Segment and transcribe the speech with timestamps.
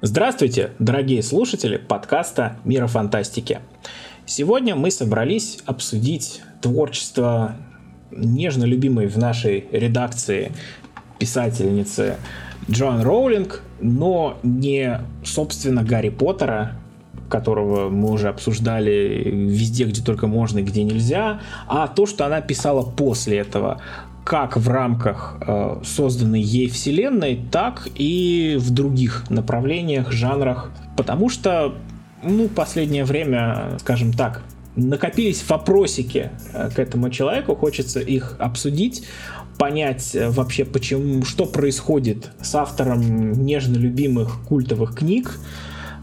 [0.00, 3.58] Здравствуйте, дорогие слушатели подкаста «Мира фантастики».
[4.26, 7.56] Сегодня мы собрались обсудить творчество
[8.12, 10.52] нежно любимой в нашей редакции
[11.18, 12.14] писательницы
[12.70, 16.76] Джоан Роулинг, но не, собственно, Гарри Поттера,
[17.28, 22.40] которого мы уже обсуждали везде, где только можно и где нельзя, а то, что она
[22.40, 23.80] писала после этого
[24.28, 30.70] как в рамках э, созданной ей вселенной, так и в других направлениях, жанрах.
[30.98, 31.74] Потому что,
[32.22, 34.42] ну, последнее время, скажем так,
[34.76, 39.06] накопились вопросики э, к этому человеку, хочется их обсудить,
[39.56, 45.38] понять э, вообще, почему, что происходит с автором нежно любимых культовых книг,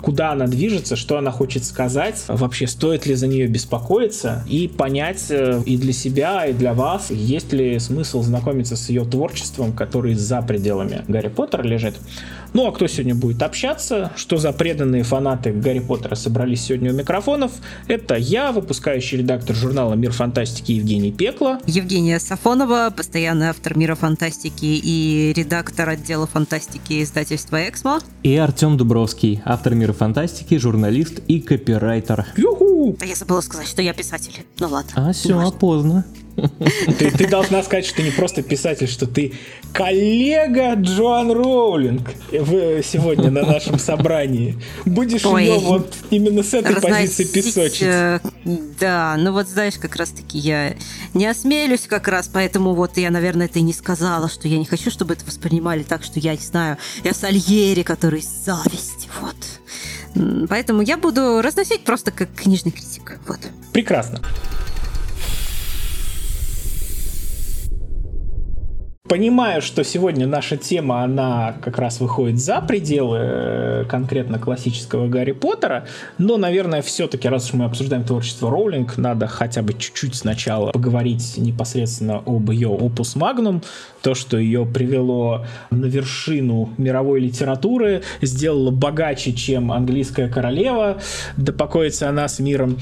[0.06, 5.26] куда она движется, что она хочет сказать, вообще стоит ли за нее беспокоиться и понять
[5.30, 10.14] э, и для себя, и для вас, есть ли смысл знакомиться с ее творчеством, который
[10.14, 11.96] за пределами Гарри Поттера лежит.
[12.56, 16.96] Ну а кто сегодня будет общаться, что за преданные фанаты Гарри Поттера собрались сегодня у
[16.96, 17.52] микрофонов,
[17.90, 21.60] это я, выпускающий редактор журнала «Мир фантастики» Евгений Пекла.
[21.66, 28.00] Евгения Сафонова, постоянный автор «Мира фантастики» и редактор отдела фантастики издательства «Эксмо».
[28.24, 32.26] И Артем Дубровский, автор «Мира фантастики», журналист и копирайтер.
[32.38, 32.96] Юху!
[32.98, 34.46] Да я забыла сказать, что я писатель.
[34.62, 34.92] Ну ладно.
[34.96, 36.06] А, все, поздно.
[37.00, 39.34] Ты, ты должна сказать, что ты не просто писатель, что ты
[39.74, 44.58] коллега Джоан Роулинг в, сегодня на нашем собрании.
[44.86, 47.84] Будешь Ой, ее вот именно с этой позиции песочить.
[47.84, 48.20] Э,
[48.80, 50.76] да, ну вот знаешь, как раз таки я
[51.14, 54.66] не осмелюсь как раз, поэтому вот я, наверное, это и не сказала, что я не
[54.66, 59.36] хочу, чтобы это воспринимали так, что я не знаю, я Сальери, который зависть, вот.
[60.50, 63.20] Поэтому я буду разносить просто как книжный критик.
[63.28, 63.40] Вот.
[63.74, 64.22] Прекрасно.
[69.16, 75.32] Понимаю, что сегодня наша тема, она как раз выходит за пределы э, конкретно классического Гарри
[75.32, 75.88] Поттера,
[76.18, 81.36] но, наверное, все-таки, раз уж мы обсуждаем творчество Роулинг, надо хотя бы чуть-чуть сначала поговорить
[81.38, 83.62] непосредственно об ее опус магнум,
[84.02, 90.98] то, что ее привело на вершину мировой литературы, сделало богаче, чем английская королева,
[91.38, 92.80] да покоится она с миром,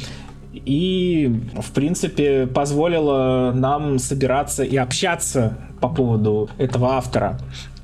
[0.54, 7.40] и, в принципе, позволило нам собираться и общаться по поводу этого автора.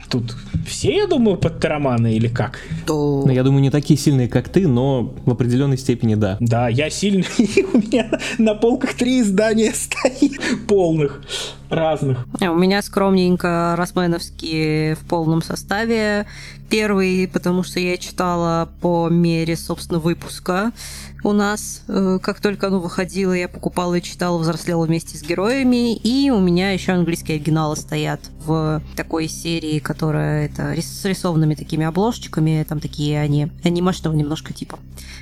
[0.10, 0.36] Тут
[0.66, 2.60] все, я думаю, подтероманы или как?
[2.88, 3.24] То...
[3.26, 6.38] Ну, я думаю, не такие сильные, как ты, но в определенной степени да.
[6.40, 7.28] Да, я сильный,
[7.74, 8.10] у меня
[8.40, 11.22] на полках три издания стоит полных
[11.70, 12.26] разных.
[12.42, 16.26] У меня скромненько Росменовские в полном составе.
[16.70, 20.72] Первый, потому что я читала по мере, собственно, выпуска
[21.24, 21.84] у нас.
[21.88, 25.96] Э, как только оно выходило, я покупала и читала, взрослела вместе с героями.
[25.96, 31.86] И у меня еще английские оригиналы стоят в такой серии, которая это с рисованными такими
[31.86, 32.66] обложечками.
[32.68, 34.80] Там такие они анимешного немножко типа.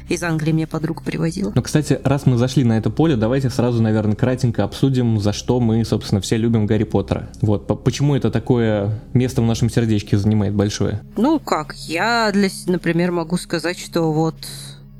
[0.09, 1.51] Из Англии мне подруга привозила.
[1.53, 5.59] Ну, кстати, раз мы зашли на это поле, давайте сразу, наверное, кратенько обсудим, за что
[5.59, 7.29] мы, собственно, все любим Гарри Поттера.
[7.41, 11.01] Вот, почему это такое место в нашем сердечке занимает большое?
[11.17, 14.35] Ну, как, я, для, например, могу сказать, что вот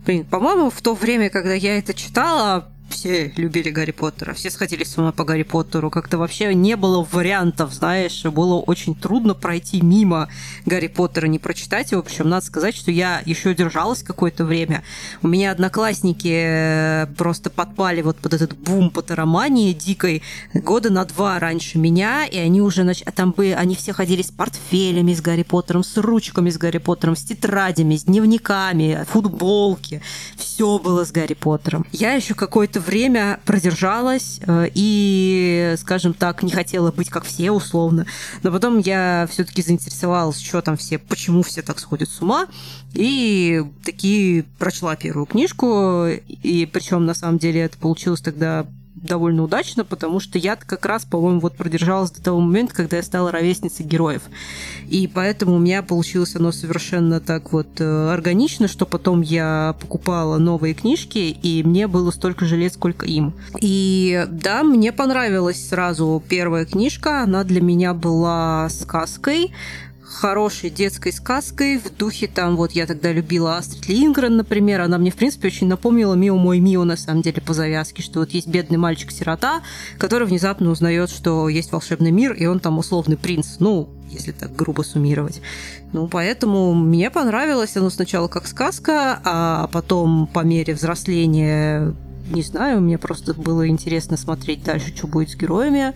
[0.07, 4.83] Блин, по-моему, в то время, когда я это читала, все любили Гарри Поттера, все сходили
[4.83, 5.89] с ума по Гарри Поттеру.
[5.89, 10.29] Как-то вообще не было вариантов, знаешь, было очень трудно пройти мимо
[10.65, 12.01] Гарри Поттера, не прочитать его.
[12.01, 14.83] Причем надо сказать, что я еще держалась какое-то время.
[15.21, 20.23] У меня одноклассники э, просто подпали вот под этот бум Поттеромании дикой
[20.53, 23.03] года на два раньше меня, и они уже, нач...
[23.05, 26.79] а там бы, они все ходили с портфелями с Гарри Поттером, с ручками с Гарри
[26.79, 30.01] Поттером, с тетрадями, с дневниками, футболки.
[30.37, 31.85] Все было с Гарри Поттером.
[31.91, 37.51] Я еще какой-то какое-то время продержалась э, и, скажем так, не хотела быть как все
[37.51, 38.05] условно.
[38.43, 42.47] Но потом я все-таки заинтересовалась, что там все, почему все так сходят с ума.
[42.93, 46.07] И такие прочла первую книжку.
[46.07, 48.65] И причем на самом деле это получилось тогда
[49.01, 53.03] довольно удачно, потому что я как раз, по-моему, вот продержалась до того момента, когда я
[53.03, 54.23] стала ровесницей героев.
[54.87, 60.37] И поэтому у меня получилось оно совершенно так вот э, органично, что потом я покупала
[60.37, 63.33] новые книжки, и мне было столько же лет, сколько им.
[63.59, 69.51] И да, мне понравилась сразу первая книжка, она для меня была сказкой,
[70.17, 75.11] хорошей детской сказкой в духе там, вот я тогда любила Астрид Лингрен, например, она мне,
[75.11, 78.47] в принципе, очень напомнила Мио мой Мио, на самом деле, по завязке, что вот есть
[78.47, 79.61] бедный мальчик-сирота,
[79.99, 84.55] который внезапно узнает, что есть волшебный мир, и он там условный принц, ну, если так
[84.55, 85.41] грубо суммировать.
[85.93, 91.93] Ну, поэтому мне понравилось оно сначала как сказка, а потом по мере взросления,
[92.31, 95.93] не знаю, мне просто было интересно смотреть дальше, что будет с героями.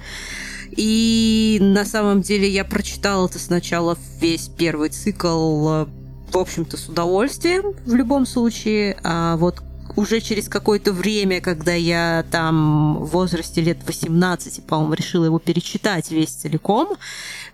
[0.75, 5.85] И на самом деле я прочитала это сначала весь первый цикл
[6.31, 8.97] в общем-то, с удовольствием в любом случае.
[9.03, 9.61] А вот
[9.95, 16.11] уже через какое-то время, когда я там в возрасте лет 18, по-моему, решила его перечитать
[16.11, 16.89] весь целиком,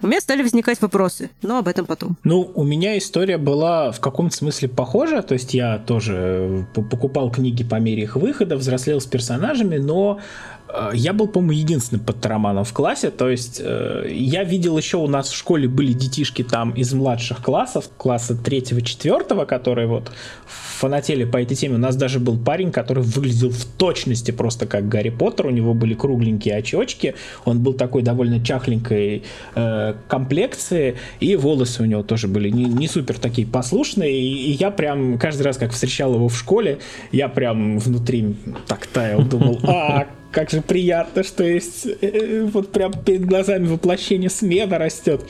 [0.01, 2.17] у меня стали возникать вопросы, но об этом потом.
[2.23, 7.63] Ну, у меня история была в каком-то смысле похожа, то есть я тоже покупал книги
[7.63, 10.56] по мере их выхода, взрослел с персонажами, но Э,
[10.93, 15.29] я был, по-моему, единственным подтараманом в классе, то есть э, я видел еще у нас
[15.29, 20.11] в школе были детишки там из младших классов, класса третьего-четвертого, которые вот
[20.45, 21.75] фанатели по этой теме.
[21.75, 25.73] У нас даже был парень, который выглядел в точности просто как Гарри Поттер, у него
[25.73, 27.15] были кругленькие очечки,
[27.45, 29.23] он был такой довольно чахленькой
[29.55, 34.51] э, комплекции, и волосы у него тоже были не, не супер такие послушные, и, и
[34.51, 36.79] я прям каждый раз, как встречал его в школе,
[37.11, 38.35] я прям внутри
[38.67, 44.29] так таял, думал, а, как же приятно, что есть э, вот прям перед глазами воплощение
[44.29, 45.23] смеда растет.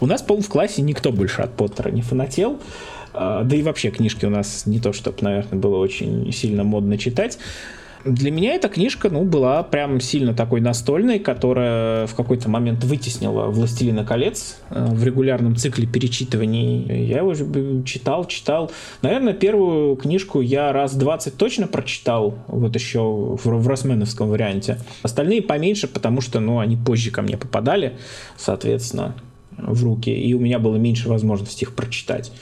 [0.00, 2.58] У нас, по-моему, в классе никто больше от Поттера не фанател.
[3.12, 6.98] А, да и вообще книжки у нас не то, чтобы, наверное, было очень сильно модно
[6.98, 7.38] читать.
[8.04, 13.46] Для меня эта книжка, ну, была прям сильно такой настольной, которая в какой-то момент вытеснила
[13.46, 17.06] «Властелина колец» э, в регулярном цикле перечитываний.
[17.06, 17.34] Я его
[17.84, 18.70] читал, читал.
[19.02, 24.78] Наверное, первую книжку я раз 20 точно прочитал, вот еще в, в Росменовском варианте.
[25.02, 27.98] Остальные поменьше, потому что, ну, они позже ко мне попадали,
[28.36, 29.14] соответственно,
[29.58, 32.32] в руки, и у меня было меньше возможности их прочитать.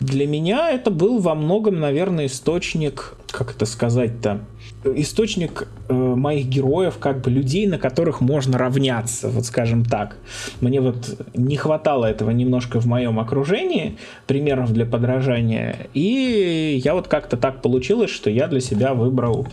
[0.00, 4.40] Для меня это был во многом, наверное, источник, как это сказать-то,
[4.84, 10.16] источник э, моих героев, как бы людей, на которых можно равняться, вот скажем так.
[10.60, 17.08] Мне вот не хватало этого немножко в моем окружении, примеров для подражания, и я вот
[17.08, 19.46] как-то так получилось, что я для себя выбрал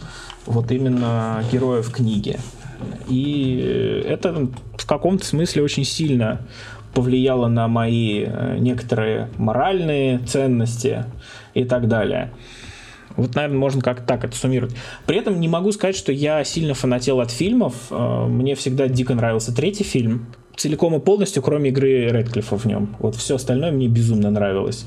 [0.46, 2.38] вот именно героев книги.
[3.10, 4.48] И это
[4.78, 6.42] в каком-то смысле очень сильно
[6.94, 11.06] повлияло на мои э, некоторые моральные ценности
[11.54, 12.32] и так далее.
[13.18, 14.76] Вот, наверное, можно как-то так это суммировать.
[15.06, 17.74] При этом не могу сказать, что я сильно фанател от фильмов.
[17.90, 20.28] Э, мне всегда дико нравился третий фильм.
[20.56, 22.96] Целиком и полностью, кроме игры Редклиффа в нем.
[23.00, 24.86] Вот все остальное мне безумно нравилось.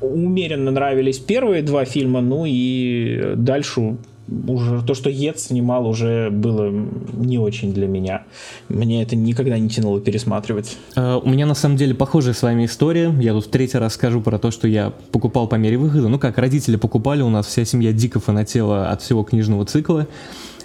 [0.00, 3.98] Умеренно нравились первые два фильма, ну и дальше
[4.46, 6.70] уже то, что Ед снимал, уже было
[7.12, 8.24] не очень для меня.
[8.68, 10.76] Мне это никогда не тянуло пересматривать.
[10.96, 13.14] Uh, у меня на самом деле похожая с вами история.
[13.20, 16.08] Я тут в третий раз скажу про то, что я покупал по мере выхода.
[16.08, 20.06] Ну как, родители покупали, у нас вся семья дико фанатела от всего книжного цикла.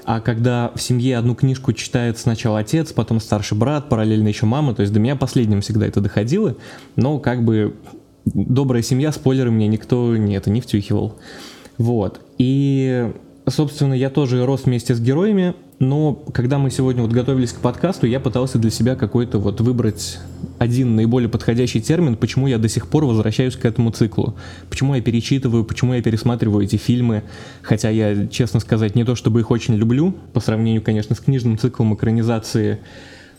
[0.06, 4.74] А когда в семье одну книжку читает сначала отец, потом старший брат, параллельно еще мама,
[4.74, 6.56] то есть до меня последним всегда это доходило,
[6.96, 7.76] но как бы
[8.24, 11.18] добрая семья, спойлеры мне никто не это не втюхивал.
[11.78, 12.22] Вот.
[12.38, 13.12] И
[13.50, 18.08] собственно, я тоже рос вместе с героями, но когда мы сегодня вот готовились к подкасту,
[18.08, 20.20] я пытался для себя какой-то вот выбрать
[20.58, 24.36] один наиболее подходящий термин, почему я до сих пор возвращаюсь к этому циклу.
[24.70, 27.24] Почему я перечитываю, почему я пересматриваю эти фильмы,
[27.62, 31.58] хотя я, честно сказать, не то чтобы их очень люблю, по сравнению, конечно, с книжным
[31.58, 32.80] циклом экранизации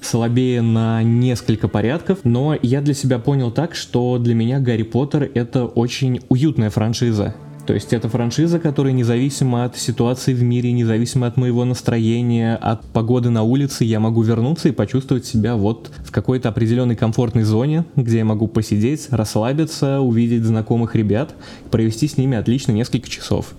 [0.01, 5.31] слабее на несколько порядков, но я для себя понял так, что для меня Гарри Поттер
[5.35, 7.35] это очень уютная франшиза.
[7.69, 12.83] То есть это франшиза, которая независимо от ситуации в мире, независимо от моего настроения, от
[12.87, 17.85] погоды на улице, я могу вернуться и почувствовать себя вот в какой-то определенной комфортной зоне,
[17.95, 21.35] где я могу посидеть, расслабиться, увидеть знакомых ребят,
[21.71, 23.53] провести с ними отлично несколько часов.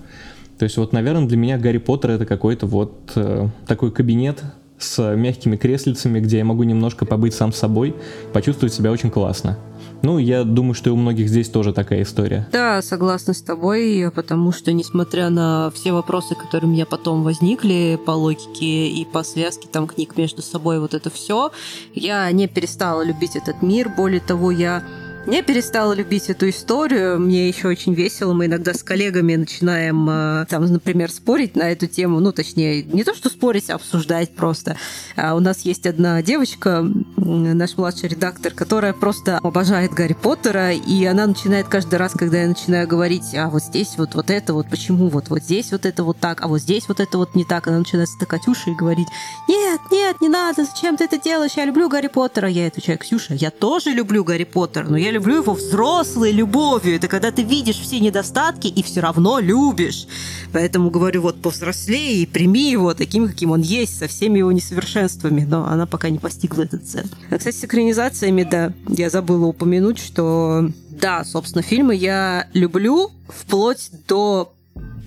[0.58, 4.42] То есть вот, наверное, для меня Гарри Поттер это какой-то вот э, такой кабинет
[4.80, 7.94] с мягкими креслицами, где я могу немножко побыть сам с собой,
[8.34, 9.60] почувствовать себя очень классно.
[10.01, 12.48] Ну, я думаю, что и у многих здесь тоже такая история.
[12.51, 18.00] Да, согласна с тобой, потому что, несмотря на все вопросы, которые у меня потом возникли
[18.06, 21.51] по логике и по связке там книг между собой, вот это все,
[21.94, 23.89] я не перестала любить этот мир.
[23.96, 24.84] Более того, я
[25.25, 27.19] не перестала любить эту историю.
[27.19, 28.33] Мне еще очень весело.
[28.33, 32.19] Мы иногда с коллегами начинаем, э, там, например, спорить на эту тему.
[32.19, 34.77] Ну, точнее, не то, что спорить, а обсуждать просто.
[35.15, 36.85] А у нас есть одна девочка,
[37.17, 42.47] наш младший редактор, которая просто обожает Гарри Поттера, и она начинает каждый раз, когда я
[42.47, 46.03] начинаю говорить, а вот здесь вот, вот это вот, почему вот, вот здесь вот это
[46.03, 48.75] вот так, а вот здесь вот это вот не так, она начинает стыкать уши и
[48.75, 49.07] говорить,
[49.47, 52.49] нет, нет, не надо, зачем ты это делаешь, я люблю Гарри Поттера.
[52.49, 56.96] Я отвечаю, Ксюша, я тоже люблю Гарри Поттера, но я люблю его взрослой любовью.
[56.96, 60.08] Это когда ты видишь все недостатки и все равно любишь.
[60.51, 65.46] Поэтому говорю, вот повзрослее и прими его таким, каким он есть, со всеми его несовершенствами.
[65.46, 67.08] Но она пока не постигла этот цель.
[67.30, 73.89] А, кстати, с экранизациями, да, я забыла упомянуть, что да, собственно, фильмы я люблю вплоть
[74.08, 74.54] до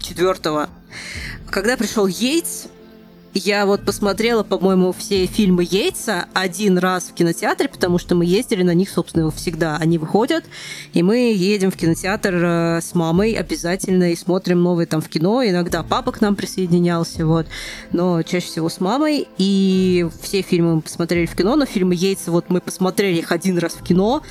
[0.00, 0.70] четвертого.
[1.50, 2.64] Когда пришел Йейтс,
[3.34, 8.62] Я вот посмотрела, по-моему, все фильмы Йейтса один раз в кинотеатре, потому что мы ездили
[8.62, 9.78] на них, собственно, всегда.
[9.78, 10.44] Они выходят,
[10.92, 15.42] и мы едем в кинотеатр э, с мамой обязательно и смотрим новые там в кино.
[15.42, 17.46] Иногда папа к нам присоединялся, вот.
[17.90, 19.26] Но чаще всего с мамой.
[19.38, 23.56] И все фильмы мы посмотрели в кино, но фильмы Йейтса вот мы посмотрели их один
[23.56, 24.22] раз в кино,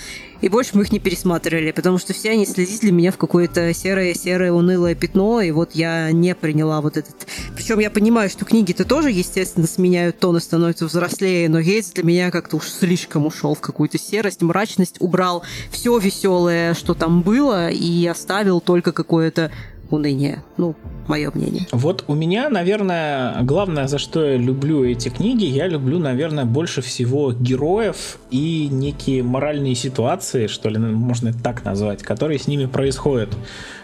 [0.42, 3.74] и больше мы их не пересматривали, потому что все они слезли для меня в какое-то
[3.74, 7.28] серое-серое унылое пятно, и вот я не приняла вот этот...
[7.56, 12.04] Причем я понимаю, что книги-то тоже, естественно, сменяют тон и становятся взрослее, но Гейтс для
[12.04, 17.70] меня как-то уж слишком ушел в какую-то серость, мрачность, убрал все веселое, что там было,
[17.70, 19.52] и оставил только какое-то
[19.92, 20.44] уныние.
[20.58, 20.76] Ну,
[21.08, 21.68] мое мнение.
[21.72, 26.82] Вот у меня, наверное, главное, за что я люблю эти книги, я люблю, наверное, больше
[26.82, 33.30] всего героев и некие моральные ситуации, что ли, можно так назвать, которые с ними происходят.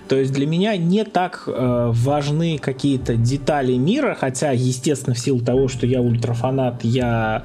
[0.08, 5.40] То есть для меня не так э, важны какие-то детали мира, хотя, естественно, в силу
[5.40, 7.44] того, что я ультрафанат, я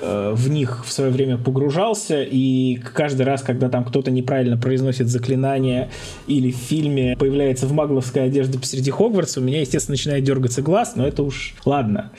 [0.00, 5.08] э, в них в свое время погружался, и каждый раз, когда там кто-то неправильно произносит
[5.08, 5.90] заклинание
[6.26, 10.94] или в фильме появляется в магловской одежде посреди Хогвартса, у меня, естественно, начинает дергаться глаз,
[10.96, 12.10] но это уж ладно.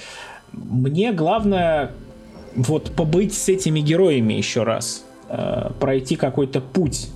[0.53, 1.91] Мне главное
[2.55, 7.09] вот побыть с этими героями еще раз, э, пройти какой-то путь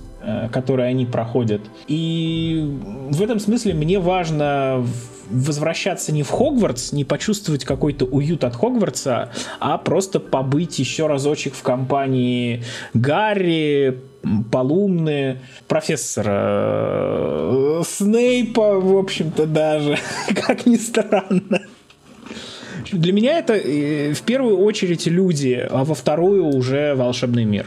[0.52, 1.60] которые они проходят.
[1.86, 2.78] И
[3.10, 4.84] в этом смысле мне важно
[5.30, 9.30] возвращаться не в Хогвартс, не почувствовать какой-то уют от Хогвартса,
[9.60, 12.64] а просто побыть еще разочек в компании
[12.94, 14.00] Гарри,
[14.50, 19.98] Полумны, профессора э, Снейпа, в общем-то, даже,
[20.34, 21.60] как ни странно.
[22.90, 27.66] Для меня это э, в первую очередь люди, а во вторую уже волшебный мир.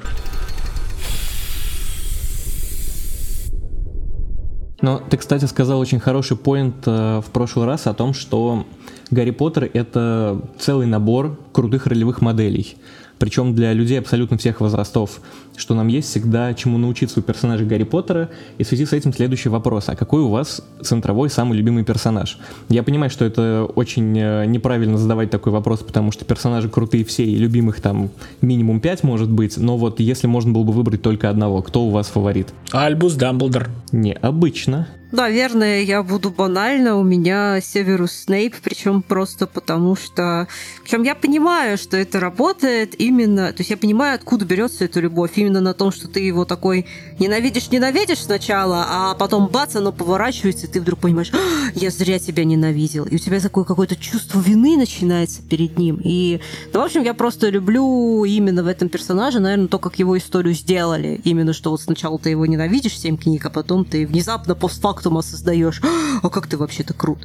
[4.90, 8.66] Но ты, кстати, сказал очень хороший поинт э, в прошлый раз о том, что
[9.12, 12.76] Гарри Поттер— это целый набор крутых ролевых моделей
[13.20, 15.22] причем для людей абсолютно всех возрастов,
[15.56, 19.14] что нам есть всегда чему научиться у персонажа Гарри Поттера, и в связи с этим
[19.14, 22.40] следующий вопрос, а какой у вас центровой самый любимый персонаж?
[22.70, 27.26] Я понимаю, что это очень э, неправильно задавать такой вопрос, потому что персонажи крутые все,
[27.26, 28.10] и любимых там
[28.42, 31.90] минимум пять может быть, но вот если можно было бы выбрать только одного, кто у
[31.90, 32.48] вас фаворит?
[32.72, 33.70] Альбус Дамблдор.
[33.92, 34.88] Необычно.
[35.12, 36.96] Наверное, я буду банально.
[36.96, 40.48] У меня Северус Снейп, причем просто потому что...
[40.84, 43.48] Причем я понимаю, что это работает именно...
[43.48, 45.32] То есть я понимаю, откуда берется эта любовь.
[45.36, 46.86] Именно на том, что ты его такой
[47.18, 52.44] ненавидишь-ненавидишь сначала, а потом бац, оно поворачивается, и ты вдруг понимаешь, «А, я зря тебя
[52.44, 53.06] ненавидел.
[53.06, 56.00] И у тебя такое какое-то чувство вины начинается перед ним.
[56.04, 56.40] И,
[56.72, 60.54] ну, в общем, я просто люблю именно в этом персонаже, наверное, то, как его историю
[60.54, 61.20] сделали.
[61.24, 65.22] Именно, что вот сначала ты его ненавидишь, семь книг, а потом ты внезапно постфактум фактума
[65.22, 65.82] создаешь.
[66.22, 67.20] А как ты вообще-то крут.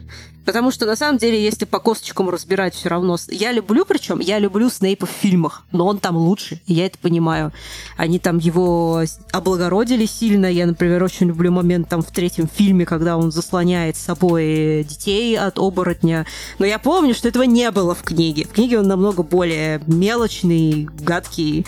[0.44, 3.16] Потому что на самом деле, если по косточкам разбирать, все равно.
[3.28, 7.52] Я люблю, причем я люблю Снейпа в фильмах, но он там лучше, я это понимаю.
[7.96, 9.02] Они там его
[9.32, 10.46] облагородили сильно.
[10.46, 15.36] Я, например, очень люблю момент там в третьем фильме, когда он заслоняет с собой детей
[15.36, 16.24] от оборотня.
[16.60, 18.44] Но я помню, что этого не было в книге.
[18.44, 21.66] В книге он намного более мелочный, гадкий.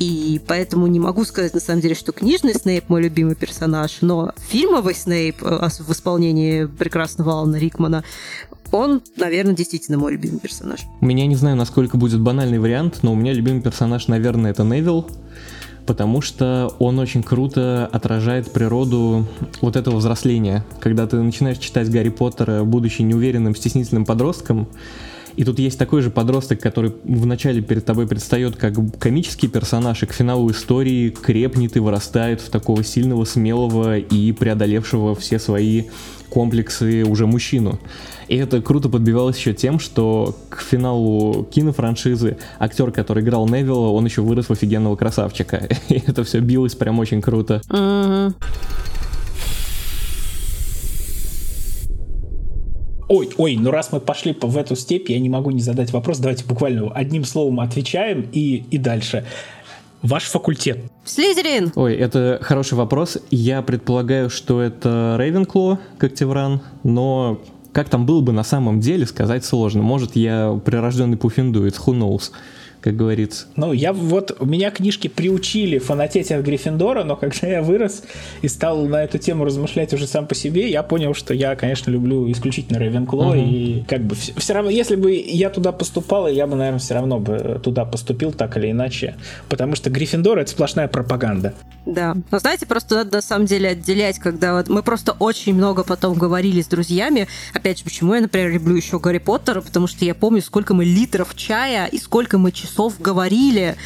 [0.00, 4.32] И поэтому не могу сказать, на самом деле, что книжный Снейп мой любимый персонаж, но
[4.48, 8.02] фильмовый Снейп э, в исполнении прекрасного Алана Рикмана,
[8.72, 10.80] он, наверное, действительно мой любимый персонаж.
[11.02, 14.64] У меня не знаю, насколько будет банальный вариант, но у меня любимый персонаж, наверное, это
[14.64, 15.06] Невил,
[15.84, 19.26] потому что он очень круто отражает природу
[19.60, 20.64] вот этого взросления.
[20.80, 24.66] Когда ты начинаешь читать Гарри Поттера, будучи неуверенным, стеснительным подростком,
[25.36, 30.06] и тут есть такой же подросток, который вначале перед тобой предстает как комический персонаж, и
[30.06, 35.84] к финалу истории крепнет и вырастает в такого сильного, смелого и преодолевшего все свои
[36.30, 37.78] комплексы уже мужчину.
[38.28, 44.04] И это круто подбивалось еще тем, что к финалу кинофраншизы актер, который играл Невилла, он
[44.04, 45.68] еще вырос в офигенного красавчика.
[45.88, 47.60] И это все билось прям очень круто.
[47.68, 48.32] Uh-huh.
[53.10, 56.18] Ой, ой, ну раз мы пошли в эту степь, я не могу не задать вопрос.
[56.18, 59.26] Давайте буквально одним словом отвечаем и, и дальше.
[60.00, 60.78] Ваш факультет.
[61.04, 61.72] Слизерин!
[61.74, 63.18] Ой, это хороший вопрос.
[63.32, 67.40] Я предполагаю, что это Рейвенкло, как Тевран, но
[67.72, 69.82] как там было бы на самом деле, сказать сложно.
[69.82, 72.30] Может, я прирожденный пуффиндуец, who knows.
[72.80, 73.46] Как говорится.
[73.56, 78.02] Ну, я вот, у меня книжки приучили фанатеть от Гриффиндора, но когда я вырос
[78.42, 81.90] и стал на эту тему размышлять уже сам по себе, я понял, что я, конечно,
[81.90, 83.34] люблю исключительно Рейвенкло, угу.
[83.34, 86.94] и как бы все, все равно, если бы я туда поступал, я бы, наверное, все
[86.94, 89.16] равно бы туда поступил так или иначе,
[89.48, 91.54] потому что Гриффиндор— это сплошная пропаганда.
[91.86, 92.16] Да.
[92.30, 96.14] Но знаете, просто надо на самом деле отделять, когда вот мы просто очень много потом
[96.14, 100.14] говорили с друзьями, опять же, почему я, например, люблю еще Гарри Поттера, потому что я
[100.14, 102.69] помню, сколько мы литров чая и сколько мы часов
[103.00, 103.76] говорили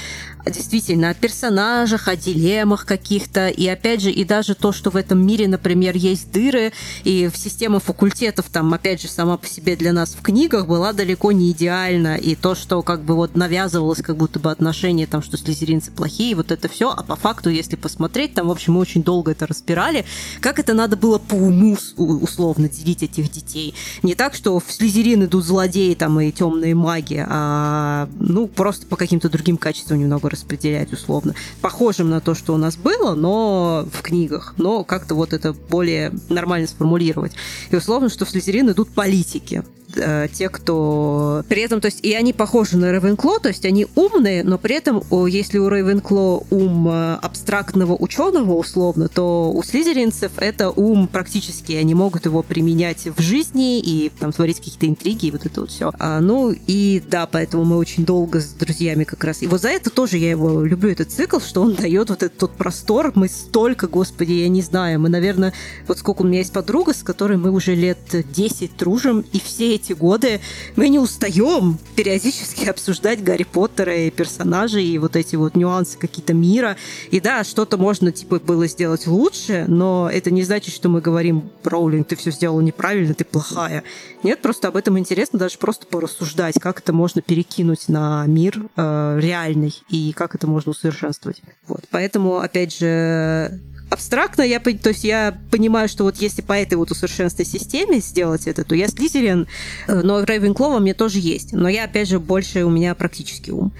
[0.46, 5.24] действительно о персонажах, о дилеммах каких-то, и опять же, и даже то, что в этом
[5.24, 6.72] мире, например, есть дыры,
[7.04, 10.92] и в система факультетов там, опять же, сама по себе для нас в книгах была
[10.92, 15.22] далеко не идеальна, и то, что как бы вот навязывалось как будто бы отношение там,
[15.22, 18.80] что слезеринцы плохие, вот это все, а по факту, если посмотреть, там, в общем, мы
[18.80, 20.04] очень долго это разбирали,
[20.40, 23.74] как это надо было по уму условно делить этих детей.
[24.02, 28.96] Не так, что в слезерин идут злодеи там и темные маги, а ну, просто по
[28.96, 31.34] каким-то другим качествам немного распределять условно.
[31.60, 34.54] Похожим на то, что у нас было, но в книгах.
[34.58, 37.32] Но как-то вот это более нормально сформулировать.
[37.70, 39.64] И условно, что в Слизерин идут политики
[39.96, 41.44] э, те, кто...
[41.48, 44.76] При этом, то есть, и они похожи на Рейвенкло, то есть они умные, но при
[44.76, 51.72] этом, если у Рейвенкло ум э, абстрактного ученого, условно, то у слизеринцев это ум практически,
[51.72, 55.70] они могут его применять в жизни и там творить какие-то интриги и вот это вот
[55.70, 55.92] все.
[55.98, 59.42] А, ну и да, поэтому мы очень долго с друзьями как раз.
[59.42, 62.38] И вот за это тоже я его люблю, этот цикл, что он дает вот этот
[62.38, 63.12] тот простор.
[63.14, 65.52] Мы столько, господи, я не знаю, мы, наверное,
[65.86, 69.74] вот сколько у меня есть подруга, с которой мы уже лет 10 дружим, и все
[69.74, 70.40] эти эти годы
[70.76, 76.34] мы не устаем периодически обсуждать Гарри Поттера и персонажей, и вот эти вот нюансы какие-то
[76.34, 76.76] мира.
[77.10, 81.50] И да, что-то можно, типа, было сделать лучше, но это не значит, что мы говорим,
[81.62, 83.84] Роулинг, ты все сделала неправильно, ты плохая.
[84.22, 89.18] Нет, просто об этом интересно даже просто порассуждать, как это можно перекинуть на мир э,
[89.20, 91.42] реальный и как это можно усовершенствовать.
[91.66, 91.84] Вот.
[91.90, 93.60] Поэтому, опять же,
[93.94, 98.46] абстрактно, я, то есть я понимаю, что вот если по этой вот усовершенствованной системе сделать
[98.46, 99.46] это, то я Слизерин,
[99.86, 101.52] э, но Рейвенклова мне тоже есть.
[101.52, 103.72] Но я, опять же, больше у меня практический ум.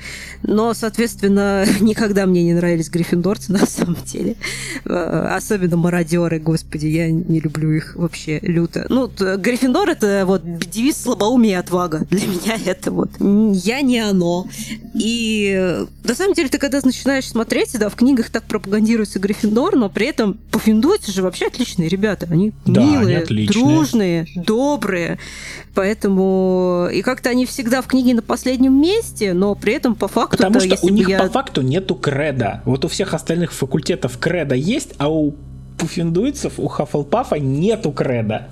[0.42, 4.37] Но, соответственно, никогда мне не нравились гриффиндорцы на самом деле.
[4.85, 8.86] Э, особенно мародеры, господи, я не люблю их вообще люто.
[8.88, 12.06] Ну, Гриффиндор это вот девиз слабоумие и отвага.
[12.10, 14.47] Для меня это вот я не оно.
[14.95, 19.76] И э, на самом деле ты когда начинаешь смотреть, да, в книгах так пропагандируется Гриффиндор,
[19.76, 22.26] но при этом пуффиндуйцы же вообще отличные ребята.
[22.30, 25.19] Они да, милые, они дружные, добрые.
[25.75, 26.88] Поэтому...
[26.93, 30.36] И как-то они всегда в книге на последнем месте, но при этом по факту...
[30.36, 31.19] Потому что у них я...
[31.19, 32.62] по факту нету креда.
[32.64, 35.34] Вот у всех остальных факультетов креда есть, а у
[35.78, 38.49] пуффиндуйцев, у Хаффлпафа нету креда.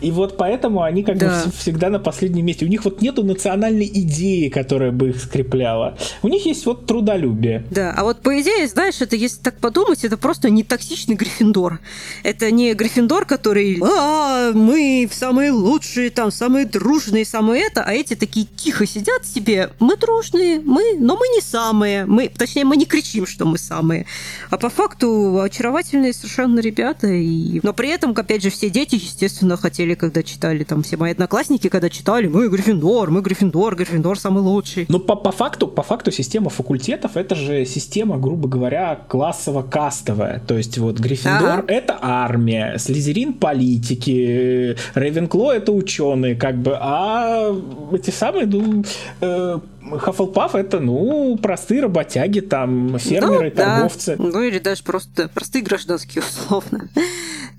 [0.00, 1.44] И вот поэтому они как да.
[1.44, 2.64] бы всегда на последнем месте.
[2.64, 5.96] У них вот нету национальной идеи, которая бы их скрепляла.
[6.22, 7.64] У них есть вот трудолюбие.
[7.70, 11.80] Да, а вот по идее, знаешь, это если так подумать, это просто не токсичный Гриффиндор.
[12.22, 18.14] Это не Гриффиндор, который а, мы самые лучшие, там, самые дружные, самые это, а эти
[18.14, 22.06] такие тихо сидят себе, мы дружные, мы, но мы не самые.
[22.06, 24.06] Мы, точнее, мы не кричим, что мы самые.
[24.50, 27.08] А по факту очаровательные совершенно ребята.
[27.08, 27.60] И...
[27.62, 31.12] Но при этом, опять же, все дети, естественно, хотели смотрели, когда читали, там все мои
[31.12, 34.86] одноклассники, когда читали, мы Гриффиндор, мы Гриффиндор, Гриффиндор самый лучший.
[34.88, 40.40] Ну, по, по факту, по факту система факультетов это же система, грубо говоря, классово-кастовая.
[40.46, 41.64] То есть вот Гриффиндор ага.
[41.68, 47.54] это армия, Слизерин политики, Рейвенкло это ученые, как бы, а
[47.92, 48.84] эти самые, ну,
[49.20, 49.58] э,
[49.96, 54.16] Хаффлпаф это, ну, простые работяги, там, фермеры, ну, торговцы.
[54.16, 54.22] Да.
[54.22, 56.88] Ну, или даже просто простые гражданские, условно.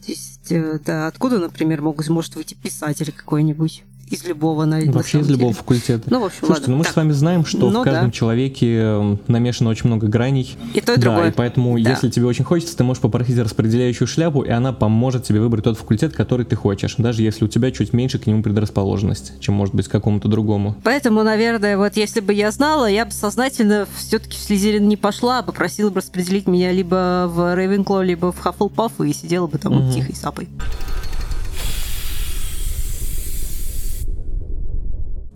[0.06, 3.84] есть, э, да, откуда, например, могут, может выйти писатель какой-нибудь?
[4.10, 6.04] Из любого на, ну, Вообще из любого факультета.
[6.10, 6.72] Ну, в общем, Слушайте, ладно.
[6.72, 6.94] ну мы так.
[6.94, 8.12] с вами знаем, что ну, в каждом да.
[8.12, 10.56] человеке намешано очень много граней.
[10.74, 11.30] И то, и да, другое.
[11.30, 11.90] И поэтому, да.
[11.92, 15.78] если тебе очень хочется, ты можешь попросить распределяющую шляпу, и она поможет тебе выбрать тот
[15.78, 19.76] факультет, который ты хочешь, даже если у тебя чуть меньше к нему предрасположенность, чем может
[19.76, 20.76] быть к какому-то другому.
[20.84, 25.40] Поэтому, наверное, вот если бы я знала, я бы сознательно все-таки в Слизерин не пошла,
[25.40, 29.74] а попросила бы распределить меня либо в Рейвенкло, либо в Хаффлпаф, и сидела бы там
[29.74, 29.94] угу.
[29.94, 30.48] тихой сапой.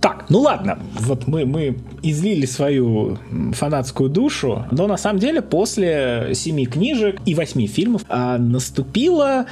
[0.03, 3.19] Так, ну ладно, вот мы, мы излили свою
[3.51, 9.45] фанатскую душу, но на самом деле после семи книжек и восьми фильмов а, наступила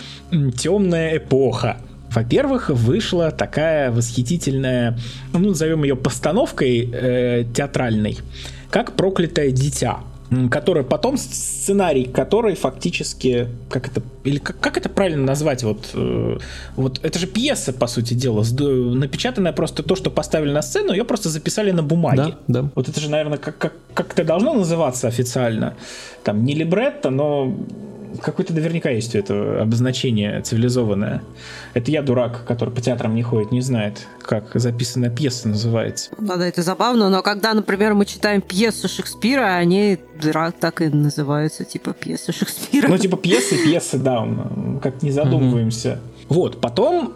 [0.58, 1.78] темная эпоха.
[2.10, 4.98] Во-первых, вышла такая восхитительная,
[5.34, 8.17] ну, назовем ее постановкой э, театральной,
[8.72, 10.00] как «Проклятое дитя».
[10.50, 16.38] Которая потом сценарий, который фактически как это или как, как это правильно назвать вот э,
[16.78, 18.44] вот это же пьеса по сути дела
[18.96, 22.36] напечатанная просто то, что поставили на сцену, ее просто записали на бумаге.
[22.48, 22.70] Да, да.
[22.76, 25.76] Вот это же наверное как как как это должно называться официально,
[26.24, 27.54] там не либретто, но
[28.21, 31.21] какое-то наверняка есть это обозначение цивилизованное.
[31.74, 36.12] Это я дурак, который по театрам не ходит, не знает, как записанная пьеса называется.
[36.17, 40.00] Да, это забавно, но когда, например, мы читаем пьесу Шекспира, они
[40.60, 42.88] так и называются, типа пьесы Шекспира.
[42.88, 44.28] Ну, типа пьесы, пьесы, да,
[44.82, 45.89] как не задумываемся.
[45.89, 46.26] Mm-hmm.
[46.30, 47.13] Вот, потом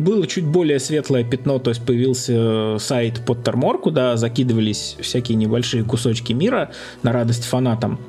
[0.00, 6.32] было чуть более светлое пятно, то есть появился сайт Pottermore, куда закидывались всякие небольшие кусочки
[6.32, 8.00] мира на радость фанатам.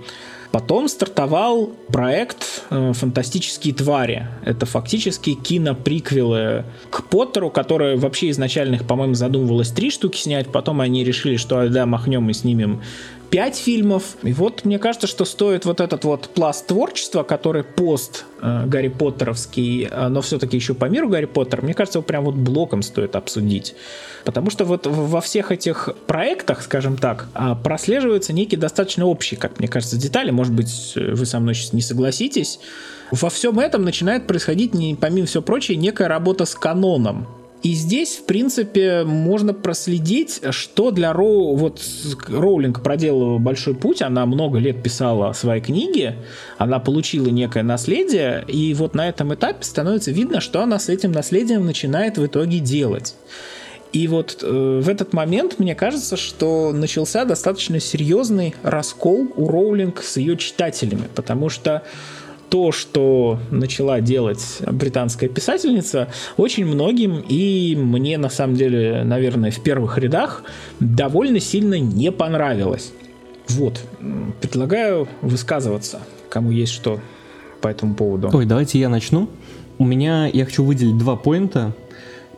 [0.54, 4.28] Потом стартовал проект э, «Фантастические твари».
[4.46, 10.52] Это фактически киноприквелы к Поттеру, которые вообще изначально по-моему, задумывалось три штуки снять.
[10.52, 12.84] Потом они решили, что да, махнем и снимем
[13.34, 14.16] пять фильмов.
[14.22, 18.90] И вот мне кажется, что стоит вот этот вот пласт творчества, который пост э, Гарри
[18.90, 23.16] Поттеровский, но все-таки еще по миру Гарри Поттера, мне кажется, его прям вот блоком стоит
[23.16, 23.74] обсудить.
[24.24, 29.58] Потому что вот во всех этих проектах, скажем так, э, прослеживается некий достаточно общий, как
[29.58, 30.30] мне кажется, детали.
[30.30, 32.60] Может быть, вы со мной сейчас не согласитесь.
[33.10, 37.26] Во всем этом начинает происходить, не, помимо всего прочего, некая работа с каноном.
[37.64, 41.56] И здесь, в принципе, можно проследить, что для Роу...
[41.56, 41.82] Вот
[42.28, 46.14] Роулинг проделала большой путь, она много лет писала свои книги,
[46.58, 51.14] она получила некое наследие, и вот на этом этапе становится видно, что она с этим
[51.14, 53.16] наследием начинает в итоге делать.
[53.94, 60.02] И вот э, в этот момент мне кажется, что начался достаточно серьезный раскол у Роулинг
[60.04, 61.84] с ее читателями, потому что
[62.50, 69.62] то, что начала делать британская писательница, очень многим и мне на самом деле, наверное, в
[69.62, 70.44] первых рядах
[70.80, 72.92] довольно сильно не понравилось.
[73.50, 73.82] Вот,
[74.42, 77.00] предлагаю высказываться, кому есть что
[77.62, 78.30] по этому поводу.
[78.34, 79.30] Ой, давайте я начну.
[79.78, 81.76] У меня, я хочу выделить два поинта.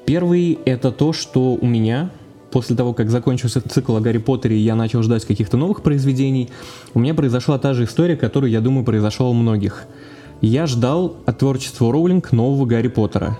[0.05, 2.11] Первый это то, что у меня
[2.55, 6.51] после того, как закончился цикл о Гарри Поттере, и я начал ждать каких-то новых произведений,
[6.93, 9.83] у меня произошла та же история, которую, я думаю, произошла у многих.
[10.39, 13.37] Я ждал от творчества Роулинг нового Гарри Поттера.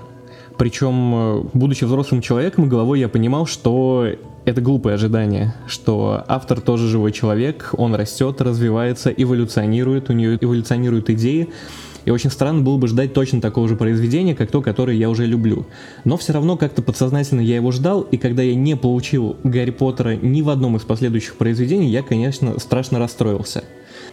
[0.58, 4.06] Причем, э, будучи взрослым человеком, головой я понимал, что
[4.43, 11.10] это глупое ожидание, что автор тоже живой человек, он растет, развивается, эволюционирует, у нее эволюционируют
[11.10, 11.47] идеи,
[12.06, 15.26] и очень странно было бы ждать точно такого же произведения, как то, которое я уже
[15.26, 15.65] люблю.
[16.04, 20.15] Но все равно как-то подсознательно я его ждал, и когда я не получил Гарри Поттера
[20.15, 23.63] ни в одном из последующих произведений, я, конечно, страшно расстроился.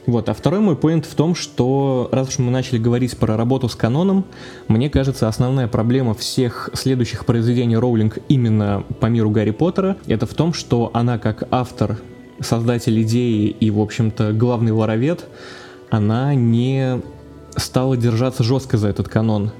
[0.07, 0.29] Вот.
[0.29, 3.77] А второй мой поинт в том, что раз уж мы начали говорить про работу с
[3.77, 4.25] каноном,
[4.69, 10.35] мне кажется, основная проблема всех следующих произведений Роулинг именно по миру Гарри Поттера, это в
[10.35, 11.99] том, что она как автор,
[12.41, 15.25] создатель идеи и, в общем-то, главный воровед,
[15.91, 17.01] она не
[17.57, 19.53] стала держаться жестко за этот канон.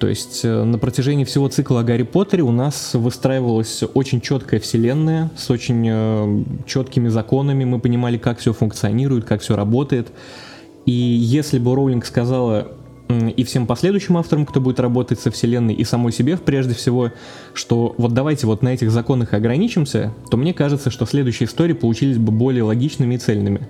[0.00, 4.58] То есть э, на протяжении всего цикла о Гарри Поттере у нас выстраивалась очень четкая
[4.58, 7.64] вселенная с очень э, четкими законами.
[7.64, 10.08] Мы понимали, как все функционирует, как все работает.
[10.86, 12.68] И если бы Роулинг сказала
[13.36, 17.10] и всем последующим авторам, кто будет работать со вселенной, и самой себе прежде всего,
[17.52, 22.18] что вот давайте вот на этих законах ограничимся, то мне кажется, что следующие истории получились
[22.18, 23.68] бы более логичными и цельными.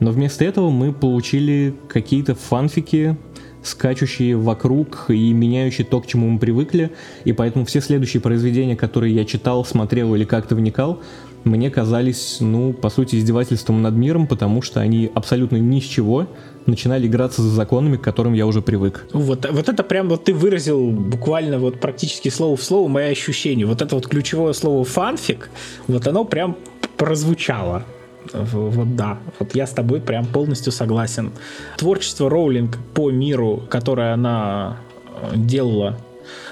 [0.00, 3.16] Но вместо этого мы получили какие-то фанфики,
[3.62, 6.90] скачущие вокруг и меняющие то, к чему мы привыкли,
[7.24, 11.00] и поэтому все следующие произведения, которые я читал, смотрел или как-то вникал,
[11.44, 16.26] мне казались, ну, по сути, издевательством над миром, потому что они абсолютно ни с чего
[16.66, 19.06] начинали играться за законами, к которым я уже привык.
[19.12, 23.64] Вот, вот это прям вот ты выразил буквально вот практически слово в слово мои ощущения.
[23.64, 25.50] Вот это вот ключевое слово фанфик,
[25.88, 26.56] вот оно прям
[26.98, 27.84] прозвучало.
[28.32, 31.32] Вот да, вот я с тобой прям полностью согласен.
[31.76, 34.78] Творчество Роулинг по миру, которое она
[35.22, 35.98] э, делала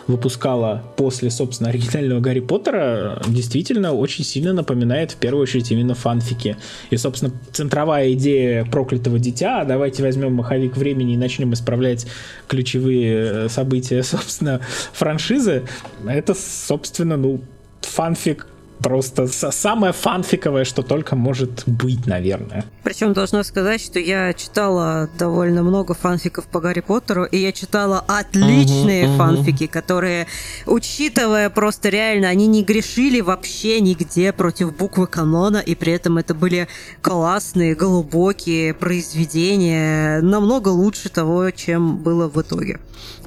[0.07, 6.57] выпускала после, собственно, оригинального Гарри Поттера, действительно очень сильно напоминает в первую очередь именно фанфики.
[6.91, 12.07] И, собственно, центровая идея проклятого дитя, давайте возьмем маховик времени и начнем исправлять
[12.49, 14.61] ключевые э, события, собственно,
[14.93, 15.65] франшизы,
[16.07, 17.41] это, собственно, ну,
[17.83, 18.47] фанфик
[18.79, 22.65] просто самое фанфиковое, что только может быть, наверное.
[22.83, 28.05] Причем должна сказать, что я читала довольно много фанфиков по Гарри Поттеру, и я читала
[28.07, 29.17] отличные uh-huh.
[29.17, 30.27] фанфики, которые,
[30.67, 36.35] учитывая просто реально, они не грешили вообще нигде против буквы канона, и при этом это
[36.35, 36.69] были
[37.03, 42.79] классные, глубокие произведения, намного лучше того, чем было в итоге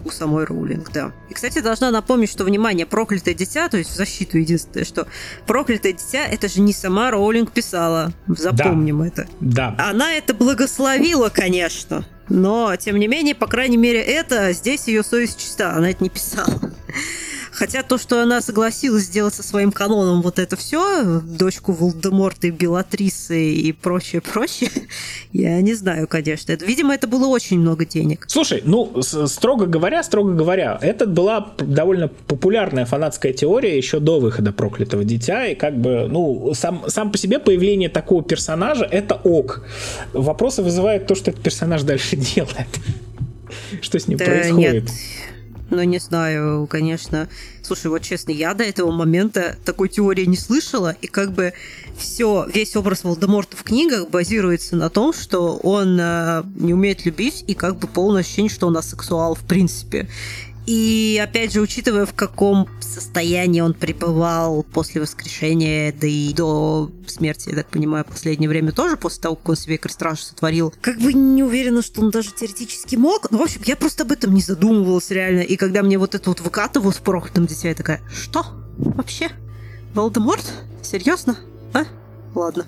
[0.06, 1.12] у самой Роулинг, да.
[1.30, 5.08] И, кстати, должна напомнить, что, внимание, проклятое дитя, то есть в защиту единственное, что
[5.46, 8.14] проклятое дитя, это же не сама Роулинг писала.
[8.28, 9.08] Запомним да.
[9.08, 9.28] это.
[9.40, 9.76] Да.
[9.78, 12.06] Она это благословила, конечно.
[12.30, 15.74] Но, тем не менее, по крайней мере, это здесь ее совесть чиста.
[15.74, 16.71] Она это не писала.
[17.62, 22.50] Хотя то, что она согласилась сделать со своим каноном вот это все, дочку Волдеморта и
[22.50, 24.72] Белатрисы и прочее, прочее,
[25.32, 26.52] я не знаю, конечно.
[26.52, 28.26] Это, видимо, это было очень много денег.
[28.28, 34.52] Слушай, ну, строго говоря, строго говоря, это была довольно популярная фанатская теория еще до выхода
[34.52, 39.64] «Проклятого дитя», и как бы, ну, сам, сам по себе появление такого персонажа— это ок.
[40.14, 42.70] Вопросы вызывает то, что этот персонаж дальше делает.
[43.84, 44.86] Что с ним да происходит?
[44.86, 44.92] Нет
[45.72, 47.28] но не знаю, конечно.
[47.64, 51.54] Слушай, вот честно, я до этого момента такой теории не слышала, и как бы
[51.98, 57.44] все, весь образ Волдеморта в книгах базируется на том, что он э, не умеет любить,
[57.48, 60.08] и как бы полное ощущение, что он асексуал в принципе.
[60.68, 67.50] И опять же, учитывая, в каком состоянии он пребывал после воскрешения, да и до смерти,
[67.50, 71.14] я так понимаю, последнее время тоже, после того, как он себе крестраж сотворил, как бы
[71.14, 73.32] не уверена, что он даже теоретически мог.
[73.32, 75.42] Ну, в общем, я просто об этом не задумывалась реально.
[75.42, 78.46] И когда мне вот это вот выкатывало с проклятым дитя, я такая, что?
[78.78, 79.30] Вообще?
[79.94, 80.46] Волдеморт?
[80.84, 81.38] Серьезно?
[81.74, 81.86] А?
[82.36, 82.68] Ладно.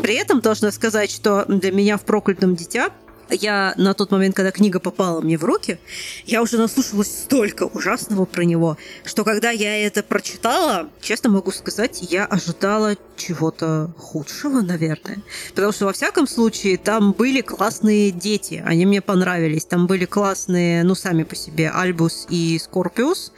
[0.00, 2.90] При этом должна сказать, что для меня в проклятом дитя
[3.32, 5.78] я на тот момент, когда книга попала мне в руки,
[6.26, 12.06] я уже наслушалась столько ужасного про него, что когда я это прочитала, честно могу сказать,
[12.10, 15.22] я ожидала чего-то худшего, наверное.
[15.54, 19.64] Потому что, во всяком случае, там были классные дети, они мне понравились.
[19.64, 23.32] Там были классные, ну, сами по себе, Альбус и Скорпиус.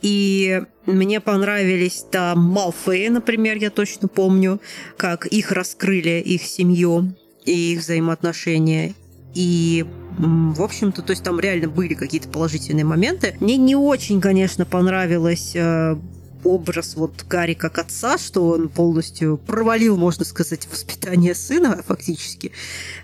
[0.00, 4.60] И мне понравились там Малфеи, например, я точно помню,
[4.96, 8.94] как их раскрыли, их семью и их взаимоотношения.
[9.34, 9.84] И
[10.18, 13.36] в общем-то, то есть там реально были какие-то положительные моменты.
[13.40, 15.96] Мне не очень, конечно, понравилось э,
[16.44, 22.52] образ вот Гарри как отца, что он полностью провалил, можно сказать, воспитание сына фактически.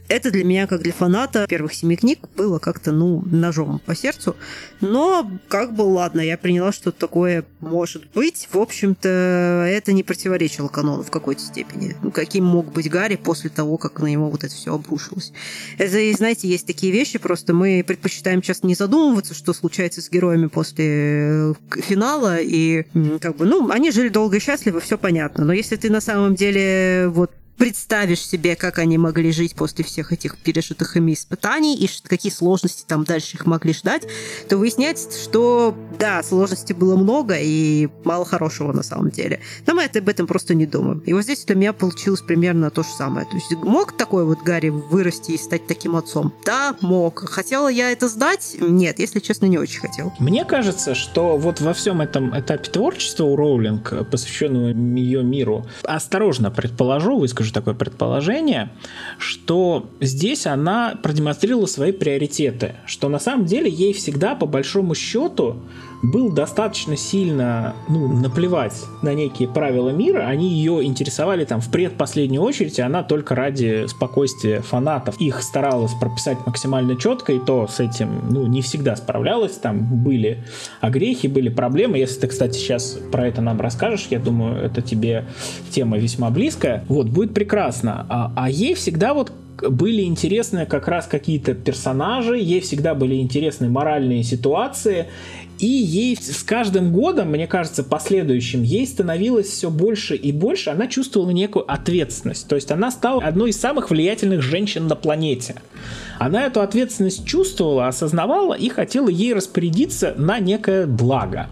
[0.08, 4.36] Это для меня, как для фаната первых семи книг, было как-то, ну, ножом по сердцу.
[4.80, 8.48] Но, как бы, ладно, я приняла, что такое может быть.
[8.52, 11.96] В общем-то, это не противоречило канону в какой-то степени.
[12.02, 15.32] Ну, каким мог быть Гарри после того, как на него вот это все обрушилось.
[15.78, 20.46] Это, знаете, есть такие вещи, просто мы предпочитаем часто не задумываться, что случается с героями
[20.46, 22.84] после э, финала, и
[23.24, 25.46] как бы, ну, они жили долго и счастливо, все понятно.
[25.46, 30.12] Но если ты на самом деле вот представишь себе, как они могли жить после всех
[30.12, 34.06] этих пережитых ими испытаний и какие сложности там дальше их могли ждать,
[34.48, 39.40] то выясняется, что да, сложностей было много и мало хорошего на самом деле.
[39.66, 41.00] Но мы об этом просто не думаем.
[41.06, 43.26] И вот здесь для меня получилось примерно то же самое.
[43.26, 46.32] То есть мог такой вот Гарри вырасти и стать таким отцом?
[46.44, 47.28] Да, мог.
[47.28, 48.56] Хотела я это сдать?
[48.60, 50.12] Нет, если честно, не очень хотел.
[50.18, 56.50] Мне кажется, что вот во всем этом этапе творчества у Роулинг, посвященного ее миру, осторожно
[56.50, 58.70] предположу, выскажу выскажу такое предположение,
[59.18, 65.56] что здесь она продемонстрировала свои приоритеты, что на самом деле ей всегда по большому счету
[66.04, 72.42] был достаточно сильно ну, наплевать на некие правила мира, они ее интересовали там в предпоследнюю
[72.42, 75.20] очередь, и она только ради спокойствия фанатов.
[75.20, 80.44] Их старалась прописать максимально четко, и то с этим ну, не всегда справлялась, там были
[80.80, 81.98] огрехи, были проблемы.
[81.98, 85.24] Если ты, кстати, сейчас про это нам расскажешь, я думаю, это тебе
[85.70, 88.06] тема весьма близкая, вот, будет прекрасно.
[88.08, 93.68] А, а ей всегда вот были интересны как раз какие-то персонажи, ей всегда были интересны
[93.68, 95.06] моральные ситуации,
[95.58, 100.86] и ей с каждым годом, мне кажется, последующим, ей становилось все больше и больше, она
[100.86, 102.48] чувствовала некую ответственность.
[102.48, 105.56] То есть она стала одной из самых влиятельных женщин на планете.
[106.18, 111.48] Она эту ответственность чувствовала, осознавала и хотела ей распорядиться на некое благо.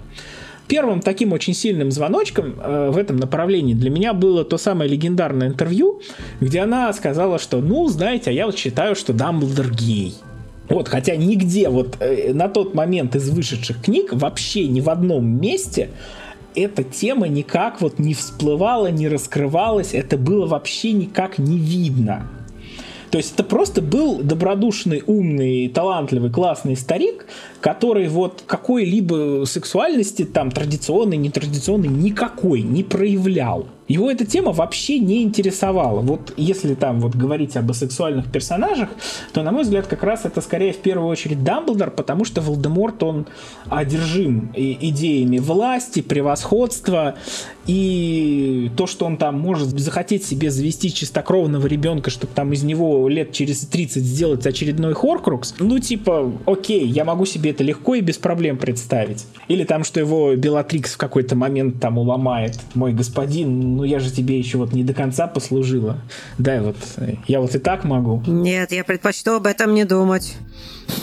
[0.69, 5.49] Первым таким очень сильным звоночком э, в этом направлении для меня было то самое легендарное
[5.49, 6.01] интервью,
[6.41, 10.15] где она сказала, что, ну, знаете, а я вот считаю, что Дамблдор гей.
[10.69, 15.27] Вот, хотя нигде вот э, на тот момент из вышедших книг вообще ни в одном
[15.27, 15.91] месте
[16.55, 22.29] эта тема никак вот не всплывала, не раскрывалась, это было вообще никак не видно.
[23.11, 27.27] То есть это просто был добродушный, умный, талантливый, классный старик,
[27.61, 33.67] который вот какой-либо сексуальности там традиционной, нетрадиционной никакой не проявлял.
[33.89, 36.01] Его эта тема вообще не интересовала.
[36.01, 38.91] Вот если там вот говорить об сексуальных персонажах,
[39.33, 43.03] то, на мой взгляд, как раз это скорее в первую очередь Дамблдор, потому что Волдеморт,
[43.03, 43.27] он
[43.69, 47.17] одержим идеями власти, превосходства,
[47.67, 53.09] и то, что он там может захотеть себе завести чистокровного ребенка, чтобы там из него
[53.09, 58.01] лет через 30 сделать очередной Хоркрукс, ну типа, окей, я могу себе это легко и
[58.01, 59.27] без проблем представить.
[59.49, 62.59] Или там, что его Белатрикс в какой-то момент там уломает.
[62.75, 65.99] Мой господин, ну я же тебе еще вот не до конца послужила.
[66.39, 66.77] Да, вот
[67.27, 68.23] я вот и так могу.
[68.27, 70.37] Нет, я предпочту об этом не думать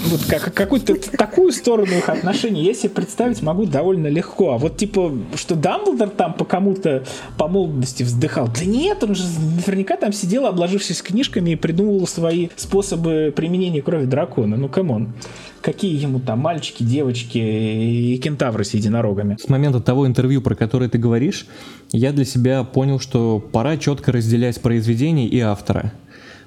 [0.05, 4.53] вот как, какую-то такую сторону их отношений я себе представить могу довольно легко.
[4.53, 7.03] А вот типа, что Дамблдор там по кому-то
[7.37, 8.47] по молодости вздыхал.
[8.47, 14.05] Да нет, он же наверняка там сидел, обложившись книжками и придумывал свои способы применения крови
[14.05, 14.57] дракона.
[14.57, 15.13] Ну, come on.
[15.61, 19.37] Какие ему там мальчики, девочки и кентавры с единорогами?
[19.39, 21.47] С момента того интервью, про которое ты говоришь,
[21.91, 25.93] я для себя понял, что пора четко разделять произведение и автора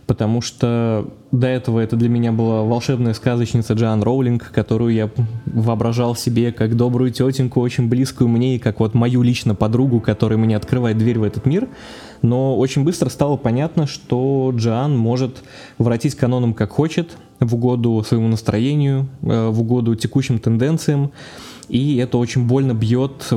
[0.07, 5.11] потому что до этого это для меня была волшебная сказочница Джоан Роулинг, которую я
[5.47, 10.39] воображал себе как добрую тетеньку, очень близкую мне, и как вот мою лично подругу, которая
[10.39, 11.69] мне открывает дверь в этот мир.
[12.21, 15.43] Но очень быстро стало понятно, что Джоан может
[15.79, 21.11] воротить каноном как хочет, в угоду своему настроению, э, в угоду текущим тенденциям,
[21.69, 23.33] и это очень больно бьет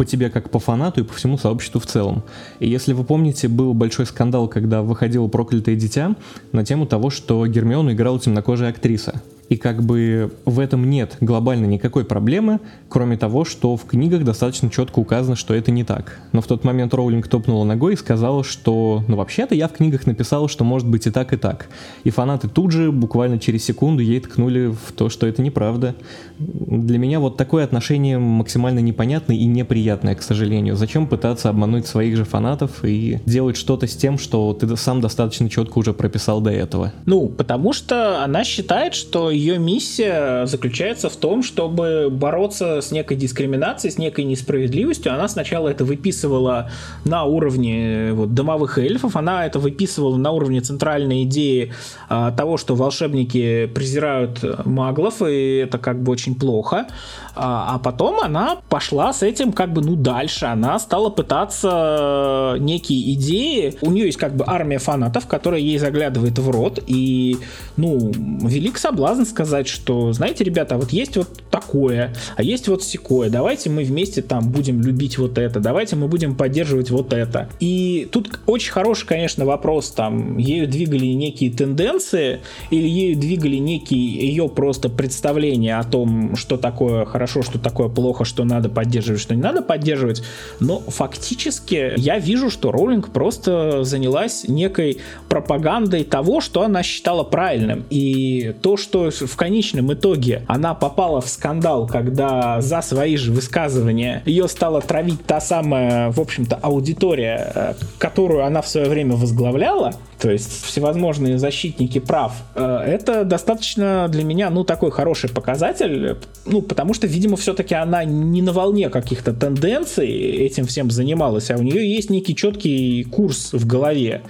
[0.00, 2.22] по тебе как по фанату и по всему сообществу в целом.
[2.58, 6.16] И если вы помните, был большой скандал, когда выходило «Проклятое дитя»
[6.52, 9.20] на тему того, что Гермиону играла темнокожая актриса.
[9.50, 14.70] И как бы в этом нет глобально никакой проблемы, кроме того, что в книгах достаточно
[14.70, 16.20] четко указано, что это не так.
[16.30, 20.06] Но в тот момент Роулинг топнула ногой и сказала, что ну вообще-то я в книгах
[20.06, 21.66] написала, что может быть и так, и так.
[22.04, 25.96] И фанаты тут же, буквально через секунду, ей ткнули в то, что это неправда.
[26.38, 30.76] Для меня вот такое отношение максимально непонятное и неприятное, к сожалению.
[30.76, 35.50] Зачем пытаться обмануть своих же фанатов и делать что-то с тем, что ты сам достаточно
[35.50, 36.92] четко уже прописал до этого?
[37.04, 43.16] Ну, потому что она считает, что ее миссия заключается в том, чтобы бороться с некой
[43.16, 45.12] дискриминацией, с некой несправедливостью.
[45.14, 46.70] Она сначала это выписывала
[47.04, 51.72] на уровне вот, домовых эльфов, она это выписывала на уровне центральной идеи
[52.08, 56.86] а, того, что волшебники презирают маглов, и это как бы очень плохо.
[57.34, 60.46] А, а потом она пошла с этим как бы ну дальше.
[60.46, 63.76] Она стала пытаться некие идеи.
[63.80, 66.80] У нее есть как бы армия фанатов, которая ей заглядывает в рот.
[66.86, 67.38] И
[67.76, 73.30] ну велик соблазн сказать, что знаете, ребята, вот есть вот такое, а есть вот секое.
[73.30, 75.60] Давайте мы вместе там будем любить вот это.
[75.60, 77.48] Давайте мы будем поддерживать вот это.
[77.60, 79.90] И тут очень хороший, конечно, вопрос.
[79.90, 82.40] Там ею двигали некие тенденции
[82.70, 88.24] или ею двигали некие ее просто представления о том, что такое хорошо, что такое плохо,
[88.24, 90.22] что надо поддерживать, что не надо поддерживать.
[90.58, 97.84] Но фактически я вижу, что Роллинг просто занялась некой пропагандой того, что она считала правильным.
[97.90, 104.22] И то, что в конечном итоге она попала в скандал, когда за свои же высказывания
[104.24, 109.94] ее стала травить та самая, в общем-то, аудитория, э, которую она в свое время возглавляла,
[110.20, 116.62] то есть всевозможные защитники прав, э, это достаточно для меня, ну, такой хороший показатель, ну,
[116.62, 121.62] потому что, видимо, все-таки она не на волне каких-то тенденций этим всем занималась, а у
[121.62, 124.22] нее есть некий четкий курс в голове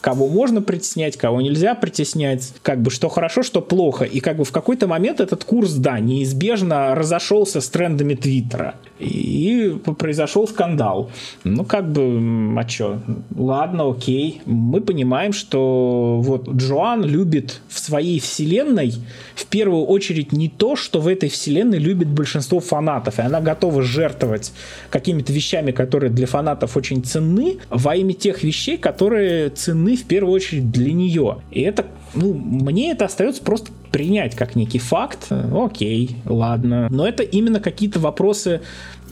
[0.00, 4.04] кого можно притеснять, кого нельзя притеснять, как бы что хорошо, что плохо.
[4.04, 8.74] И как бы в какой-то момент этот курс, да, неизбежно разошелся с трендами Твиттера.
[8.98, 11.10] И произошел скандал.
[11.44, 13.00] Ну, как бы, а чё?
[13.36, 14.42] Ладно, окей.
[14.44, 18.94] Мы понимаем, что вот Джоан любит в своей вселенной
[19.34, 23.82] в первую очередь не то, что в этой вселенной любит большинство фанатов, и она готова
[23.82, 24.52] жертвовать
[24.90, 30.32] какими-то вещами, которые для фанатов очень ценны, во имя тех вещей, которые ценны в первую
[30.32, 31.38] очередь для нее.
[31.50, 35.28] И это, ну, мне это остается просто принять как некий факт.
[35.30, 36.88] Окей, ладно.
[36.90, 38.60] Но это именно какие-то вопросы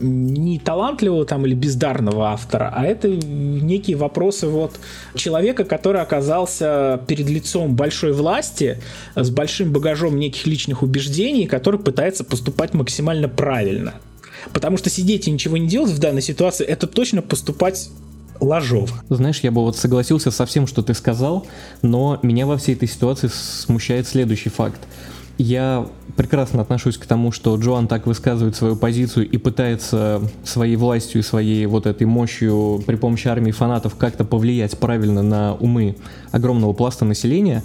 [0.01, 4.79] не талантливого там или бездарного автора, а это некие вопросы вот
[5.17, 8.79] человека, который оказался перед лицом большой власти,
[9.17, 13.95] с большим багажом неких личных убеждений, который пытается поступать максимально правильно.
[14.53, 17.91] Потому что сидеть и ничего не делать в данной ситуации, это точно поступать
[18.41, 18.89] ложово.
[19.09, 21.47] Знаешь, я бы вот согласился со всем, что ты сказал,
[21.83, 24.81] но меня во всей этой ситуации смущает следующий факт.
[25.39, 31.21] Я прекрасно отношусь к тому, что Джоан так высказывает свою позицию и пытается своей властью
[31.21, 35.97] и своей вот этой мощью при помощи армии фанатов как-то повлиять правильно на умы
[36.33, 37.63] огромного пласта населения.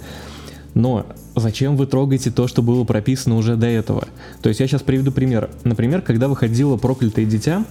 [0.74, 4.06] Но зачем вы трогаете то, что было прописано уже до этого?
[4.40, 5.50] То есть я сейчас приведу пример.
[5.64, 7.64] Например, когда выходило «Проклятое дитя»,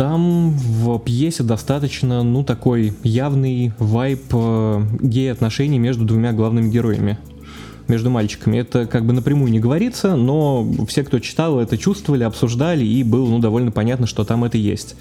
[0.00, 7.18] Там в пьесе достаточно, ну, такой явный вайп э, гей-отношений между двумя главными героями
[7.86, 8.56] между мальчиками.
[8.56, 13.28] Это как бы напрямую не говорится, но все, кто читал, это чувствовали, обсуждали, и было
[13.28, 14.96] ну, довольно понятно, что там это есть.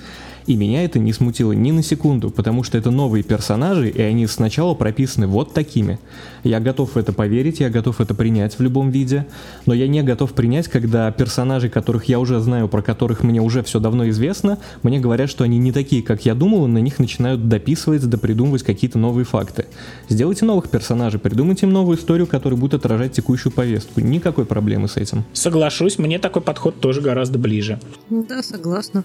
[0.50, 4.26] И меня это не смутило ни на секунду, потому что это новые персонажи, и они
[4.26, 6.00] сначала прописаны вот такими.
[6.44, 9.28] Я готов в это поверить, я готов это принять в любом виде,
[9.68, 13.62] но я не готов принять, когда персонажи, которых я уже знаю, про которых мне уже
[13.62, 16.98] все давно известно, мне говорят, что они не такие, как я думал, и на них
[16.98, 19.68] начинают дописывать, допридумывать какие-то новые факты.
[20.08, 24.02] Сделайте новых персонажей, придумайте им новую историю, которая будет отражать текущую повестку.
[24.02, 25.26] Никакой проблемы с этим.
[25.32, 27.80] Соглашусь, мне такой подход тоже гораздо ближе.
[28.10, 29.04] Да, согласна.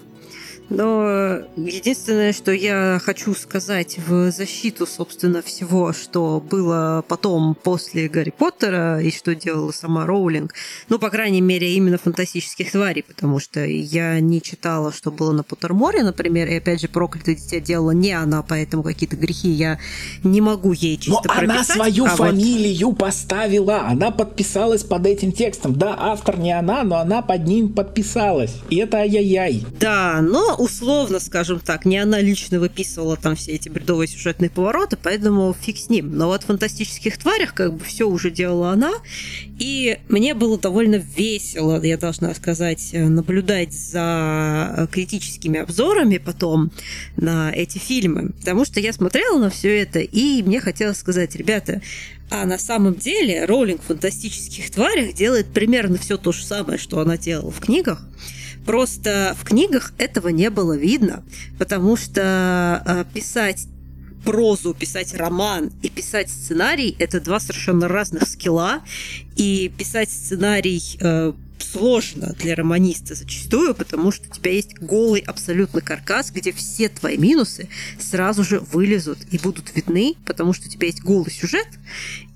[0.69, 8.33] Но единственное, что я хочу сказать в защиту, собственно, всего, что было потом после Гарри
[8.35, 10.53] Поттера и что делала сама Роулинг,
[10.89, 15.43] ну, по крайней мере, именно фантастических тварей, потому что я не читала, что было на
[15.43, 19.79] Поттерморе, например, и опять же, проклятое дитя делала не она, поэтому какие-то грехи я
[20.23, 22.97] не могу ей чисто Но прописать, она свою а фамилию вот...
[22.97, 25.75] поставила, она подписалась под этим текстом.
[25.75, 28.55] Да, автор не она, но она под ним подписалась.
[28.69, 29.65] И это ай-яй-яй.
[29.79, 34.97] Да, но условно, скажем так, не она лично выписывала там все эти бредовые сюжетные повороты,
[35.01, 36.15] поэтому фиг с ним.
[36.15, 38.93] Но вот в «Фантастических тварях» как бы все уже делала она,
[39.59, 46.71] и мне было довольно весело, я должна сказать, наблюдать за критическими обзорами потом
[47.17, 51.81] на эти фильмы, потому что я смотрела на все это, и мне хотелось сказать, ребята,
[52.29, 56.99] а на самом деле Роулинг в «Фантастических тварях» делает примерно все то же самое, что
[56.99, 58.01] она делала в книгах.
[58.65, 61.23] Просто в книгах этого не было видно,
[61.59, 63.67] потому что э, писать
[64.25, 68.81] прозу, писать роман и писать сценарий– это два совершенно разных скилла.
[69.35, 75.81] И писать сценарий э, сложно для романиста зачастую, потому что у тебя есть голый абсолютно
[75.81, 80.87] каркас, где все твои минусы сразу же вылезут и будут видны, потому что у тебя
[80.87, 81.67] есть голый сюжет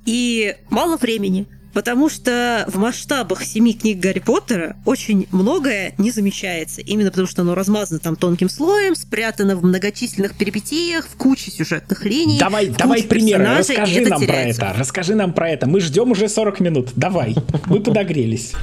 [0.06, 1.48] и мало времени.
[1.74, 6.82] Потому что в масштабах семи книг Гарри Поттера очень многое не замечается.
[6.82, 12.06] Именно потому что оно размазано там тонким слоем, спрятано в многочисленных перипетиях, в куче сюжетных
[12.06, 12.40] линий.
[12.40, 14.62] Давай, давай примеры, расскажи нам теряется.
[14.62, 14.80] про это.
[14.80, 15.68] Расскажи нам про это.
[15.68, 16.90] Мы ждем уже 40 минут.
[16.96, 17.36] Давай.
[17.66, 18.54] Мы подогрелись.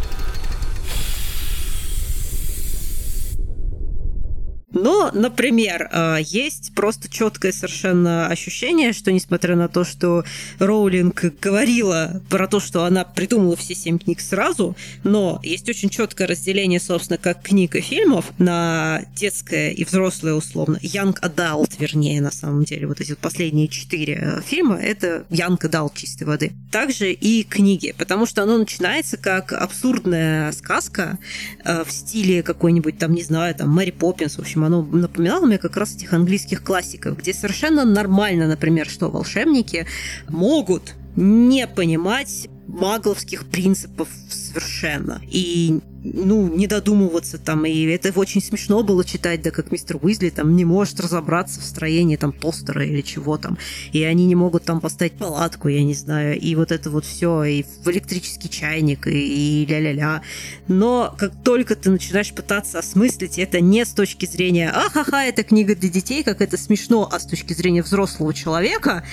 [4.77, 10.23] Но, например, а, есть просто четкое совершенно ощущение, что несмотря на то, что
[10.59, 16.27] Роулинг говорила про то, что она придумала все семь книг сразу, но есть очень четкое
[16.29, 20.79] разделение, собственно, как книг и фильмов на детское и взрослое условно.
[20.83, 22.87] Young Adult, вернее, на самом деле.
[22.87, 26.53] Вот эти последние четыре э, фильма— это Young Adult чистой воды.
[26.71, 31.19] Также и книги, потому что оно начинается как абсурдная сказка
[31.65, 35.59] э, в стиле какой-нибудь там, не знаю, там, Мэри Поппинс, в общем, оно напоминало мне
[35.59, 39.87] как раз этих английских классиков, где совершенно нормально, например, что волшебники
[40.29, 45.21] могут не понимать магловских принципов совершенно.
[45.31, 50.31] И ну, не додумываться там, и это очень смешно было читать, да, как мистер Уизли
[50.31, 53.59] там не может разобраться в строении там тостера или чего там,
[53.93, 57.45] и они не могут там поставить палатку, я не знаю, и вот это вот все,
[57.45, 60.23] и в электрический чайник, и, и ля-ля-ля.
[60.69, 65.75] Но как только ты начинаешь пытаться осмыслить это не с точки зрения «Ахаха, это книга
[65.75, 69.05] для детей, как это смешно», а с точки зрения взрослого человека,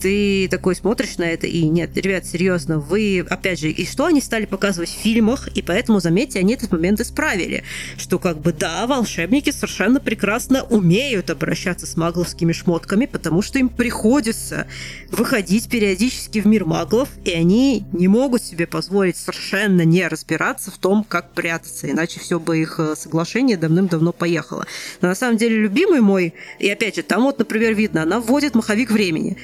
[0.00, 4.20] ты такой смотришь на это, и нет, ребят, серьезно, вы, опять же, и что они
[4.20, 7.64] стали показывать в фильмах, и поэтому, заметьте, они этот момент исправили,
[7.96, 13.68] что как бы да, волшебники совершенно прекрасно умеют обращаться с магловскими шмотками, потому что им
[13.68, 14.66] приходится
[15.10, 20.78] выходить периодически в мир маглов, и они не могут себе позволить совершенно не разбираться в
[20.78, 24.66] том, как прятаться, иначе все бы их э, соглашение давным-давно поехало.
[25.00, 28.54] Но на самом деле любимый мой, и опять же, там вот, например, видно, она вводит
[28.54, 29.36] маховик времени.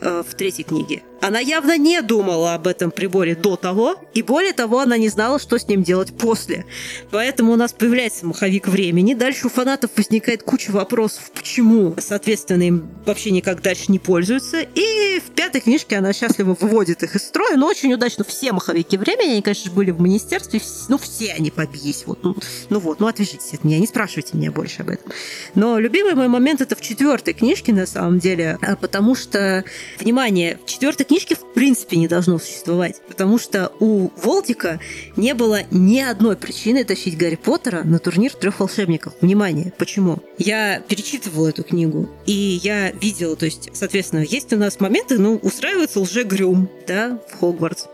[0.00, 1.02] Э, в третьей книге.
[1.20, 5.40] Она явно не думала об этом приборе до того, и более того, она не знала,
[5.40, 6.64] что с ним делать после.
[7.10, 12.88] Поэтому у нас появляется маховик времени, дальше у фанатов возникает куча вопросов, почему, соответственно, им
[13.04, 17.56] вообще никак дальше не пользуются, и в пятой книжке она счастливо выводит их из строя,
[17.56, 22.04] но очень удачно все маховики времени, они, конечно, были в министерстве, ну, все они побились,
[22.06, 22.36] вот, ну,
[22.70, 25.10] ну вот, ну, отвяжитесь от меня, не спрашивайте меня больше об этом.
[25.56, 29.64] Но любимый мой момент это в четвертой книжке, на самом деле, а, потому что
[29.98, 34.80] Внимание, в четвертой книжке в принципе не должно существовать, потому что у Волтика
[35.16, 39.14] не было ни одной причины тащить Гарри Поттера на турнир трех волшебников.
[39.20, 40.18] Внимание, почему?
[40.38, 45.36] Я перечитывала эту книгу, и я видела, то есть, соответственно, есть у нас моменты, ну,
[45.36, 47.86] устраивается лже-грюм, да, в Хогвартс.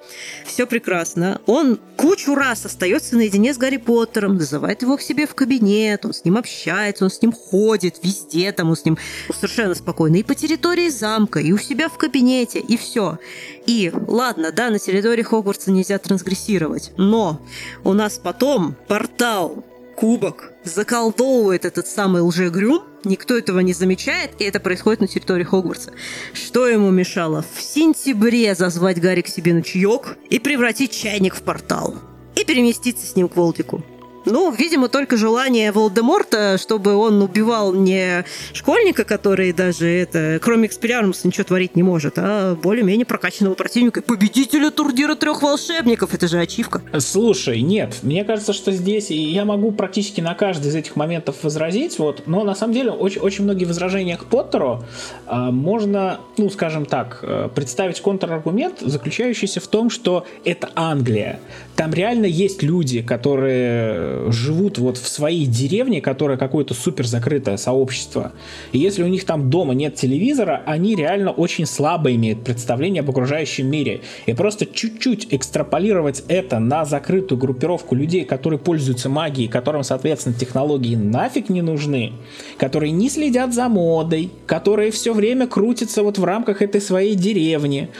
[0.46, 1.40] Все прекрасно.
[1.46, 6.12] Он кучу раз остается наедине с Гарри Поттером, называет его к себе в кабинет, он
[6.12, 8.98] с ним общается, он с ним ходит везде, там он с ним
[9.34, 13.18] совершенно спокойно и по территории замка, и у себя в кабинете, и все.
[13.66, 17.40] И ладно, да, на территории Хогвартса нельзя трансгрессировать, но
[17.84, 19.64] у нас потом портал,
[19.94, 25.92] кубок заколдовывает этот самый лжегрюм, никто этого не замечает, и это происходит на территории Хогвартса.
[26.32, 27.44] Что ему мешало?
[27.54, 31.94] В сентябре зазвать Гарри к себе на чаек и превратить чайник в портал.
[32.34, 33.84] И переместиться с ним к Волтику.
[34.24, 41.26] Ну, видимо, только желание Волдеморта, чтобы он убивал не школьника, который даже это, кроме экспериармуса,
[41.26, 44.02] ничего творить не может, а более-менее прокачанного противника.
[44.02, 46.14] Победителя турнира трех волшебников.
[46.14, 46.80] Это же ачивка.
[46.98, 51.98] Слушай, нет, мне кажется, что здесь я могу практически на каждый из этих моментов возразить,
[51.98, 54.84] вот, но на самом деле очень, очень многие возражения к Поттеру
[55.26, 61.40] э, можно, ну, скажем так, э, представить контраргумент, заключающийся в том, что это Англия.
[61.76, 68.32] Там реально есть люди, которые живут вот в своей деревне, которая какое-то супер закрытое сообщество.
[68.72, 73.10] И если у них там дома нет телевизора, они реально очень слабо имеют представление об
[73.10, 74.02] окружающем мире.
[74.26, 80.94] И просто чуть-чуть экстраполировать это на закрытую группировку людей, которые пользуются магией, которым, соответственно, технологии
[80.94, 82.12] нафиг не нужны,
[82.56, 87.90] которые не следят за модой, которые все время крутятся вот в рамках этой своей деревни.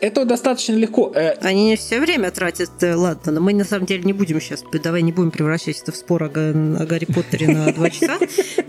[0.00, 1.12] Это достаточно легко.
[1.14, 4.40] Э, они не все время тратят, э, ладно, но мы на самом деле не будем
[4.40, 8.18] сейчас, давай не будем превращать это в спор о, о Гарри Поттере на два часа,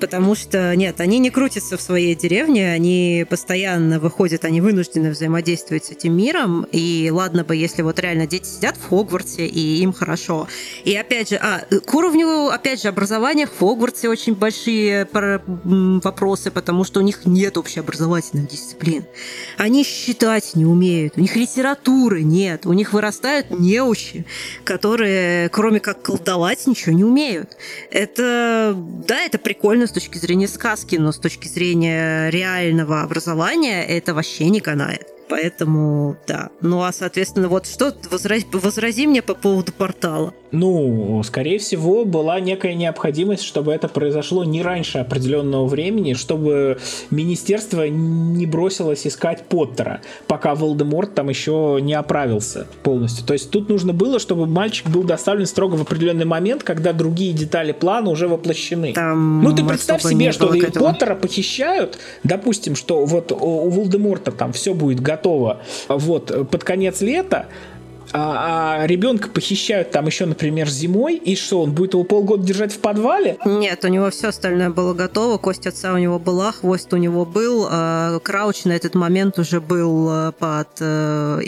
[0.02, 5.86] потому что, нет, они не крутятся в своей деревне, они постоянно выходят, они вынуждены взаимодействовать
[5.86, 9.94] с этим миром, и ладно бы, если вот реально дети сидят в Хогвартсе, и им
[9.94, 10.48] хорошо.
[10.84, 15.08] И опять же, а, к уровню, опять же, образования в Хогвартсе очень большие
[15.64, 19.06] вопросы, потому что у них нет общеобразовательных дисциплин.
[19.58, 24.26] Они считать не умеют, у них литературы нет, у них вырастают неучи,
[24.64, 27.58] которые, кроме как колдовать, ничего не умеют.
[27.92, 28.74] Это,
[29.08, 34.50] да, это прикольно с точки зрения сказки, но с точки зрения реального образования это вообще
[34.50, 35.08] не канает.
[35.32, 36.50] Поэтому, да.
[36.60, 40.34] Ну, а, соответственно, вот что, возрази, возрази мне по поводу портала.
[40.52, 46.80] Ну, скорее всего, была некая необходимость, чтобы это произошло не раньше определенного времени, чтобы
[47.10, 53.26] министерство не бросилось искать Поттера, пока Волдеморт там еще не оправился полностью.
[53.26, 57.32] То есть тут нужно было, чтобы мальчик был доставлен строго в определенный момент, когда другие
[57.32, 58.92] детали плана уже воплощены.
[58.92, 64.74] Там ну, ты представь себе, что Поттера похищают, допустим, что вот у Волдеморта там все
[64.74, 65.21] будет готово
[65.88, 67.48] вот под конец лета,
[68.14, 72.74] а, а ребенка похищают там еще, например, зимой, и что, он будет его полгода держать
[72.74, 73.38] в подвале?
[73.46, 77.26] Нет, у него все остальное было готово, кость отца у него была, хвост у него
[77.26, 81.40] был, а Крауч на этот момент уже был а, под э.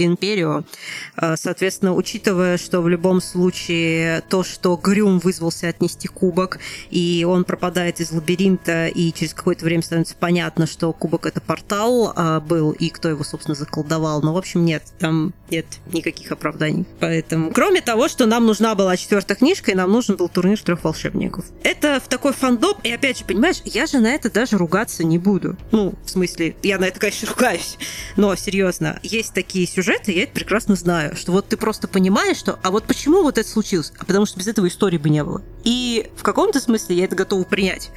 [1.15, 6.59] А, соответственно, учитывая, что в любом случае то, что Грюм вызвался отнести кубок,
[6.89, 12.13] и он пропадает из лабиринта, и через какое-то время становится понятно, что кубок это портал
[12.47, 14.21] был, и кто его, собственно, заколдовал.
[14.21, 16.85] Но, в общем, нет, там нет никаких оправданий оправданий.
[16.99, 20.83] Поэтому, кроме того, что нам нужна была четвертая книжка, и нам нужен был турнир трех
[20.83, 21.45] волшебников.
[21.63, 25.17] Это в такой фандоп, и опять же, понимаешь, я же на это даже ругаться не
[25.17, 25.57] буду.
[25.71, 27.77] Ну, в смысле, я на это, конечно, ругаюсь.
[28.15, 32.59] Но, серьезно, есть такие сюжеты, я это прекрасно знаю, что вот ты просто понимаешь, что,
[32.63, 33.91] а вот почему вот это случилось?
[33.97, 35.41] А потому что без этого истории бы не было.
[35.63, 37.91] И в каком-то смысле я это готова принять.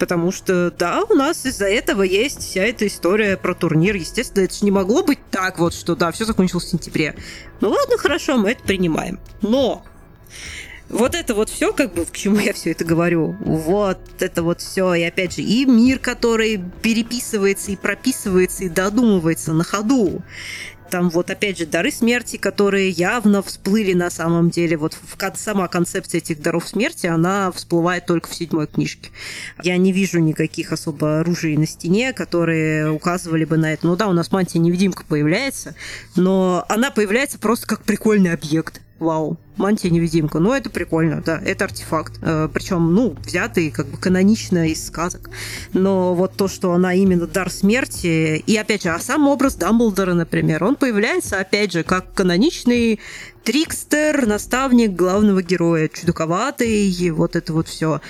[0.00, 3.94] Потому что, да, у нас из-за этого есть вся эта история про турнир.
[3.94, 7.14] Естественно, это же не могло быть так вот, что да, все закончилось в сентябре.
[7.60, 9.20] Ну ладно, хорошо, мы это принимаем.
[9.42, 9.84] Но
[10.88, 14.62] вот это вот все, как бы, к чему я все это говорю, вот это вот
[14.62, 20.22] все, и опять же, и мир, который переписывается и прописывается и додумывается на ходу,
[20.90, 24.76] там вот опять же дары смерти, которые явно всплыли на самом деле.
[24.76, 29.10] Вот в, сама концепция этих даров смерти, она всплывает только в седьмой книжке.
[29.62, 33.86] Я не вижу никаких особо оружий на стене, которые указывали бы на это.
[33.86, 35.74] Ну да, у нас мантия-невидимка появляется,
[36.16, 40.38] но она появляется просто как прикольный объект вау, мантия-невидимка.
[40.38, 42.18] Ну, это прикольно, да, это артефакт.
[42.22, 45.30] Э, причем, ну, взятый как бы канонично из сказок.
[45.72, 50.14] Но вот то, что она именно дар смерти, и опять же, а сам образ Дамблдора,
[50.14, 53.00] например, он появляется, опять же, как каноничный
[53.50, 58.00] трикстер, наставник главного героя, чудаковатый, вот это вот все.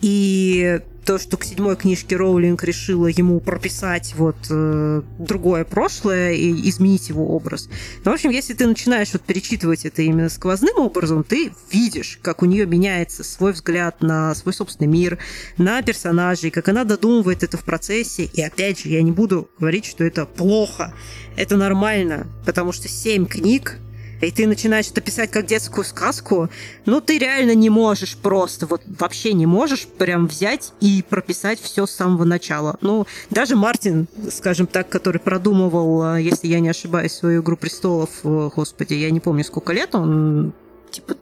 [0.00, 6.70] И то, что к седьмой книжке Роулинг решила ему прописать вот э, другое прошлое и
[6.70, 7.68] изменить его образ.
[8.06, 12.40] Но, в общем, если ты начинаешь вот перечитывать это именно сквозным образом, ты видишь, как
[12.40, 15.18] у нее меняется свой взгляд на свой собственный мир,
[15.58, 18.24] на персонажей, как она додумывает это в процессе.
[18.24, 20.94] И опять же, я не буду говорить, что это плохо.
[21.36, 23.78] Это нормально, потому что семь книг
[24.20, 26.48] и ты начинаешь это писать как детскую сказку,
[26.84, 31.86] ну ты реально не можешь просто, вот вообще не можешь прям взять и прописать все
[31.86, 32.76] с самого начала.
[32.80, 38.10] Ну, даже Мартин, скажем так, который продумывал, а, если я не ошибаюсь, свою «Игру престолов»,
[38.22, 40.52] господи, я не помню, сколько лет он,
[40.90, 41.16] типа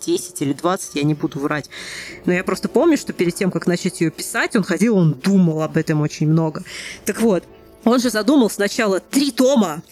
[0.00, 1.68] 10 или 20, я не буду врать.
[2.24, 5.62] Но я просто помню, что перед тем, как начать ее писать, он ходил, он думал
[5.62, 6.64] об этом очень много.
[7.04, 7.44] Так вот,
[7.84, 9.82] он же задумал сначала три тома,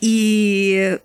[0.00, 0.98] и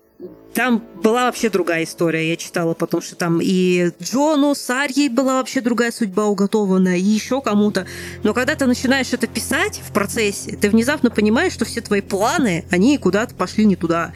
[0.54, 5.62] там была вообще другая история, я читала, потому что там и Джону, Сарьей была вообще
[5.62, 7.88] другая судьба уготована, и еще кому-то.
[8.24, 12.66] Но когда ты начинаешь это писать в процессе, ты внезапно понимаешь, что все твои планы,
[12.70, 14.14] они куда-то пошли не туда.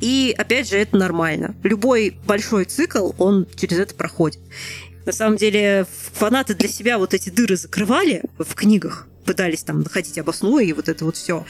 [0.00, 1.54] И опять же, это нормально.
[1.62, 4.40] Любой большой цикл, он через это проходит.
[5.04, 10.18] На самом деле, фанаты для себя вот эти дыры закрывали в книгах, пытались там находить
[10.18, 11.46] обосную и вот это вот все.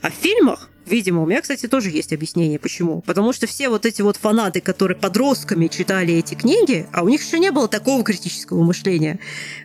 [0.00, 3.00] А в фильмах Видимо, у меня, кстати, тоже есть объяснение, почему.
[3.02, 7.24] Потому что все вот эти вот фанаты, которые подростками читали эти книги, а у них
[7.24, 9.20] еще не было такого критического мышления,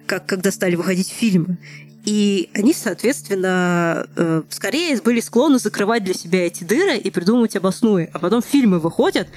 [0.06, 1.58] как когда стали выходить фильмы.
[2.06, 8.10] И они, соответственно, э, скорее были склонны закрывать для себя эти дыры и придумывать обосную.
[8.14, 9.28] А потом фильмы выходят,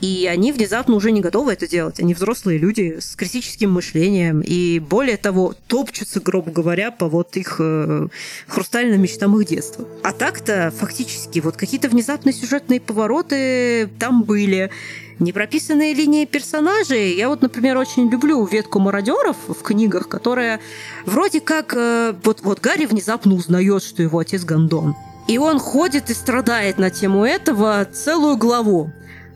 [0.00, 2.00] и они внезапно уже не готовы это делать.
[2.00, 4.40] Они взрослые люди с критическим мышлением.
[4.40, 8.08] И более того, топчутся, грубо говоря, по вот их э,
[8.48, 9.86] хрустальным мечтам их детства.
[10.02, 14.70] А так-то фактически вот какие-то внезапные сюжетные повороты там были.
[15.18, 17.14] Непрописанные линии персонажей.
[17.14, 20.60] Я вот, например, очень люблю ветку мародеров в книгах, которая
[21.04, 21.74] вроде как...
[21.76, 24.94] Э, вот, вот Гарри внезапно узнает, что его отец Гондон.
[25.28, 28.90] И он ходит и страдает на тему этого целую главу.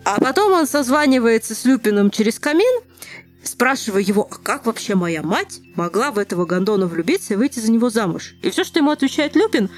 [0.05, 2.83] А потом он созванивается с Люпином через камин,
[3.43, 7.71] спрашивая его, а как вообще моя мать могла в этого гондона влюбиться и выйти за
[7.71, 8.35] него замуж?
[8.43, 9.71] И все, что ему отвечает Люпин,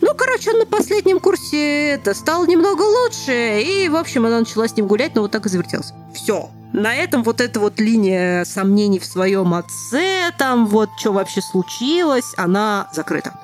[0.00, 4.68] ну, короче, он на последнем курсе это стал немного лучше, и, в общем, она начала
[4.68, 5.94] с ним гулять, но вот так и завертелся.
[6.14, 6.50] Все.
[6.72, 12.34] На этом вот эта вот линия сомнений в своем отце, там вот что вообще случилось,
[12.36, 13.34] она закрыта.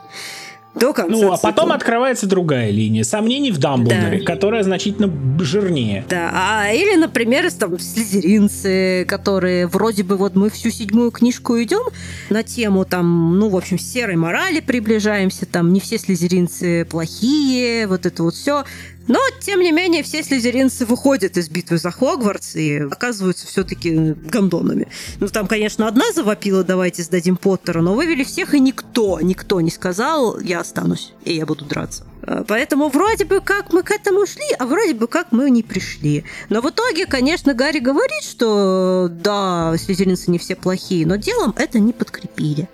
[0.74, 1.50] До конца ну, а цикла.
[1.50, 3.04] потом открывается другая линия.
[3.04, 4.24] Сомнений в Дамблдоре, да.
[4.24, 5.10] которая значительно
[5.42, 6.04] жирнее.
[6.08, 11.82] Да, а, или, например, там слизеринцы, которые вроде бы вот мы всю седьмую книжку идем
[12.30, 18.06] на тему там, ну, в общем, серой морали приближаемся, там не все слизеринцы плохие, вот
[18.06, 18.64] это вот все.
[19.06, 24.88] Но, тем не менее, все слизеринцы выходят из битвы за Хогвартс и оказываются все-таки гондонами.
[25.20, 29.70] Ну, там, конечно, одна завопила, давайте сдадим Поттера, но вывели всех, и никто, никто не
[29.70, 32.04] сказал, я останусь, и я буду драться.
[32.22, 35.62] А, поэтому вроде бы как мы к этому шли, а вроде бы как мы не
[35.62, 36.24] пришли.
[36.48, 41.78] Но в итоге, конечно, Гарри говорит, что да, слизеринцы не все плохие, но делом это
[41.78, 42.68] не подкрепили.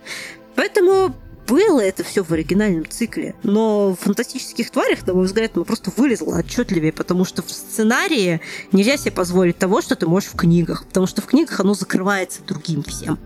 [0.54, 1.14] Поэтому
[1.50, 5.90] было это все в оригинальном цикле, но в фантастических тварях, на мой взгляд, оно просто
[5.96, 8.40] вылезло отчетливее, потому что в сценарии
[8.70, 12.40] нельзя себе позволить того, что ты можешь в книгах, потому что в книгах оно закрывается
[12.46, 13.18] другим всем.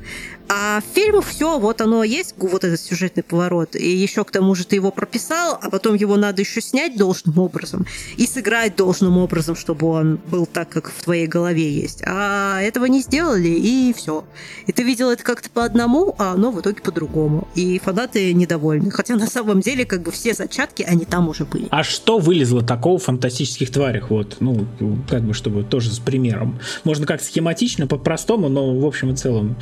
[0.49, 3.75] А в фильмах все, вот оно есть, вот этот сюжетный поворот.
[3.77, 7.39] И еще к тому же ты его прописал, а потом его надо еще снять должным
[7.39, 7.87] образом
[8.17, 12.03] и сыграть должным образом, чтобы он был так, как в твоей голове есть.
[12.07, 14.25] А этого не сделали, и все.
[14.67, 17.49] И ты видел это как-то по одному, а оно в итоге по-другому.
[17.55, 18.91] И фанаты недовольны.
[18.91, 21.69] Хотя на самом деле, как бы все зачатки, они там уже были.
[21.71, 24.11] А что вылезло такого в фантастических тварях?
[24.11, 24.67] Вот, ну,
[25.09, 26.59] как бы, чтобы тоже с примером.
[26.85, 29.57] Можно как схематично, по-простому, но в общем и целом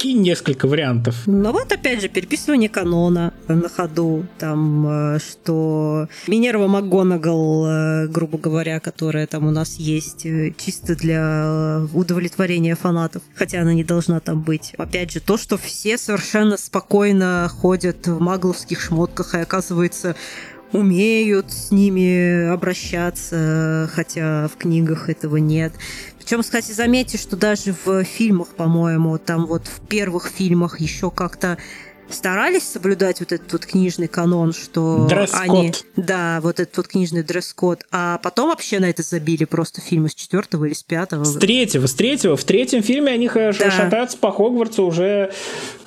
[0.00, 1.14] Кинь несколько вариантов.
[1.26, 4.24] Ну вот опять же, переписывание канона на ходу.
[4.38, 10.96] Там, э, что Минерва МакГонагал, э, грубо говоря, которая там у нас есть э, чисто
[10.96, 14.72] для удовлетворения фанатов, хотя она не должна там быть.
[14.78, 20.16] Опять же, то, что все совершенно спокойно ходят в магловских шмотках, и оказывается
[20.72, 25.72] умеют с ними обращаться, хотя в книгах этого нет.
[26.30, 31.58] Причем, кстати, заметьте, что даже в фильмах, по-моему, там вот в первых фильмах еще как-то
[32.08, 35.72] старались соблюдать вот этот вот книжный канон, что они...
[35.96, 37.82] Да, вот этот вот книжный дресс-код.
[37.90, 41.24] А потом вообще на это забили просто фильмы с четвертого или с пятого.
[41.24, 42.36] С третьего, с третьего.
[42.36, 43.52] В третьем фильме они да.
[43.52, 45.32] шатаются по Хогвартсу уже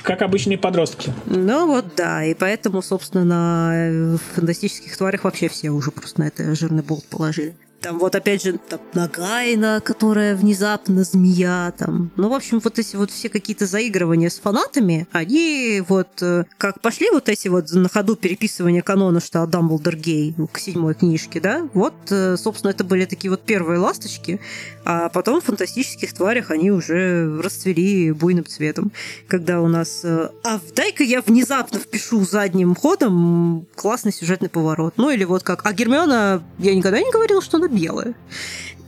[0.02, 1.14] как обычные подростки.
[1.26, 6.54] Ну вот да, и поэтому, собственно, на фантастических тварях вообще все уже просто на это
[6.54, 7.56] жирный болт положили.
[7.84, 12.12] Там вот опять же там, Нагайна, которая внезапно змея, там.
[12.16, 16.80] Ну, в общем, вот эти вот все какие-то заигрывания с фанатами, они вот э, как
[16.80, 21.68] пошли вот эти вот на ходу переписывания канона, что Дамблдор гей к седьмой книжке, да,
[21.74, 24.40] вот, э, собственно, это были такие вот первые ласточки,
[24.86, 28.94] а потом в фантастических тварях они уже расцвели буйным цветом,
[29.28, 30.06] когда у нас...
[30.06, 34.94] Э, а дай-ка я внезапно впишу задним ходом классный сюжетный поворот.
[34.96, 35.66] Ну, или вот как...
[35.66, 38.14] А Гермиона, я никогда не говорила, что она белая.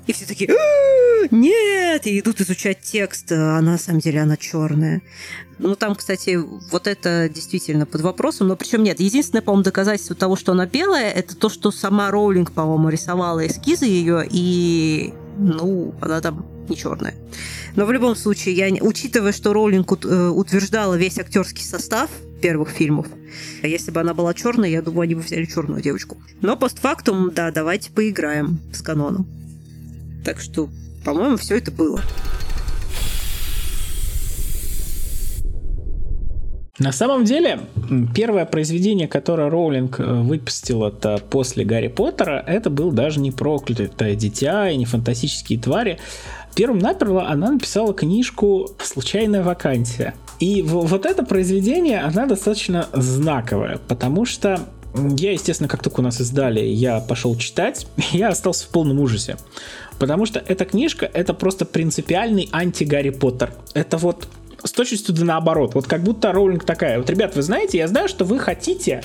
[0.07, 5.01] И все такие, «А, нет, и идут изучать текст, а на самом деле она черная.
[5.57, 6.37] Ну, там, кстати,
[6.71, 8.99] вот это действительно под вопросом, но причем нет.
[8.99, 13.85] Единственное, по-моему, доказательство того, что она белая, это то, что сама Роулинг, по-моему, рисовала эскизы
[13.85, 17.15] ее, и, ну, она там не черная.
[17.75, 22.09] Но в любом случае, я, учитывая, что Роулинг э, утверждала весь актерский состав
[22.45, 23.07] первых фильмов,
[23.63, 26.15] а если бы она была черной, я думаю, они бы взяли черную девочку.
[26.41, 29.25] Но постфактум, да, давайте поиграем с каноном.
[30.23, 30.69] Так что,
[31.03, 31.99] по-моему, все это было.
[36.77, 37.61] На самом деле,
[38.13, 44.13] первое произведение, которое Роулинг э, выпустил это после Гарри Поттера, это был даже не проклятое
[44.13, 45.97] дитя и не фантастические твари.
[46.53, 50.13] Первым наперво она написала книжку «Случайная вакансия».
[50.39, 54.59] И вот это произведение, она достаточно знаковое, потому что
[55.17, 59.37] я, естественно, как только у нас издали, я пошел читать, я остался в полном ужасе.
[59.99, 63.53] Потому что эта книжка, это просто принципиальный анти-Гарри Поттер.
[63.73, 64.27] Это вот
[64.63, 65.75] с точностью да наоборот.
[65.75, 66.97] Вот как будто Роулинг такая.
[66.97, 69.03] Вот, ребят, вы знаете, я знаю, что вы хотите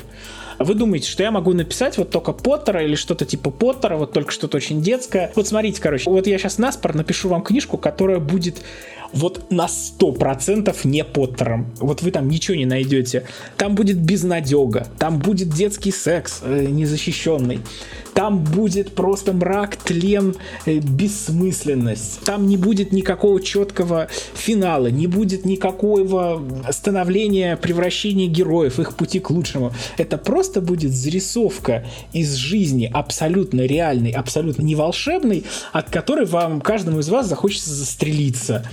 [0.61, 4.31] вы думаете, что я могу написать вот только Поттера или что-то типа Поттера, вот только
[4.31, 5.33] что-то очень детское.
[5.35, 8.63] Вот смотрите, короче, вот я сейчас наспор напишу вам книжку, которая будет
[9.13, 11.73] вот на 100% не Поттером.
[11.81, 13.27] Вот вы там ничего не найдете.
[13.57, 17.61] Там будет безнадега, там будет детский секс э, незащищенный,
[18.21, 22.21] там будет просто мрак, тлен, э, бессмысленность.
[22.21, 29.31] Там не будет никакого четкого финала, не будет никакого становления, превращения героев, их пути к
[29.31, 29.73] лучшему.
[29.97, 36.99] Это просто будет зарисовка из жизни абсолютно реальной, абсолютно не волшебной, от которой вам, каждому
[36.99, 38.67] из вас захочется застрелиться.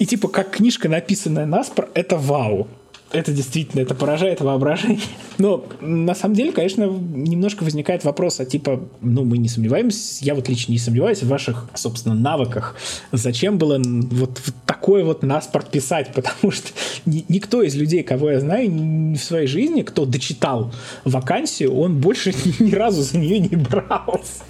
[0.00, 2.66] И типа, как книжка, написанная наспор, это вау
[3.14, 5.00] это действительно, это поражает воображение.
[5.38, 10.34] Но на самом деле, конечно, немножко возникает вопрос, а типа, ну, мы не сомневаемся, я
[10.34, 12.76] вот лично не сомневаюсь в ваших, собственно, навыках.
[13.12, 16.12] Зачем было вот такой вот наспорт писать?
[16.14, 16.68] Потому что
[17.06, 20.72] никто из людей, кого я знаю в своей жизни, кто дочитал
[21.04, 24.42] вакансию, он больше ни разу за нее не брался.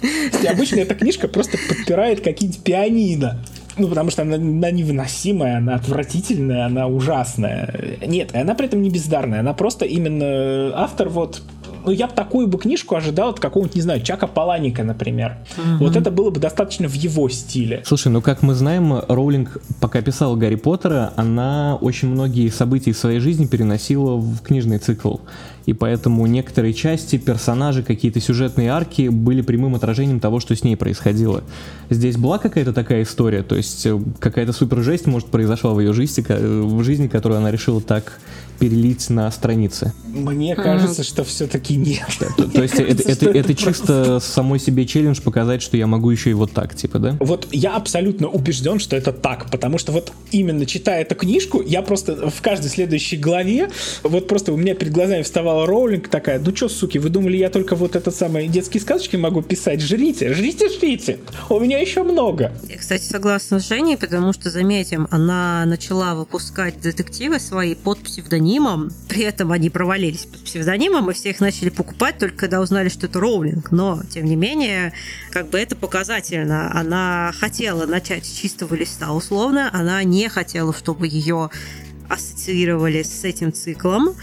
[0.47, 3.43] Обычно эта книжка просто подпирает какие-нибудь пианино.
[3.77, 7.97] Ну, потому что она, она невыносимая, она отвратительная, она ужасная.
[8.05, 11.41] Нет, она при этом не бездарная, она просто именно автор вот
[11.85, 15.37] ну, я бы такую бы книжку ожидал от какого-нибудь, не знаю, Чака Паланика, например.
[15.57, 15.85] Угу.
[15.85, 17.83] Вот это было бы достаточно в его стиле.
[17.85, 22.97] Слушай, ну, как мы знаем, Роулинг, пока писала Гарри Поттера, она очень многие события в
[22.97, 25.17] своей жизни переносила в книжный цикл
[25.65, 30.75] и поэтому некоторые части, персонажи, какие-то сюжетные арки были прямым отражением того, что с ней
[30.75, 31.43] происходило.
[31.89, 35.93] Здесь была какая-то такая история, то есть э, какая-то супер жесть, может, произошла в ее
[35.93, 38.19] жизни, в жизни, которую она решила так
[38.59, 39.93] перелить на страницы.
[40.07, 42.05] Мне кажется, что все-таки нет.
[42.53, 46.75] То, есть это чисто самой себе челлендж показать, что я могу еще и вот так,
[46.75, 47.17] типа, да?
[47.19, 51.81] Вот я абсолютно убежден, что это так, потому что вот именно читая эту книжку, я
[51.81, 53.69] просто в каждой следующей главе,
[54.03, 57.49] вот просто у меня перед глазами вставала Роулинг такая, ну что, суки, вы думали, я
[57.49, 59.81] только вот этот самый детские сказочки могу писать?
[59.81, 62.53] Жрите, жрите, жрите, у меня еще много.
[62.69, 68.44] Я, кстати, согласна с Женей, потому что, заметим, она начала выпускать детективы свои под псевдонимом
[68.45, 68.91] псевдонимом.
[69.09, 73.07] При этом они провалились под псевдонимом, и все их начали покупать только когда узнали, что
[73.07, 73.71] это Роулинг.
[73.71, 74.93] Но, тем не менее,
[75.31, 76.71] как бы это показательно.
[76.73, 81.49] Она хотела начать с чистого листа условно, она не хотела, чтобы ее
[82.07, 84.15] ассоциировали с этим циклом,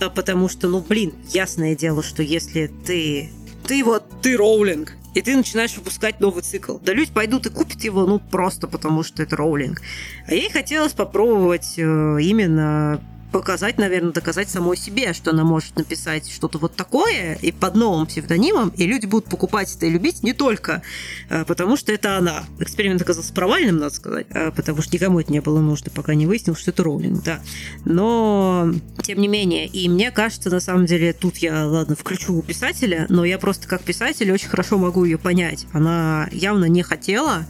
[0.00, 3.30] а потому что, ну, блин, ясное дело, что если ты
[3.66, 6.78] ты вот, ты Роулинг, и ты начинаешь выпускать новый цикл.
[6.78, 9.80] Да люди пойдут и купят его, ну, просто потому что это Роулинг.
[10.28, 13.00] А ей хотелось попробовать э, именно
[13.32, 18.06] показать, наверное, доказать самой себе, что она может написать что-то вот такое и под новым
[18.06, 20.82] псевдонимом, и люди будут покупать это и любить не только
[21.28, 22.44] э, потому, что это она.
[22.58, 26.26] Эксперимент оказался провальным, надо сказать, э, потому что никому это не было нужно, пока не
[26.26, 27.40] выяснил, что это Роулинг, да.
[27.84, 28.72] Но,
[29.02, 33.24] тем не менее, и мне кажется, на самом деле, тут я, ладно, включу писателя, но
[33.24, 35.66] я просто как писатель очень хорошо могу ее понять.
[35.72, 37.46] Она явно не хотела,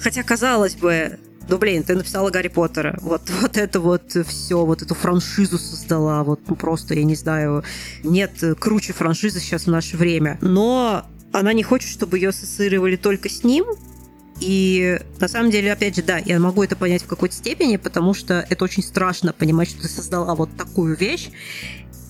[0.00, 1.18] хотя, казалось бы,
[1.48, 2.98] ну, блин, ты написала Гарри Поттера.
[3.00, 6.22] Вот, вот это вот все, вот эту франшизу создала.
[6.22, 7.64] Вот ну, просто, я не знаю,
[8.02, 10.38] нет круче франшизы сейчас в наше время.
[10.40, 13.66] Но она не хочет, чтобы ее ассоциировали только с ним,
[14.40, 18.14] и на самом деле, опять же, да, я могу это понять в какой-то степени, потому
[18.14, 21.28] что это очень страшно понимать, что ты создала вот такую вещь,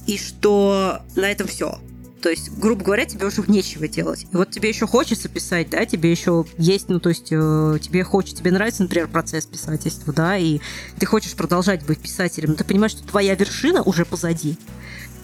[0.06, 1.78] и что на этом все.
[2.22, 4.26] То есть, грубо говоря, тебе уже нечего делать.
[4.30, 8.04] И вот тебе еще хочется писать, да, тебе еще есть, ну, то есть, э, тебе
[8.04, 10.60] хочется, тебе нравится, например, процесс писательства, да, и
[10.98, 14.56] ты хочешь продолжать быть писателем, но ты понимаешь, что твоя вершина уже позади.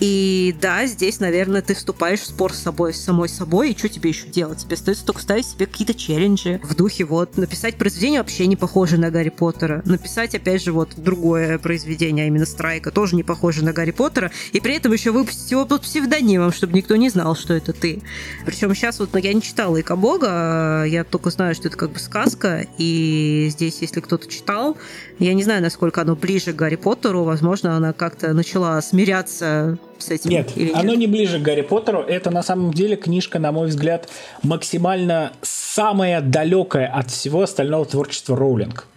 [0.01, 3.89] И да, здесь, наверное, ты вступаешь в спор с собой, с самой собой, и что
[3.89, 4.59] тебе еще делать?
[4.59, 8.99] Тебе остается только ставить себе какие-то челленджи в духе вот написать произведение вообще не похоже
[8.99, 13.65] на Гарри Поттера, написать, опять же, вот другое произведение, а именно Страйка, тоже не похоже
[13.65, 17.35] на Гарри Поттера, и при этом еще выпустить его под псевдонимом, чтобы никто не знал,
[17.35, 18.03] что это ты.
[18.45, 21.93] Причем сейчас вот ну, я не читала Ика Бога, я только знаю, что это как
[21.93, 24.77] бы сказка, и здесь, если кто-то читал,
[25.19, 30.11] я не знаю, насколько оно ближе к Гарри Поттеру, возможно, она как-то начала смиряться с
[30.11, 30.31] этим?
[30.31, 32.01] Нет, или нет, оно не ближе к Гарри Поттеру.
[32.01, 34.09] Это на самом деле книжка, на мой взгляд,
[34.43, 38.89] максимально самая далекая от всего остального творчества Роулинг.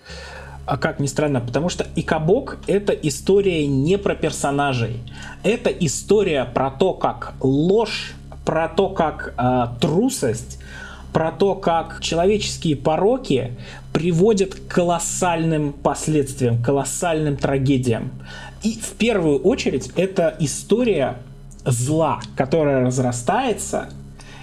[0.66, 5.02] А как ни странно, потому что Икабок— это история не про персонажей.
[5.42, 8.14] Это история про то, как ложь,
[8.46, 10.60] про то, как э, трусость,
[11.12, 13.58] про то, как человеческие пороки
[13.94, 18.12] приводят к колоссальным последствиям, колоссальным трагедиям.
[18.64, 21.18] И в первую очередь это история
[21.66, 23.90] зла, которая разрастается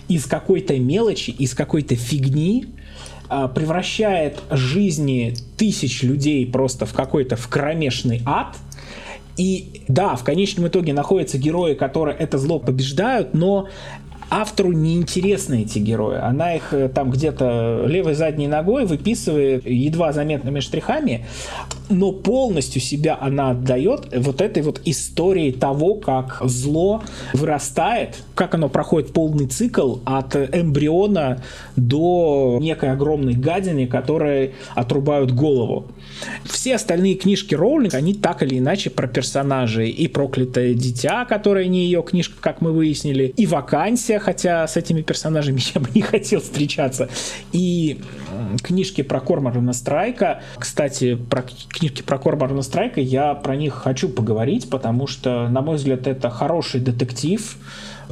[0.09, 2.67] из какой-то мелочи, из какой-то фигни,
[3.29, 8.57] а, превращает жизни тысяч людей просто в какой-то в кромешный ад.
[9.37, 13.69] И да, в конечном итоге находятся герои, которые это зло побеждают, но
[14.31, 16.19] автору неинтересны эти герои.
[16.19, 21.27] Она их э, там где-то левой задней ногой выписывает едва заметными штрихами,
[21.89, 28.69] но полностью себя она отдает вот этой вот истории того, как зло вырастает, как оно
[28.69, 31.43] проходит полный цикл от эмбриона
[31.77, 35.87] до некой огромной гадины, которые отрубают голову.
[36.45, 39.91] Все остальные книжки Роулинг, они так или иначе про персонажей.
[39.91, 45.03] И «Проклятое дитя», которое не ее книжка, как мы выяснили, и «Вакансия», хотя с этими
[45.03, 47.09] персонажами я бы не хотел встречаться,
[47.53, 48.01] и
[48.63, 50.43] книжки про Корморана Страйка.
[50.59, 51.45] Кстати, про
[51.79, 56.31] книжки про Корморана Страйка я про них хочу поговорить, потому что, на мой взгляд, это
[56.31, 57.57] хороший детектив,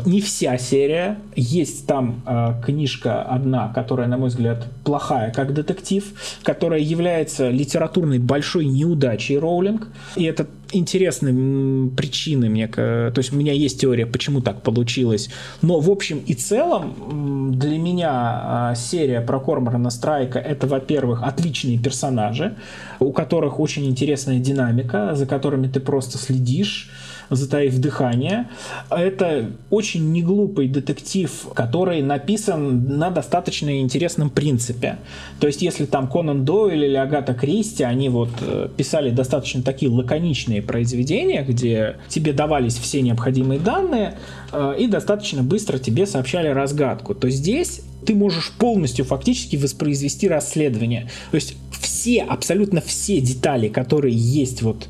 [0.04, 1.18] не вся серия.
[1.36, 6.04] Есть там э, книжка одна, которая, на мой взгляд, плохая как детектив,
[6.42, 9.88] которая является литературной большой неудачей Роулинг.
[10.16, 10.46] И это
[10.76, 15.30] интересные причины мне, то есть у меня есть теория, почему так получилось.
[15.62, 21.78] Но в общем и целом для меня а, серия про Корморана Страйка это, во-первых, отличные
[21.78, 22.56] персонажи,
[23.00, 26.90] у которых очень интересная динамика, за которыми ты просто следишь
[27.30, 28.48] затаив дыхание.
[28.90, 34.98] Это очень неглупый детектив, который написан на достаточно интересном принципе.
[35.40, 39.90] То есть, если там Конан Дойль или Агата Кристи, они вот э, писали достаточно такие
[39.90, 44.18] лаконичные произведения, где тебе давались все необходимые данные
[44.52, 51.10] э, и достаточно быстро тебе сообщали разгадку, то здесь ты можешь полностью фактически воспроизвести расследование.
[51.30, 54.88] То есть все, абсолютно все детали, которые есть вот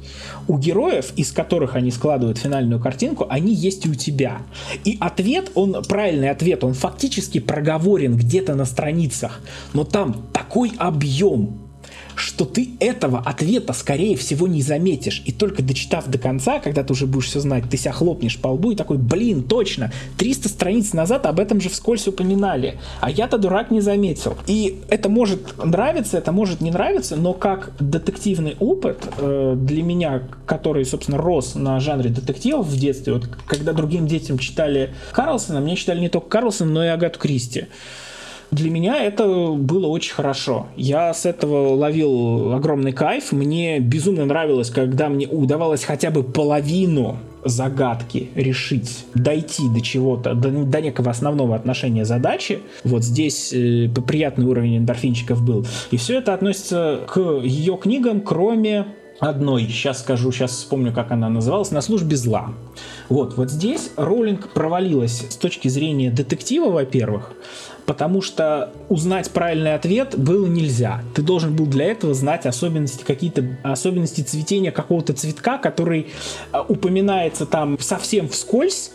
[0.49, 4.43] у героев, из которых они складывают финальную картинку, они есть и у тебя.
[4.85, 9.41] И ответ, он, правильный ответ, он фактически проговорен где-то на страницах,
[9.73, 11.64] но там такой объем
[12.17, 15.23] что ты этого ответа, скорее всего, не заметишь.
[15.25, 18.49] И только дочитав до конца, когда ты уже будешь все знать, ты себя хлопнешь по
[18.49, 23.39] лбу и такой, блин, точно, 300 страниц назад об этом же вскользь упоминали, а я-то
[23.39, 24.37] дурак не заметил.
[24.47, 30.23] И это может нравиться, это может не нравиться, но как детективный опыт э, для меня,
[30.47, 35.77] который, собственно, рос на жанре детективов в детстве, вот когда другим детям читали Карлсона, мне
[35.77, 37.67] читали не только Карлсона, но и Агату Кристи
[38.55, 40.67] для меня это было очень хорошо.
[40.77, 43.33] Я с этого ловил огромный кайф.
[43.33, 50.51] Мне безумно нравилось, когда мне удавалось хотя бы половину загадки решить, дойти до чего-то, до,
[50.51, 52.61] до некого основного отношения задачи.
[52.85, 55.67] Вот здесь э, приятный уровень эндорфинчиков был.
[55.91, 58.87] И все это относится к ее книгам, кроме
[59.21, 62.55] одной, сейчас скажу, сейчас вспомню, как она называлась, «На службе зла».
[63.09, 67.33] Вот, вот здесь Роулинг провалилась с точки зрения детектива, во-первых,
[67.87, 71.03] потому что узнать правильный ответ было нельзя.
[71.15, 76.09] Ты должен был для этого знать особенности, какие-то особенности цветения какого-то цветка, который
[76.53, 78.91] а, упоминается там совсем вскользь,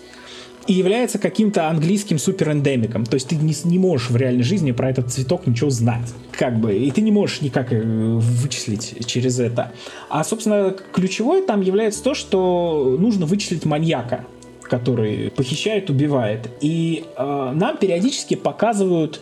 [0.67, 3.03] и является каким-то английским суперэндемиком.
[3.03, 6.05] То есть ты не, не можешь в реальной жизни про этот цветок ничего знать.
[6.31, 6.77] Как бы.
[6.77, 9.71] И ты не можешь никак э, вычислить через это.
[10.09, 14.25] А, собственно, ключевое там является то, что нужно вычислить маньяка
[14.69, 16.49] который похищает, убивает.
[16.61, 19.19] И э, нам периодически показывают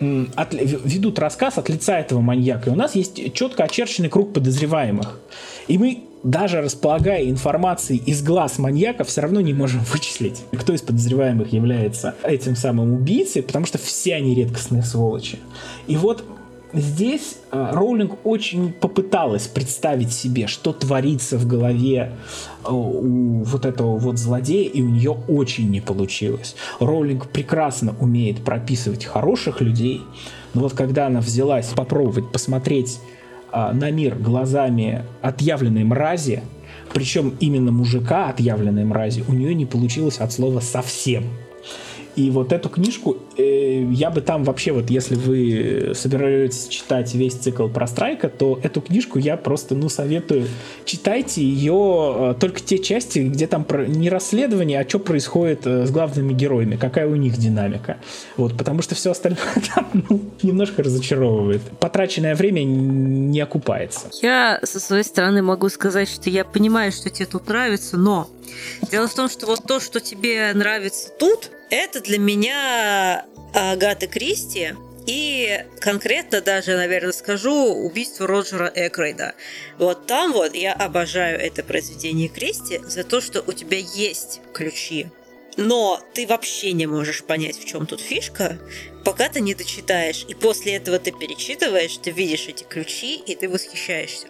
[0.00, 2.70] от, ведут рассказ от лица этого маньяка.
[2.70, 5.18] И у нас есть четко очерченный круг подозреваемых.
[5.66, 10.82] И мы даже располагая информацией из глаз маньяка, все равно не можем вычислить, кто из
[10.82, 15.38] подозреваемых является этим самым убийцей, потому что все они редкостные сволочи.
[15.86, 16.24] И вот
[16.72, 22.12] здесь э, Роулинг очень попыталась представить себе, что творится в голове
[22.64, 26.56] э, у вот этого вот злодея, и у нее очень не получилось.
[26.80, 30.02] Роулинг прекрасно умеет прописывать хороших людей,
[30.54, 33.00] но вот когда она взялась попробовать посмотреть
[33.52, 36.42] э, на мир глазами отъявленной мрази,
[36.92, 41.24] причем именно мужика отъявленной мрази, у нее не получилось от слова совсем.
[42.16, 47.34] И вот эту книжку э, я бы там вообще, вот если вы собираетесь читать весь
[47.34, 50.46] цикл про Страйка, то эту книжку я просто, ну, советую.
[50.84, 55.90] Читайте ее э, только те части, где там не расследование, а что происходит э, с
[55.90, 57.98] главными героями, какая у них динамика.
[58.36, 59.40] Вот, потому что все остальное
[59.74, 61.62] там ну, немножко разочаровывает.
[61.80, 64.08] Потраченное время не окупается.
[64.20, 68.28] Я со своей стороны могу сказать, что я понимаю, что тебе тут нравится, но
[68.90, 73.26] дело в том, что вот то, что тебе нравится тут, это для меня
[73.58, 74.74] Агата Кристи
[75.06, 79.34] и конкретно даже, наверное, скажу убийство Роджера Экрейда.
[79.78, 85.06] Вот там вот я обожаю это произведение Кристи за то, что у тебя есть ключи
[85.58, 88.58] но ты вообще не можешь понять, в чем тут фишка,
[89.04, 90.24] пока ты не дочитаешь.
[90.28, 94.26] И после этого ты перечитываешь, ты видишь эти ключи, и ты восхищаешься.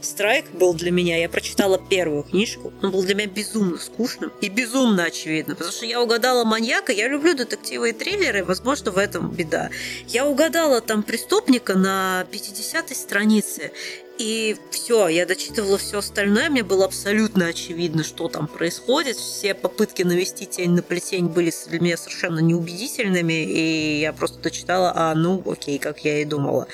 [0.00, 4.48] Страйк был для меня, я прочитала первую книжку, он был для меня безумно скучным и
[4.48, 9.30] безумно очевидным, потому что я угадала маньяка, я люблю детективы и триллеры, возможно, в этом
[9.30, 9.70] беда.
[10.06, 13.72] Я угадала там преступника на 50-й странице,
[14.18, 19.16] и все, я дочитывала все остальное, мне было абсолютно очевидно, что там происходит.
[19.16, 24.92] Все попытки навести тень на плетень были для меня совершенно неубедительными, и я просто дочитала,
[24.94, 26.66] а ну окей, как я и думала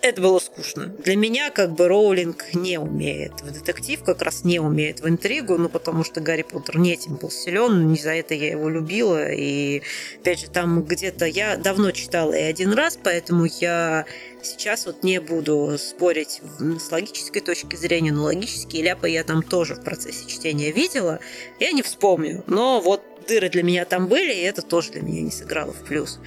[0.00, 0.86] это было скучно.
[0.86, 5.58] Для меня как бы Роулинг не умеет в детектив, как раз не умеет в интригу,
[5.58, 9.30] ну потому что Гарри Поттер не этим был силен, не за это я его любила,
[9.30, 9.82] и
[10.20, 14.06] опять же там где-то я давно читала и один раз, поэтому я
[14.42, 19.74] сейчас вот не буду спорить с логической точки зрения, но логические ляпы я там тоже
[19.74, 21.18] в процессе чтения видела,
[21.58, 25.20] я не вспомню, но вот дыры для меня там были, и это тоже для меня
[25.20, 26.18] не сыграло в плюс.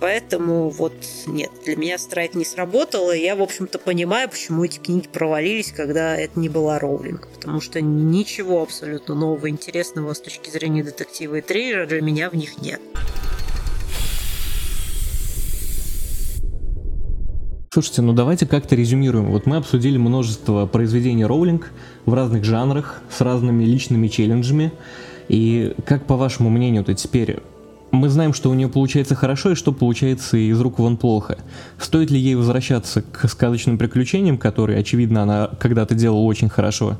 [0.00, 0.92] Поэтому вот
[1.26, 5.72] нет, для меня страйк не сработал, и я, в общем-то, понимаю, почему эти книги провалились,
[5.72, 7.28] когда это не была Роулинг.
[7.28, 12.34] Потому что ничего абсолютно нового, интересного с точки зрения детектива и триллера для меня в
[12.34, 12.80] них нет.
[17.74, 19.32] Слушайте, ну давайте как-то резюмируем.
[19.32, 21.72] Вот мы обсудили множество произведений Роулинг
[22.06, 24.72] в разных жанрах, с разными личными челленджами.
[25.28, 27.38] И как, по вашему мнению-то теперь
[27.94, 31.38] мы знаем, что у нее получается хорошо и что получается из рук вон плохо.
[31.78, 36.98] Стоит ли ей возвращаться к сказочным приключениям, которые, очевидно, она когда-то делала очень хорошо?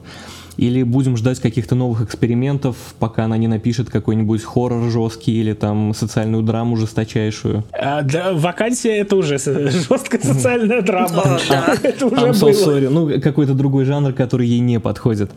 [0.57, 5.93] Или будем ждать каких-то новых экспериментов, пока она не напишет какой-нибудь хоррор жесткий или там
[5.95, 7.65] социальную драму жесточайшую?
[7.73, 11.41] А, для вакансия это уже жесткая социальная драма.
[11.83, 12.91] Это уже было.
[12.91, 15.33] Ну, какой-то другой жанр, который ей не подходит.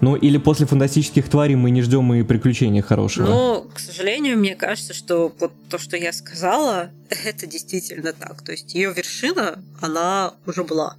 [0.00, 3.26] Ну, или после фантастических тварей мы не ждем и приключения хорошего.
[3.26, 6.90] Ну, к сожалению, мне кажется, что вот то, что я сказала,
[7.24, 8.42] это действительно так.
[8.42, 10.96] То есть ее вершина, она уже была.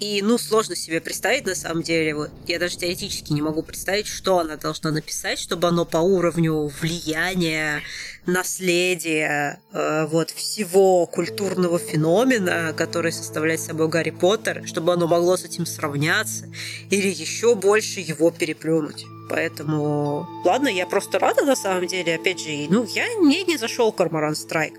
[0.00, 4.08] И, ну, сложно себе представить, на самом деле, вот я даже теоретически не могу представить,
[4.08, 7.80] что она должна написать, чтобы оно по уровню влияния,
[8.26, 15.44] наследия, э, вот, всего культурного феномена, который составляет собой Гарри Поттер, чтобы оно могло с
[15.44, 16.46] этим сравняться
[16.90, 19.06] или еще больше его переплюнуть.
[19.30, 22.16] Поэтому, ладно, я просто рада на самом деле.
[22.16, 24.74] Опять же, ну, я мне не зашел Корморан Страйк.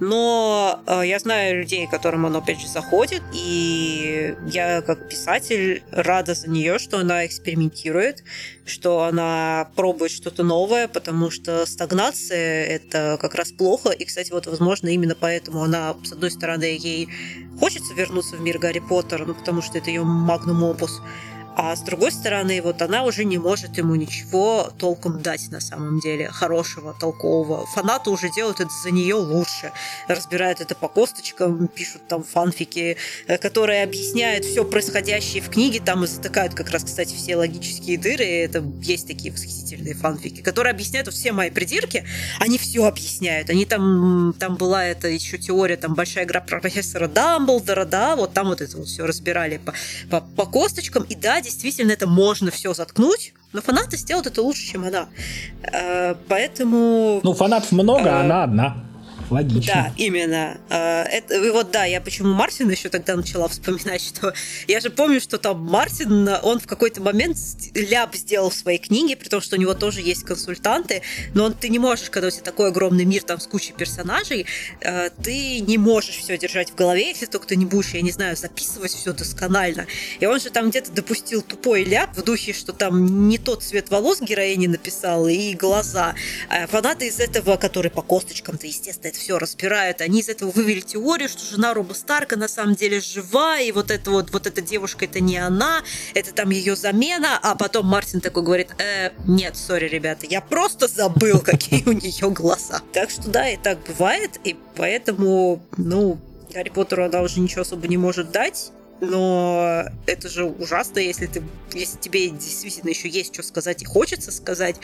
[0.00, 6.34] Но э, я знаю людей, которым оно опять же заходит, и я как писатель рада
[6.34, 8.24] за нее, что она экспериментирует,
[8.64, 13.90] что она пробует что-то новое, потому что стагнация это как раз плохо.
[13.90, 17.08] И, кстати, вот, возможно, именно поэтому она, с одной стороны, ей
[17.58, 21.02] хочется вернуться в мир Гарри Поттера, ну, потому что это ее магнум опус.
[21.62, 26.00] А с другой стороны, вот она уже не может ему ничего толком дать на самом
[26.00, 27.66] деле, хорошего, толкового.
[27.66, 29.70] Фанаты уже делают это за нее лучше.
[30.08, 32.96] Разбирают это по косточкам, пишут там фанфики,
[33.26, 37.98] э, которые объясняют все происходящее в книге, там и затыкают как раз, кстати, все логические
[37.98, 38.24] дыры.
[38.24, 42.06] Это есть такие восхитительные фанфики, которые объясняют все мои придирки,
[42.38, 43.50] они все объясняют.
[43.50, 48.32] Они там, там была эта еще теория, там большая игра про профессора Дамблдора, да, вот
[48.32, 49.74] там вот это вот все разбирали по,
[50.08, 51.02] по, по косточкам.
[51.02, 55.08] И да, действительно это можно все заткнуть, Но фанаты сделают это лучше, чем она.
[55.62, 57.20] Э, поэтому...
[57.22, 58.89] Ну, фанатов много, а она одна.
[59.30, 59.72] Логично.
[59.72, 60.58] Да, именно.
[60.68, 64.34] А, это, и вот да, я почему Мартин еще тогда начала вспоминать, что
[64.66, 67.36] я же помню, что там Мартин, он в какой-то момент
[67.74, 71.02] ляп сделал в своей книге, при том, что у него тоже есть консультанты,
[71.34, 74.46] но он, ты не можешь, когда у тебя такой огромный мир там с кучей персонажей,
[74.84, 78.10] а, ты не можешь все держать в голове, если только ты не будешь, я не
[78.10, 79.86] знаю, записывать все досконально.
[80.18, 83.90] И он же там где-то допустил тупой ляп в духе, что там не тот цвет
[83.90, 86.14] волос героини написал и глаза.
[86.48, 90.00] А фанаты из этого, которые по косточкам-то, естественно, это все разбирают.
[90.00, 93.90] Они из этого вывели теорию, что жена Роба Старка на самом деле жива, и вот
[93.90, 95.82] эта вот, вот эта девушка это не она,
[96.14, 100.88] это там ее замена, а потом Мартин такой говорит, э, нет, сори, ребята, я просто
[100.88, 102.80] забыл, какие у нее глаза.
[102.92, 106.18] Так что да, и так бывает, и поэтому, ну,
[106.52, 111.42] Гарри Поттеру она уже ничего особо не может дать, но это же ужасно, если ты,
[111.72, 114.76] если тебе действительно еще есть что сказать и хочется сказать,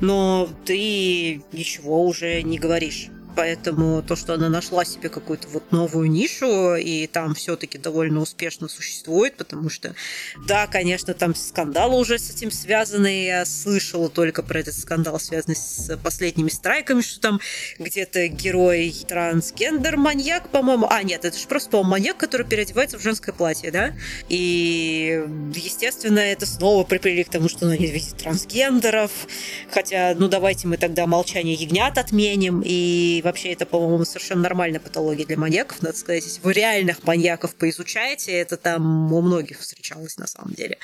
[0.00, 3.08] но ты ничего уже не говоришь.
[3.36, 8.68] Поэтому то, что она нашла себе какую-то вот новую нишу, и там все-таки довольно успешно
[8.68, 9.94] существует, потому что,
[10.46, 13.24] да, конечно, там скандалы уже с этим связаны.
[13.24, 17.40] Я слышала только про этот скандал, связанный с последними страйками, что там
[17.78, 20.86] где-то герой трансгендер-маньяк, по-моему.
[20.90, 23.94] А, нет, это же просто, по-моему, маньяк, который переодевается в женское платье, да?
[24.28, 25.24] И,
[25.54, 29.10] естественно, это снова припрели к тому, что она не видит трансгендеров.
[29.70, 35.24] Хотя, ну, давайте мы тогда молчание ягнят отменим и вообще это, по-моему, совершенно нормальная патология
[35.24, 36.24] для маньяков, надо сказать.
[36.24, 40.78] Если вы реальных маньяков поизучаете, это там у многих встречалось на самом деле.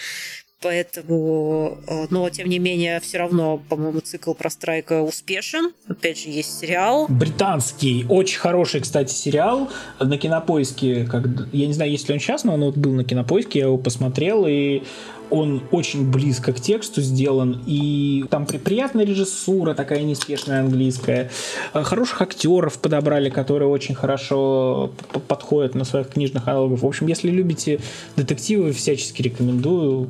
[0.62, 5.72] Поэтому, э, но тем не менее, все равно, по-моему, цикл про Страйка успешен.
[5.86, 7.06] Опять же, есть сериал.
[7.08, 9.70] Британский, очень хороший, кстати, сериал
[10.00, 11.04] на кинопоиске.
[11.04, 13.64] Как, я не знаю, есть ли он сейчас, но он вот был на кинопоиске, я
[13.66, 14.82] его посмотрел, и
[15.30, 21.30] он очень близко к тексту сделан, и там приятная режиссура, такая неспешная английская.
[21.74, 24.92] Э, хороших актеров подобрали, которые очень хорошо
[25.28, 26.82] подходят на своих книжных аналогов.
[26.82, 27.80] В общем, если любите
[28.16, 30.08] детективы, всячески рекомендую.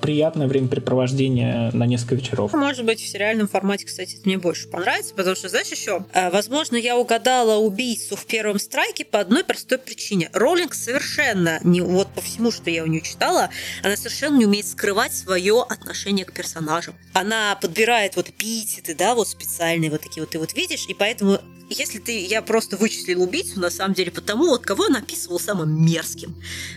[0.00, 2.52] Приятное времяпрепровождение на несколько вечеров.
[2.52, 6.30] Может быть, в сериальном формате, кстати, это мне больше понравится, потому что, знаешь, еще, э,
[6.30, 10.30] возможно, я угадала убийцу в первом страйке по одной простой причине.
[10.32, 13.50] Роллинг совершенно, не, вот по всему, что я у нее читала,
[13.82, 16.94] она совершенно не умеет скрывать свое отношение к персонажам.
[17.12, 21.40] Она подбирает вот эпитеты, да, вот специальные вот такие вот ты вот видишь, и поэтому
[21.70, 25.84] если ты, я просто вычислил убийцу, на самом деле, потому вот кого она описывала самым
[25.84, 26.34] мерзким,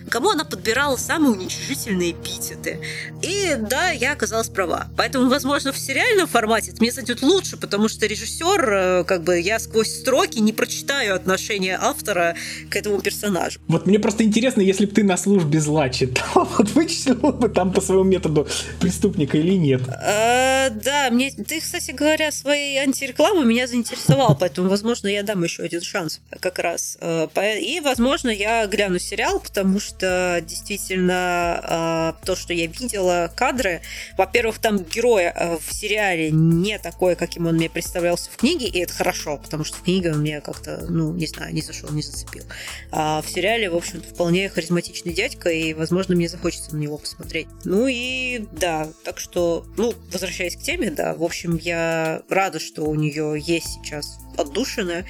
[0.09, 2.79] кому она подбирала самые уничижительные эпитеты.
[3.21, 4.87] И да, я оказалась права.
[4.97, 9.39] Поэтому, возможно, в сериальном формате это мне зайдет лучше, потому что режиссер, э, как бы
[9.39, 12.35] я сквозь строки не прочитаю отношение автора
[12.69, 13.59] к этому персонажу.
[13.67, 17.71] Вот мне просто интересно, если бы ты на службе зла читал, вот вычислил бы там
[17.71, 18.47] по своему методу
[18.79, 19.81] преступника или нет.
[19.89, 25.63] А, да, мне ты, кстати говоря, своей антирекламой меня заинтересовал, поэтому, возможно, я дам еще
[25.63, 26.97] один шанс как раз.
[27.01, 27.27] Э,
[27.59, 33.81] и, возможно, я гляну сериал, потому что действительно э, то, что я видела, кадры,
[34.17, 38.79] во-первых, там герой э, в сериале не такой, каким он мне представлялся в книге, и
[38.79, 42.43] это хорошо, потому что он мне как-то, ну, не знаю, не зашел, не зацепил.
[42.91, 47.40] А в сериале, в общем-то, вполне харизматичный дядька, и, возможно, мне захочется на него посмотреть.
[47.63, 52.83] Ну и да, так что, ну, возвращаясь к теме, да, в общем, я рада, что
[52.83, 55.05] у нее есть сейчас отдушина.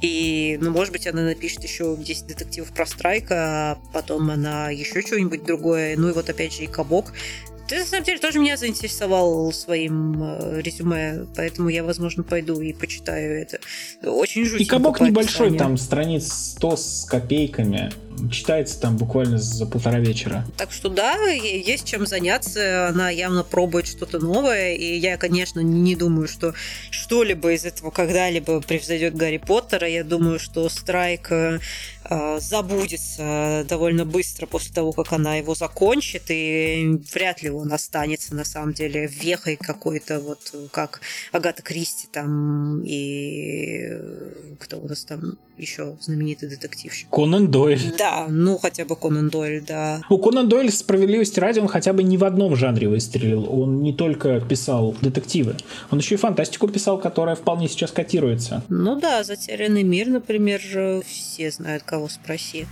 [0.00, 5.00] И, ну, может быть, она напишет еще 10 детективов про Страйка, а потом она еще
[5.00, 5.96] что-нибудь другое.
[5.96, 7.14] Ну и вот опять же и Кабок.
[7.68, 12.72] Ты, на самом деле, тоже меня заинтересовал своим э, резюме, поэтому я, возможно, пойду и
[12.72, 13.58] почитаю это.
[14.02, 14.62] Очень жутко.
[14.62, 17.90] И кабок небольшой, там страниц 100 с копейками.
[18.30, 20.46] Читается там буквально за полтора вечера.
[20.56, 22.88] Так что да, есть чем заняться.
[22.88, 24.74] Она явно пробует что-то новое.
[24.74, 26.54] И я, конечно, не думаю, что
[26.90, 29.88] что-либо из этого когда-либо превзойдет Гарри Поттера.
[29.88, 31.58] Я думаю, что Страйк э,
[32.38, 38.44] забудется довольно быстро после того, как она его закончит, и вряд ли он останется на
[38.44, 41.00] самом деле вехой какой-то, вот как
[41.32, 43.88] Агата Кристи там и
[44.60, 47.08] кто у нас там еще знаменитый детективщик.
[47.10, 47.80] Конан Дойль.
[47.96, 50.02] Да, ну хотя бы Конан Дойль, да.
[50.10, 53.46] У Конан Дойль, справедливости ради, он хотя бы не в одном жанре выстрелил.
[53.48, 55.56] Он не только писал детективы,
[55.90, 58.64] он еще и фантастику писал, которая вполне сейчас котируется.
[58.68, 60.60] Ну да, «Затерянный мир», например,
[61.06, 62.66] все знают, кого спроси.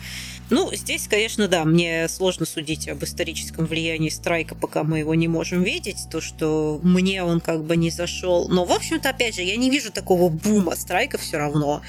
[0.50, 5.28] Ну, здесь, конечно, да, мне сложно судить об историческом влиянии Страйка, пока мы его не
[5.28, 8.48] можем видеть, то, что мне он как бы не зашел.
[8.48, 11.82] Но, в общем-то, опять же, я не вижу такого бума Страйка все равно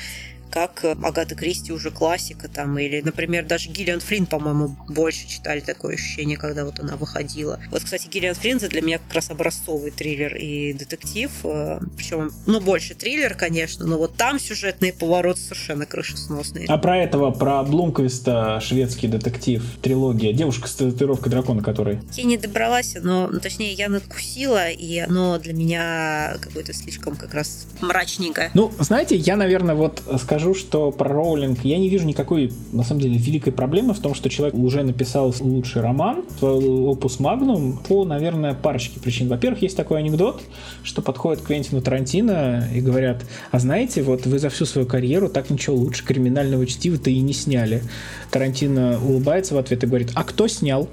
[0.54, 5.96] как Агата Кристи уже классика там, или, например, даже Гиллиан Флинн, по-моему, больше читали такое
[5.96, 7.60] ощущение, когда вот она выходила.
[7.72, 12.62] Вот, кстати, Гиллиан Флинн для меня как раз образцовый триллер и детектив, э, причем, ну,
[12.62, 16.68] больше триллер, конечно, но вот там сюжетные повороты совершенно крышесносные.
[16.70, 22.00] А про этого, про Блумквиста, шведский детектив, трилогия, девушка с татуировкой дракона, который...
[22.12, 27.34] Я не добралась, но, ну, точнее, я надкусила, и оно для меня какое-то слишком как
[27.34, 28.52] раз мрачненькое.
[28.54, 33.02] Ну, знаете, я, наверное, вот скажу, что про Роулинг я не вижу никакой, на самом
[33.02, 38.54] деле, великой проблемы в том, что человек уже написал лучший роман, опус магнум, по, наверное,
[38.54, 39.30] парочке причин.
[39.30, 40.42] Во-первых, есть такой анекдот,
[40.84, 45.50] что подходит Квентину Тарантино и говорят, а знаете, вот вы за всю свою карьеру так
[45.50, 47.84] ничего лучше криминального чтива-то и не сняли.
[48.32, 50.90] Тарантино улыбается в ответ и говорит, а кто снял?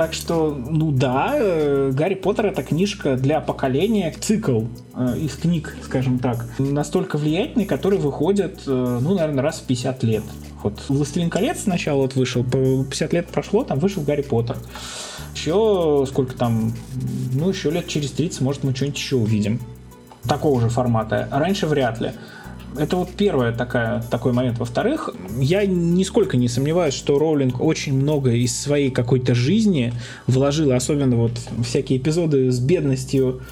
[0.00, 4.62] Так что, ну да, э, Гарри Поттер это книжка для поколения, цикл
[4.94, 10.02] э, из книг, скажем так, настолько влиятельный, который выходит, э, ну, наверное, раз в 50
[10.04, 10.22] лет.
[10.62, 14.56] Вот «Властелин колец» сначала вот вышел, 50 лет прошло, там вышел Гарри Поттер.
[15.34, 16.72] Еще сколько там,
[17.34, 19.60] ну, еще лет через 30, может, мы что-нибудь еще увидим.
[20.26, 21.28] Такого же формата.
[21.30, 22.12] Раньше вряд ли.
[22.76, 24.58] Это вот первое такая, такой момент.
[24.58, 29.92] Во-вторых, я нисколько не сомневаюсь, что Роулинг очень много из своей какой-то жизни
[30.26, 31.32] вложила, особенно вот
[31.64, 33.42] всякие эпизоды с бедностью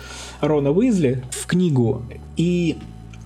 [0.41, 2.03] Рона Уизли в книгу.
[2.37, 2.77] И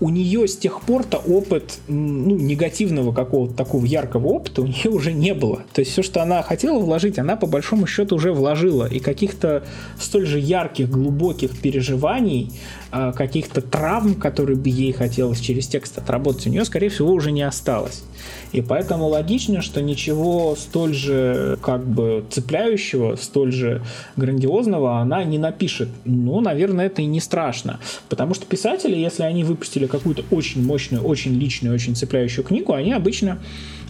[0.02, 5.12] у нее с тех пор-то опыт ну, негативного какого-то такого яркого опыта у нее уже
[5.12, 5.62] не было.
[5.72, 8.86] То есть все, что она хотела вложить, она по большому счету уже вложила.
[8.86, 9.62] И каких-то
[10.00, 12.50] столь же ярких, глубоких переживаний,
[12.92, 17.42] каких-то травм, которые бы ей хотелось через текст отработать, у нее, скорее всего, уже не
[17.42, 18.04] осталось.
[18.52, 23.82] И поэтому логично, что ничего столь же как бы цепляющего, столь же
[24.16, 25.88] грандиозного она не напишет.
[26.04, 27.80] Ну, наверное, это и не страшно.
[28.08, 32.92] Потому что писатели, если они выпустили какую-то очень мощную, очень личную, очень цепляющую книгу, они
[32.92, 33.38] обычно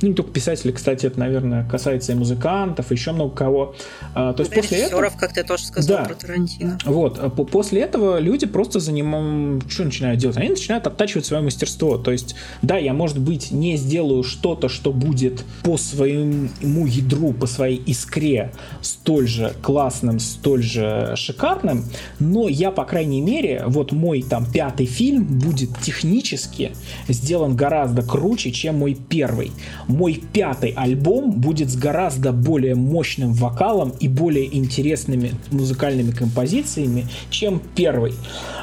[0.03, 3.75] ну, не только писатели, кстати, это, наверное, касается и музыкантов, еще много кого.
[4.15, 5.11] А, то есть после этого...
[5.17, 6.05] как ты тоже сказал да.
[6.05, 6.79] про Тарантино.
[6.85, 10.37] Вот, а после этого люди просто занимают, что начинают делать?
[10.37, 11.99] Они начинают оттачивать свое мастерство.
[11.99, 17.47] То есть, да, я, может быть, не сделаю что-то, что будет по своему ядру, по
[17.47, 21.85] своей искре столь же классным, столь же шикарным,
[22.19, 26.73] но я, по крайней мере, вот мой там пятый фильм будет технически
[27.09, 29.53] сделан гораздо круче, чем мой первый
[29.93, 37.61] мой пятый альбом будет с гораздо более мощным вокалом и более интересными музыкальными композициями, чем
[37.75, 38.15] первый.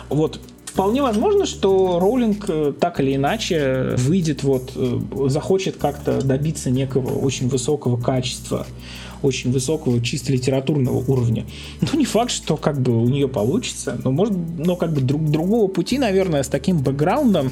[0.09, 0.39] Вот
[0.79, 7.17] Вполне возможно, что Роулинг э, так или иначе выйдет, вот, э, захочет как-то добиться некого
[7.19, 8.67] очень высокого качества,
[9.23, 11.45] очень высокого чисто литературного уровня.
[11.81, 15.29] Ну, не факт, что как бы у нее получится, но может, но как бы друг,
[15.29, 17.51] другого пути, наверное, с таким бэкграундом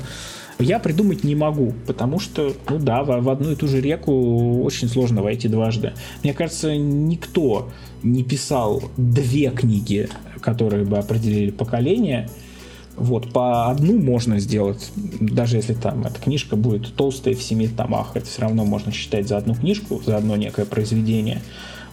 [0.60, 4.62] я придумать не могу, потому что, ну да, в, в одну и ту же реку
[4.64, 5.94] очень сложно войти дважды.
[6.24, 7.70] Мне кажется, никто
[8.04, 10.10] не писал две книги,
[10.42, 12.30] которые бы определили поколение.
[12.96, 18.12] Вот, по одну можно сделать, даже если там эта книжка будет толстая в семи томах,
[18.16, 21.44] это все равно можно считать за одну книжку, за одно некое произведение.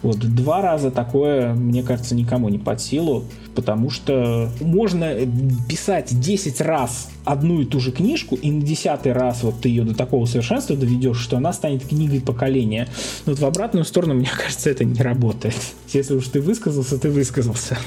[0.05, 3.25] Вот два раза такое, мне кажется, никому не под силу,
[3.55, 5.13] потому что можно
[5.67, 9.83] писать 10 раз одну и ту же книжку, и на десятый раз вот ты ее
[9.83, 12.87] до такого совершенства доведешь, что она станет книгой поколения.
[13.25, 15.55] Но вот в обратную сторону, мне кажется, это не работает.
[15.91, 17.77] Если уж ты высказался, ты высказался.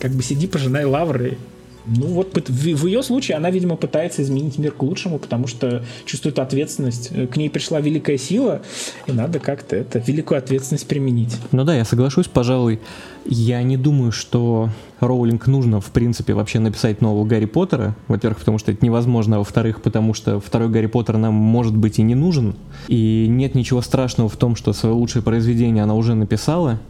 [0.00, 1.38] Как бы сиди, пожинай лавры
[1.86, 6.38] ну вот в, ее случае она, видимо, пытается изменить мир к лучшему, потому что чувствует
[6.38, 7.10] ответственность.
[7.30, 8.62] К ней пришла великая сила,
[9.06, 11.36] и надо как-то это великую ответственность применить.
[11.52, 12.80] Ну да, я соглашусь, пожалуй.
[13.24, 17.94] Я не думаю, что Роулинг нужно, в принципе, вообще написать нового Гарри Поттера.
[18.06, 21.98] Во-первых, потому что это невозможно, а во-вторых, потому что второй Гарри Поттер нам, может быть,
[21.98, 22.54] и не нужен.
[22.88, 26.80] И нет ничего страшного в том, что свое лучшее произведение она уже написала.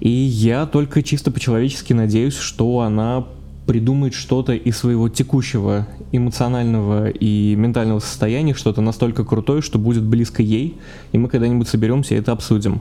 [0.00, 3.24] И я только чисто по-человечески надеюсь, что она
[3.68, 10.42] придумает что-то из своего текущего эмоционального и ментального состояния, что-то настолько крутое, что будет близко
[10.42, 10.78] ей,
[11.12, 12.80] и мы когда-нибудь соберемся и это обсудим.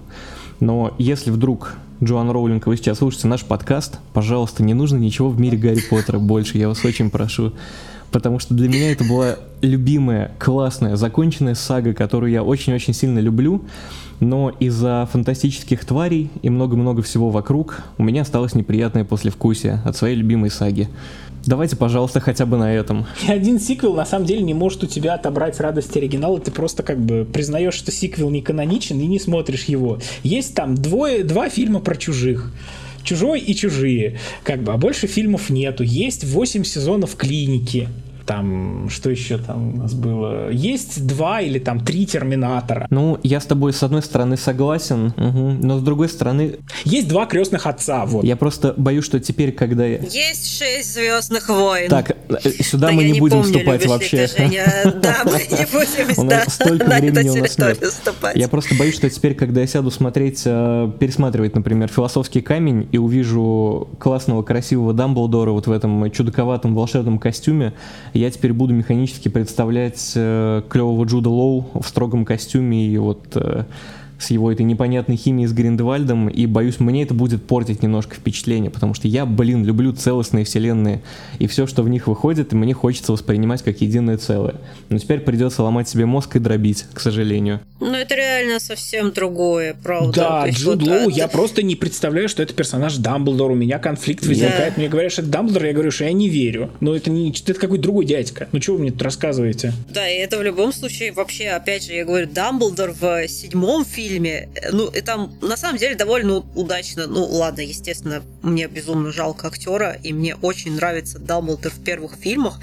[0.61, 5.37] Но если вдруг, Джоан Роулинг, вы сейчас слушаете наш подкаст, пожалуйста, не нужно ничего в
[5.37, 7.51] мире Гарри Поттера больше, я вас очень прошу.
[8.09, 13.65] Потому что для меня это была любимая, классная, законченная сага, которую я очень-очень сильно люблю
[14.19, 20.15] но из-за фантастических тварей и много-много всего вокруг у меня осталось неприятное послевкусие от своей
[20.15, 20.89] любимой саги.
[21.45, 23.05] Давайте, пожалуйста, хотя бы на этом.
[23.27, 26.39] Ни один сиквел на самом деле не может у тебя отобрать радость оригинала.
[26.39, 29.99] Ты просто как бы признаешь, что сиквел не каноничен и не смотришь его.
[30.23, 32.51] Есть там двое, два фильма про чужих.
[33.03, 34.19] Чужой и чужие.
[34.43, 35.83] Как бы, а больше фильмов нету.
[35.83, 37.87] Есть 8 сезонов клиники
[38.27, 40.51] там, что еще там у нас было?
[40.51, 42.85] Есть два или там три Терминатора.
[42.89, 46.57] Ну, я с тобой с одной стороны согласен, угу, но с другой стороны...
[46.83, 48.23] Есть два крестных отца, вот.
[48.23, 49.85] Я просто боюсь, что теперь, когда...
[49.85, 51.89] Есть шесть Звездных войн.
[51.89, 54.27] Так, э, сюда мы не будем вступать вообще.
[55.01, 56.17] Да, мы не будем
[56.87, 58.35] на эту территорию вступать.
[58.35, 62.97] Я просто боюсь, что теперь, когда я сяду смотреть, э, пересматривать, например, «Философский камень» и
[62.97, 67.73] увижу классного, красивого Дамблдора вот в этом чудаковатом волшебном костюме,
[68.17, 73.65] я теперь буду механически представлять э, клевого Джуда Лоу в строгом костюме и вот э,
[74.19, 78.71] с его этой непонятной химией с Гриндевальдом, и боюсь, мне это будет портить немножко впечатление,
[78.71, 81.01] потому что я, блин, люблю целостные вселенные,
[81.39, 84.55] и все, что в них выходит, мне хочется воспринимать как единое целое.
[84.89, 87.61] Но теперь придется ломать себе мозг и дробить, к сожалению.
[87.79, 90.13] Ну, это реально совсем другое, правда.
[90.13, 94.25] Да, Джуд вот, Лоу, я просто не представляю, что это персонаж Дамблдор, у меня конфликт
[94.25, 94.79] возникает, да.
[94.79, 96.71] мне говорят, что это Дамблдор, я говорю, что я не верю.
[96.79, 98.47] Но это не это какой-то другой дядька.
[98.51, 99.73] Ну, что вы мне тут рассказываете?
[99.93, 104.06] Да, и это в любом случае вообще, опять же, я говорю, Дамблдор в седьмом фильме
[104.07, 104.49] фильме.
[104.71, 107.07] Ну, и там на самом деле довольно удачно.
[107.07, 112.59] Ну, ладно, естественно, мне безумно жалко актера, и мне очень нравится Дамблдор в первых фильмах.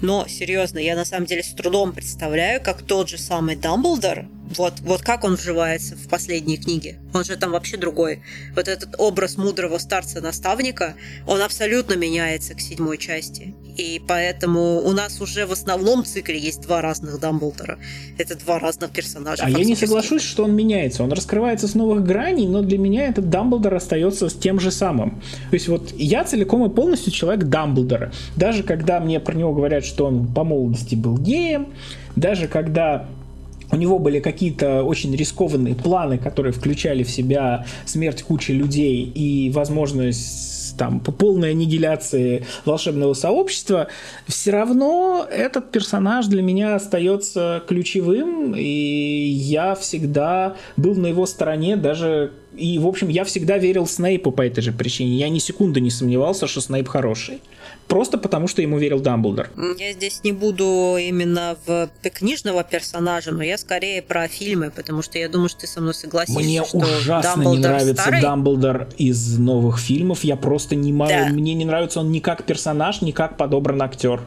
[0.00, 4.74] Но, серьезно, я на самом деле с трудом представляю, как тот же самый Дамблдор, вот,
[4.80, 6.98] вот как он вживается в последние книги.
[7.14, 8.22] Он же там вообще другой.
[8.56, 10.94] Вот этот образ мудрого старца-наставника,
[11.26, 13.54] он абсолютно меняется к седьмой части.
[13.76, 17.78] И поэтому у нас уже в основном цикле есть два разных Дамблдора.
[18.18, 19.44] Это два разных персонажа.
[19.44, 21.04] А я не соглашусь, что он меняется.
[21.04, 25.22] Он раскрывается с новых граней, но для меня этот Дамблдор остается с тем же самым.
[25.50, 28.12] То есть вот я целиком и полностью человек Дамблдора.
[28.36, 31.68] Даже когда мне про него говорят, что он по молодости был геем,
[32.16, 33.06] даже когда
[33.72, 39.50] у него были какие-то очень рискованные планы, которые включали в себя смерть кучи людей и
[39.50, 43.88] возможность там по полной аннигиляции волшебного сообщества,
[44.26, 51.76] все равно этот персонаж для меня остается ключевым, и я всегда был на его стороне,
[51.76, 55.16] даже и, в общем, я всегда верил Снейпу по этой же причине.
[55.16, 57.40] Я ни секунды не сомневался, что Снейп хороший
[57.90, 59.50] просто потому, что ему верил Дамблдор.
[59.76, 65.18] Я здесь не буду именно в книжного персонажа, но я скорее про фильмы, потому что
[65.18, 68.22] я думаю, что ты со мной согласишься, Мне что ужасно Дамблдор не нравится старый.
[68.22, 70.24] Дамблдор из новых фильмов.
[70.24, 71.10] Я просто не могу.
[71.10, 71.26] Да.
[71.28, 74.22] Мне не нравится он ни как персонаж, ни как подобран актер.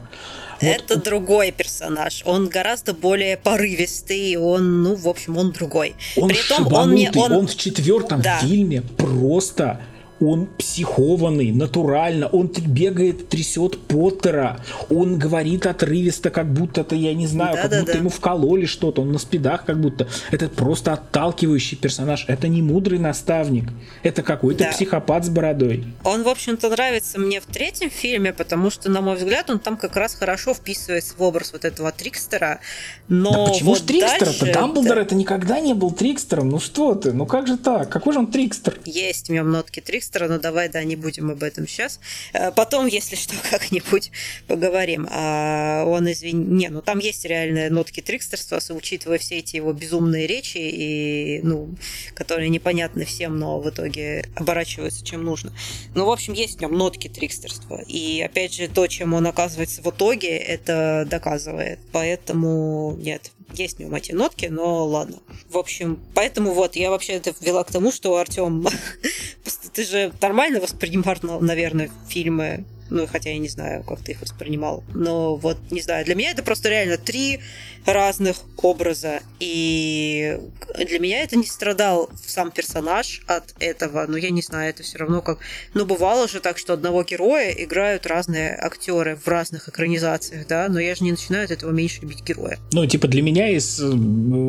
[0.60, 0.70] Вот.
[0.70, 2.22] Это другой персонаж.
[2.26, 4.36] Он гораздо более порывистый.
[4.36, 5.94] Он, ну, в общем, он другой.
[6.16, 7.32] Он При этом он не он...
[7.32, 8.38] он в четвертом да.
[8.38, 9.80] фильме просто
[10.20, 14.60] он психованный, натурально, он бегает, трясет Поттера,
[14.90, 17.98] он говорит отрывисто, как будто это, я не знаю, да, как да, будто да.
[17.98, 20.08] ему вкололи что-то, он на спидах как будто.
[20.30, 23.70] Это просто отталкивающий персонаж, это не мудрый наставник,
[24.02, 24.70] это какой-то да.
[24.70, 25.84] психопат с бородой.
[26.04, 29.76] Он, в общем-то, нравится мне в третьем фильме, потому что, на мой взгляд, он там
[29.76, 32.60] как раз хорошо вписывается в образ вот этого Трикстера,
[33.08, 34.52] но да почему вот ж Трикстер-то?
[34.52, 38.20] Дамблдор это никогда не был Трикстером, ну что ты, ну как же так, какой же
[38.20, 38.78] он Трикстер?
[38.84, 41.98] Есть в нем нотки Трикстера, Декстера, но давай, да, не будем об этом сейчас.
[42.32, 44.10] Э, потом, если что, как-нибудь
[44.46, 45.08] поговорим.
[45.10, 46.44] А он, извини...
[46.44, 51.74] Не, ну там есть реальные нотки трикстерства, учитывая все эти его безумные речи, и, ну,
[52.14, 55.52] которые непонятны всем, но в итоге оборачиваются чем нужно.
[55.94, 57.82] Ну, в общем, есть в нем нотки трикстерства.
[57.86, 61.78] И, опять же, то, чем он оказывается в итоге, это доказывает.
[61.92, 65.18] Поэтому нет, есть в нем эти нотки, но ладно.
[65.48, 68.66] В общем, поэтому вот я вообще это ввела к тому, что Артем,
[69.74, 74.84] ты же нормально воспринимал, наверное, фильмы ну, хотя я не знаю, как ты их воспринимал.
[74.94, 77.40] Но вот, не знаю, для меня это просто реально три
[77.86, 79.20] разных образа.
[79.40, 80.38] И
[80.78, 84.06] для меня это не страдал сам персонаж от этого.
[84.06, 85.38] Но я не знаю, это все равно как...
[85.74, 90.80] Ну, бывало же так, что одного героя играют разные актеры в разных экранизациях, да, но
[90.80, 92.58] я же не начинаю от этого меньше любить героя.
[92.72, 93.92] Ну, типа, для меня из э,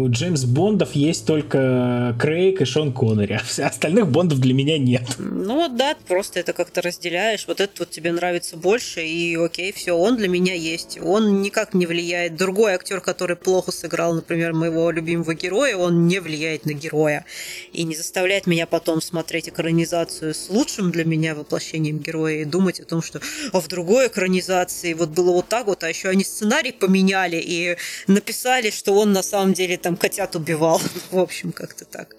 [0.10, 5.04] Джеймс Бондов есть только Крейг и Шон Коннери, а остальных Бондов для меня нет.
[5.18, 7.46] Ну, вот да, просто это как-то разделяешь.
[7.48, 10.98] Вот этот вот тебе нравится нравится больше, и окей, все, он для меня есть.
[11.00, 12.36] Он никак не влияет.
[12.36, 17.24] Другой актер, который плохо сыграл, например, моего любимого героя, он не влияет на героя.
[17.72, 22.80] И не заставляет меня потом смотреть экранизацию с лучшим для меня воплощением героя и думать
[22.80, 23.22] о том, что
[23.54, 27.78] а в другой экранизации вот было вот так вот, а еще они сценарий поменяли и
[28.08, 30.82] написали, что он на самом деле там котят убивал.
[31.12, 32.16] В общем, как-то так.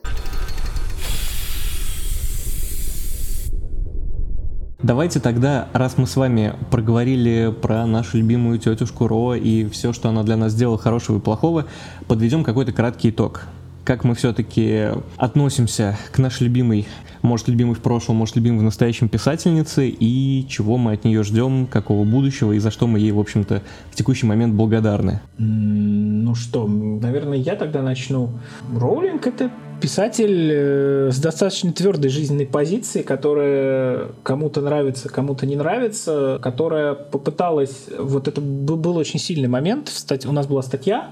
[4.86, 10.10] Давайте тогда, раз мы с вами проговорили про нашу любимую тетушку Ро и все, что
[10.10, 11.66] она для нас сделала хорошего и плохого,
[12.06, 13.48] подведем какой-то краткий итог.
[13.86, 16.86] Как мы все-таки относимся к нашей любимой,
[17.22, 21.68] может, любимой в прошлом, может, любимой в настоящем писательнице, и чего мы от нее ждем,
[21.68, 25.20] какого будущего, и за что мы ей, в общем-то, в текущий момент благодарны.
[25.38, 28.30] Ну что, наверное, я тогда начну.
[28.76, 36.40] Роулинг— это писатель э, с достаточно твердой жизненной позицией, которая кому-то нравится, кому-то не нравится,
[36.42, 37.86] которая попыталась...
[37.96, 39.92] Вот это был очень сильный момент.
[40.26, 41.10] У нас была статья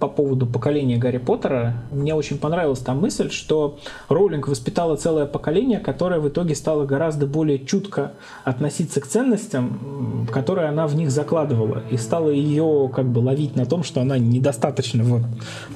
[0.00, 1.74] по поводу поколения Гарри Поттера.
[1.92, 3.78] Мне очень понравилась там мысль, что
[4.08, 8.12] Роулинг воспитала целое поколение, которое в итоге стало гораздо более чутко
[8.44, 13.66] относиться к ценностям, которые она в них закладывала, и стала ее как бы ловить на
[13.66, 15.22] том, что она недостаточно вот,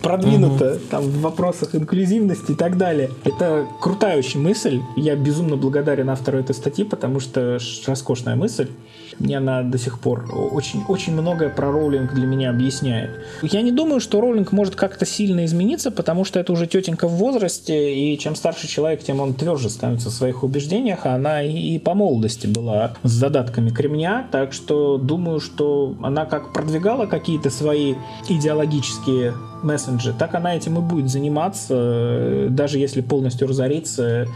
[0.02, 0.80] продвинута угу.
[0.90, 3.10] там, в вопросах инклюзивности и так далее.
[3.24, 4.80] Это крутая очень мысль.
[4.96, 8.70] Я безумно благодарен автору этой статьи, потому что роскошная мысль.
[9.18, 13.10] Мне она до сих пор очень, очень многое про Роулинг для меня объясняет.
[13.42, 17.12] Я не думаю, что Роулинг может как-то сильно измениться, потому что это уже тетенька в
[17.12, 21.78] возрасте, и чем старше человек, тем он тверже становится в своих убеждениях, а она и
[21.78, 27.94] по молодости была с задатками кремня, так что думаю, что она как продвигала какие-то свои
[28.28, 34.28] идеологические мессенджи, так она этим и будет заниматься, даже если полностью разорится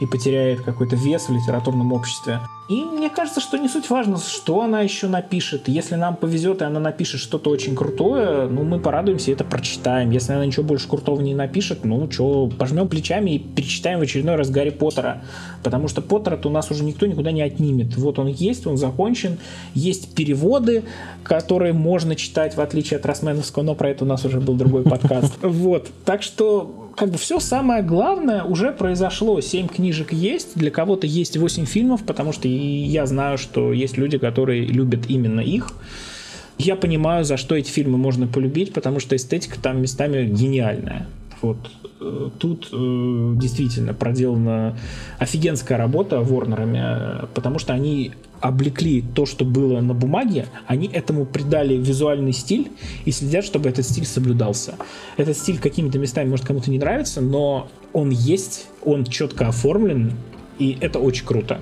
[0.00, 2.40] и потеряет какой-то вес в литературном обществе.
[2.70, 5.66] И мне кажется, что не суть важно, что она еще напишет.
[5.66, 10.12] Если нам повезет, и она напишет что-то очень крутое, ну, мы порадуемся и это прочитаем.
[10.12, 14.36] Если она ничего больше крутого не напишет, ну, что, пожмем плечами и перечитаем в очередной
[14.36, 15.24] раз Гарри Поттера.
[15.64, 17.96] Потому что Поттера-то у нас уже никто никуда не отнимет.
[17.96, 19.38] Вот он есть, он закончен.
[19.74, 20.84] Есть переводы,
[21.24, 24.82] которые можно читать, в отличие от Росменовского, но про это у нас уже был другой
[24.84, 25.38] подкаст.
[25.42, 25.88] Вот.
[26.04, 29.40] Так что как бы все самое главное уже произошло.
[29.40, 34.18] Семь книжек есть, для кого-то есть восемь фильмов, потому что я знаю, что есть люди,
[34.18, 35.72] которые любят именно их.
[36.58, 41.06] Я понимаю, за что эти фильмы можно полюбить, потому что эстетика там местами гениальная.
[41.40, 41.56] Вот
[42.02, 44.76] э, тут э, действительно проделана
[45.18, 51.74] офигенская работа Ворнерами, потому что они облекли то, что было на бумаге, они этому придали
[51.74, 52.70] визуальный стиль
[53.04, 54.74] и следят, чтобы этот стиль соблюдался.
[55.16, 60.12] Этот стиль какими-то местами может кому-то не нравиться, но он есть, он четко оформлен,
[60.58, 61.60] и это очень круто.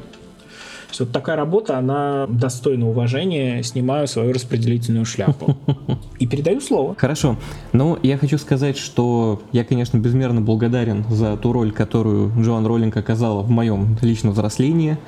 [0.97, 3.63] То вот такая работа, она достойна уважения.
[3.63, 5.57] Снимаю свою распределительную шляпу.
[6.19, 6.97] И передаю слово.
[6.99, 7.37] Хорошо.
[7.73, 12.97] Ну, я хочу сказать, что я, конечно, безмерно благодарен за ту роль, которую Джоан Роллинг
[12.97, 14.99] оказала в моем личном взрослении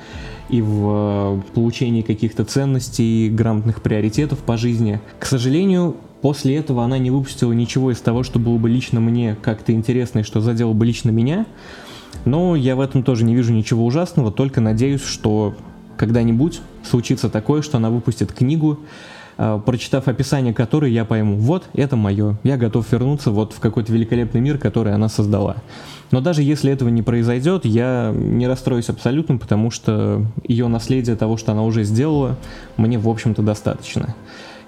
[0.51, 4.99] и в э, получении каких-то ценностей, грамотных приоритетов по жизни.
[5.17, 9.37] К сожалению, после этого она не выпустила ничего из того, что было бы лично мне
[9.41, 11.45] как-то интересно и что задело бы лично меня.
[12.25, 15.55] Но я в этом тоже не вижу ничего ужасного, только надеюсь, что
[15.95, 18.79] когда-нибудь случится такое, что она выпустит книгу,
[19.37, 24.41] прочитав описание которой, я пойму, вот, это мое, я готов вернуться вот в какой-то великолепный
[24.41, 25.57] мир, который она создала.
[26.11, 31.37] Но даже если этого не произойдет, я не расстроюсь абсолютно, потому что ее наследие того,
[31.37, 32.37] что она уже сделала,
[32.77, 34.15] мне, в общем-то, достаточно.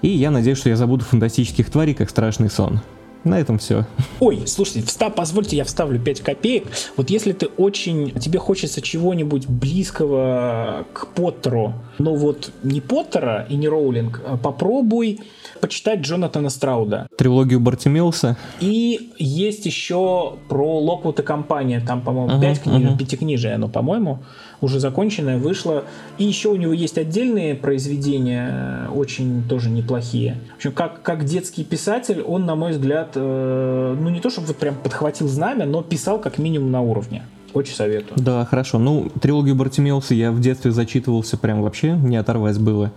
[0.02, 2.80] И я надеюсь, что я забуду фантастических тварей, как страшный сон.
[3.24, 3.86] На этом все.
[4.20, 6.66] Ой, слушайте, встав, позвольте, я вставлю 5 копеек.
[6.96, 13.56] Вот если ты очень, тебе хочется чего-нибудь близкого к Поттеру, но вот не Поттера и
[13.56, 15.20] не Роулинг, а попробуй
[15.60, 17.06] почитать Джонатана Страуда.
[17.16, 18.36] Трилогию Бартимеуса.
[18.60, 22.98] И есть еще про Локвуд и компания, там, по-моему, uh-huh, 5 книг, uh-huh.
[22.98, 24.22] пятикнижие оно, по-моему
[24.60, 25.84] уже законченная, вышла.
[26.18, 30.38] И еще у него есть отдельные произведения, очень тоже неплохие.
[30.54, 34.48] В общем, как, как детский писатель, он, на мой взгляд, э, ну не то чтобы
[34.48, 37.22] вот прям подхватил знамя, но писал как минимум на уровне.
[37.54, 38.20] Очень советую.
[38.20, 38.78] Да, хорошо.
[38.78, 42.92] Ну, трилогию Бартимеуса я в детстве зачитывался прям вообще, не оторвать было.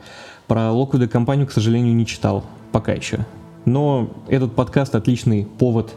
[0.47, 2.43] Про Локвуда компанию, к сожалению, не читал.
[2.71, 3.25] Пока еще.
[3.65, 5.93] Но этот подкаст отличный повод,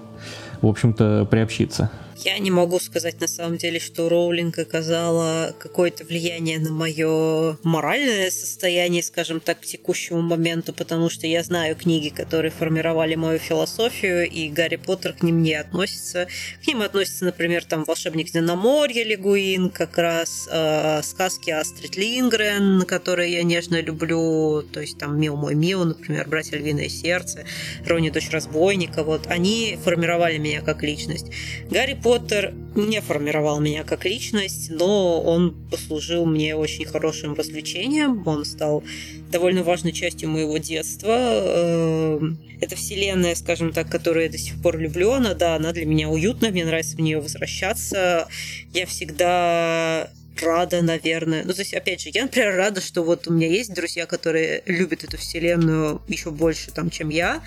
[0.60, 1.90] в общем-то, приобщиться.
[2.22, 8.30] Я не могу сказать на самом деле, что Роулинг оказала какое-то влияние на мое моральное
[8.30, 14.28] состояние, скажем так, к текущему моменту, потому что я знаю книги, которые формировали мою философию,
[14.28, 16.28] и Гарри Поттер к ним не относится.
[16.62, 23.32] К ним относится, например, там «Волшебник Диноморья» Лигуин, как раз э, сказки Астрид Лингрен, которые
[23.32, 27.46] я нежно люблю, то есть там «Мил мой мил», например, «Братья Львиное сердце»,
[27.86, 31.28] «Рони дочь разбойника», вот, они формировали меня как личность.
[31.70, 38.26] Гарри Поттер Поттер не формировал меня как личность, но он послужил мне очень хорошим развлечением.
[38.26, 38.82] Он стал
[39.30, 41.16] довольно важной частью моего детства.
[41.16, 45.12] Эм, это вселенная, скажем так, которую я до сих пор люблю.
[45.12, 48.26] Она, да, она для меня уютная, мне нравится в нее возвращаться.
[48.74, 50.10] Я всегда
[50.42, 51.44] рада, наверное.
[51.44, 54.62] Ну, то есть, опять же, я, например, рада, что вот у меня есть друзья, которые
[54.66, 57.42] любят эту вселенную еще больше, там, чем я.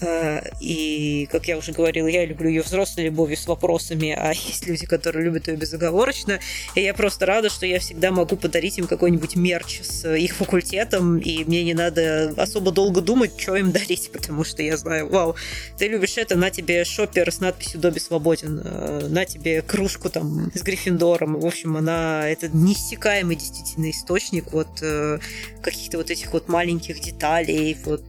[0.00, 4.66] Э, и, как я уже говорила, я люблю ее взрослой любовью с вопросами, а есть
[4.66, 6.40] люди, которые любят ее безоговорочно.
[6.74, 11.18] И я просто рада, что я всегда могу подарить им какой-нибудь мерч с их факультетом,
[11.18, 15.36] и мне не надо особо долго думать, что им дарить, потому что я знаю, вау,
[15.78, 20.50] ты любишь это, на тебе шопер с надписью «Добби свободен», э, на тебе кружку там
[20.54, 21.38] с Гриффиндором.
[21.40, 25.18] В общем, она это неиссякаемый действительно источник вот э,
[25.62, 28.04] каких-то вот этих вот маленьких деталей, вот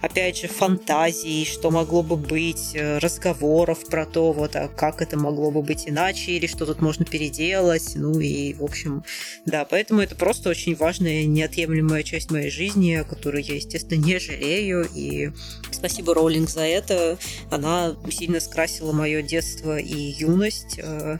[0.00, 5.00] опять же фан фантазий, что могло бы быть, э, разговоров про то, вот, а как
[5.00, 9.02] это могло бы быть иначе, или что тут можно переделать, ну и, в общем,
[9.46, 14.18] да, поэтому это просто очень важная, неотъемлемая часть моей жизни, о которой я, естественно, не
[14.18, 15.30] жалею, и
[15.70, 17.18] спасибо Роулинг за это,
[17.50, 21.18] она сильно скрасила мое детство и юность, э,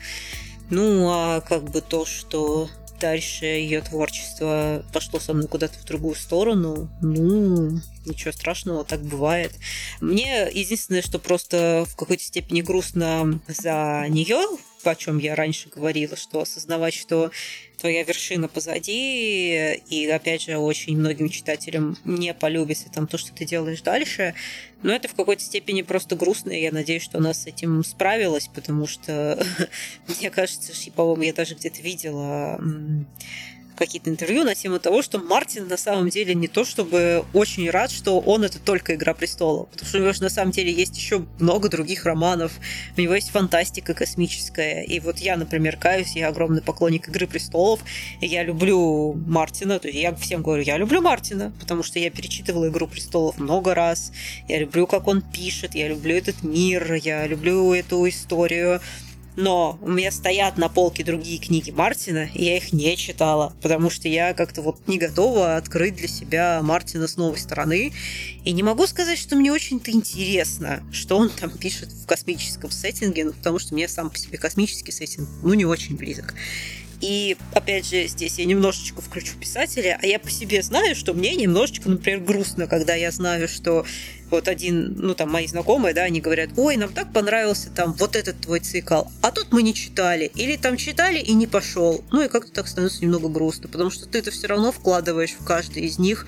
[0.70, 2.68] ну, а как бы то, что
[3.00, 9.52] дальше ее творчество пошло со мной куда-то в другую сторону, ну, ничего страшного, так бывает.
[10.00, 14.44] Мне единственное, что просто в какой-то степени грустно за нее,
[14.84, 17.30] о чем я раньше говорила, что осознавать, что
[17.78, 23.44] твоя вершина позади, и опять же очень многим читателям не полюбится там то, что ты
[23.44, 24.34] делаешь дальше,
[24.82, 28.48] но это в какой-то степени просто грустно, и я надеюсь, что она с этим справилась,
[28.48, 29.44] потому что
[30.18, 32.60] мне кажется, по-моему, я даже где-то видела
[33.78, 37.90] какие-то интервью на тему того, что Мартин на самом деле не то чтобы очень рад,
[37.90, 40.96] что он это только «Игра престолов», потому что у него же на самом деле есть
[40.96, 42.52] еще много других романов,
[42.96, 47.80] у него есть фантастика космическая, и вот я, например, каюсь, я огромный поклонник «Игры престолов»,
[48.20, 52.10] и я люблю Мартина, то есть я всем говорю, я люблю Мартина, потому что я
[52.10, 54.12] перечитывала «Игру престолов» много раз,
[54.48, 58.80] я люблю, как он пишет, я люблю этот мир, я люблю эту историю,
[59.38, 63.88] но у меня стоят на полке другие книги Мартина, и я их не читала, потому
[63.88, 67.92] что я как-то вот не готова открыть для себя Мартина с новой стороны.
[68.44, 73.26] И не могу сказать, что мне очень-то интересно, что он там пишет в космическом сеттинге,
[73.26, 76.34] ну, потому что мне сам по себе космический сеттинг, ну, не очень близок.
[77.00, 81.36] И, опять же, здесь я немножечко включу писателя, а я по себе знаю, что мне
[81.36, 83.84] немножечко, например, грустно, когда я знаю, что
[84.30, 88.16] вот один, ну, там, мои знакомые, да, они говорят, ой, нам так понравился там вот
[88.16, 92.04] этот твой цикл, а тут мы не читали, или там читали и не пошел.
[92.10, 95.44] Ну, и как-то так становится немного грустно, потому что ты это все равно вкладываешь в
[95.44, 96.26] каждый из них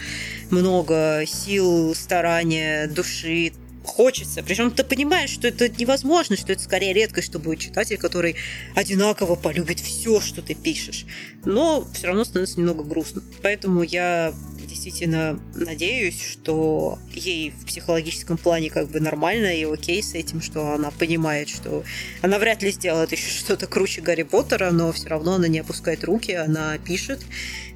[0.51, 3.53] много сил, старания, души,
[3.85, 4.43] хочется.
[4.43, 8.37] Причем ты понимаешь, что это невозможно, что это скорее редкость, что будет читатель, который
[8.75, 11.07] одинаково полюбит все, что ты пишешь.
[11.45, 13.23] Но все равно становится немного грустно.
[13.43, 14.35] Поэтому я
[14.81, 20.73] действительно надеюсь, что ей в психологическом плане как бы нормально и окей с этим, что
[20.73, 21.85] она понимает, что
[22.23, 26.03] она вряд ли сделает еще что-то круче Гарри Поттера, но все равно она не опускает
[26.05, 27.21] руки, она пишет,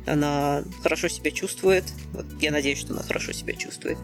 [0.07, 1.85] она хорошо себя чувствует.
[2.15, 3.99] Вот я надеюсь, что она хорошо себя чувствует.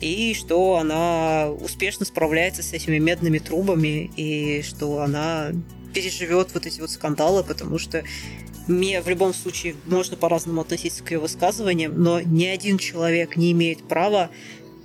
[0.00, 5.50] И что она успешно справляется с этими медными трубами, и что она
[5.94, 8.04] переживет вот эти вот скандалы, потому что
[8.66, 13.52] мне в любом случае можно по-разному относиться к ее высказываниям, но ни один человек не
[13.52, 14.30] имеет права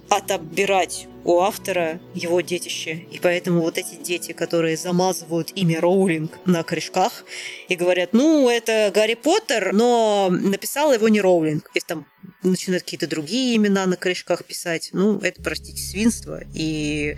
[0.10, 3.06] отобирать у автора его детище.
[3.11, 7.26] И поэтому вот эти дети, которые замазывают имя Роулинг на корешках
[7.68, 11.69] и говорят, ну, это Гарри Поттер, но написал его не Роулинг.
[11.73, 12.06] И там
[12.41, 14.90] начинают какие-то другие имена на корешках писать.
[14.94, 16.41] Ну, это, простите, свинство.
[16.53, 17.15] И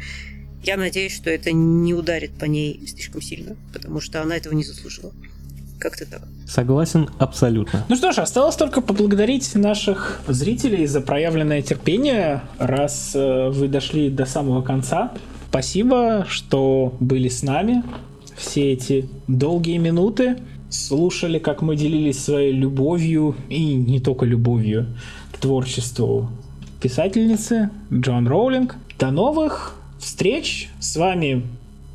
[0.64, 4.64] я надеюсь, что это не ударит по ней слишком сильно, потому что она этого не
[4.64, 5.12] заслужила.
[5.80, 6.22] Как-то так.
[6.48, 7.86] Согласен абсолютно.
[7.90, 14.10] Ну что ж, осталось только поблагодарить наших зрителей за проявленное терпение, раз э, вы дошли
[14.10, 15.12] до самого конца.
[15.50, 17.84] Спасибо, что были с нами
[18.38, 20.38] все эти долгие минуты,
[20.70, 24.86] слушали, как мы делились своей любовью, и не только любовью,
[25.32, 26.30] к творчеству
[26.82, 28.76] писательницы Джон Роулинг.
[29.00, 30.70] До новых встреч!
[30.80, 31.44] С вами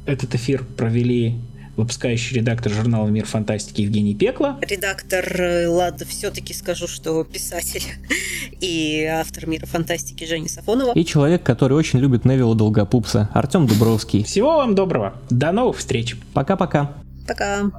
[0.07, 1.37] этот эфир провели
[1.77, 4.59] выпускающий редактор журнала «Мир фантастики» Евгений Пекла.
[4.63, 7.85] Редактор, э, ладно, все-таки скажу, что писатель
[8.61, 10.93] и автор «Мира фантастики» Женя Сафонова.
[10.93, 14.25] И человек, который очень любит Невилла Долгопупса, Артем Дубровский.
[14.25, 15.15] Всего вам доброго.
[15.31, 16.17] До новых встреч.
[16.33, 16.93] Пока-пока.
[17.27, 17.71] Пока.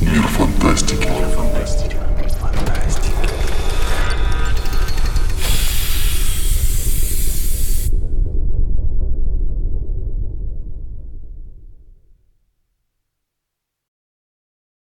[0.00, 0.97] Мир фантастики.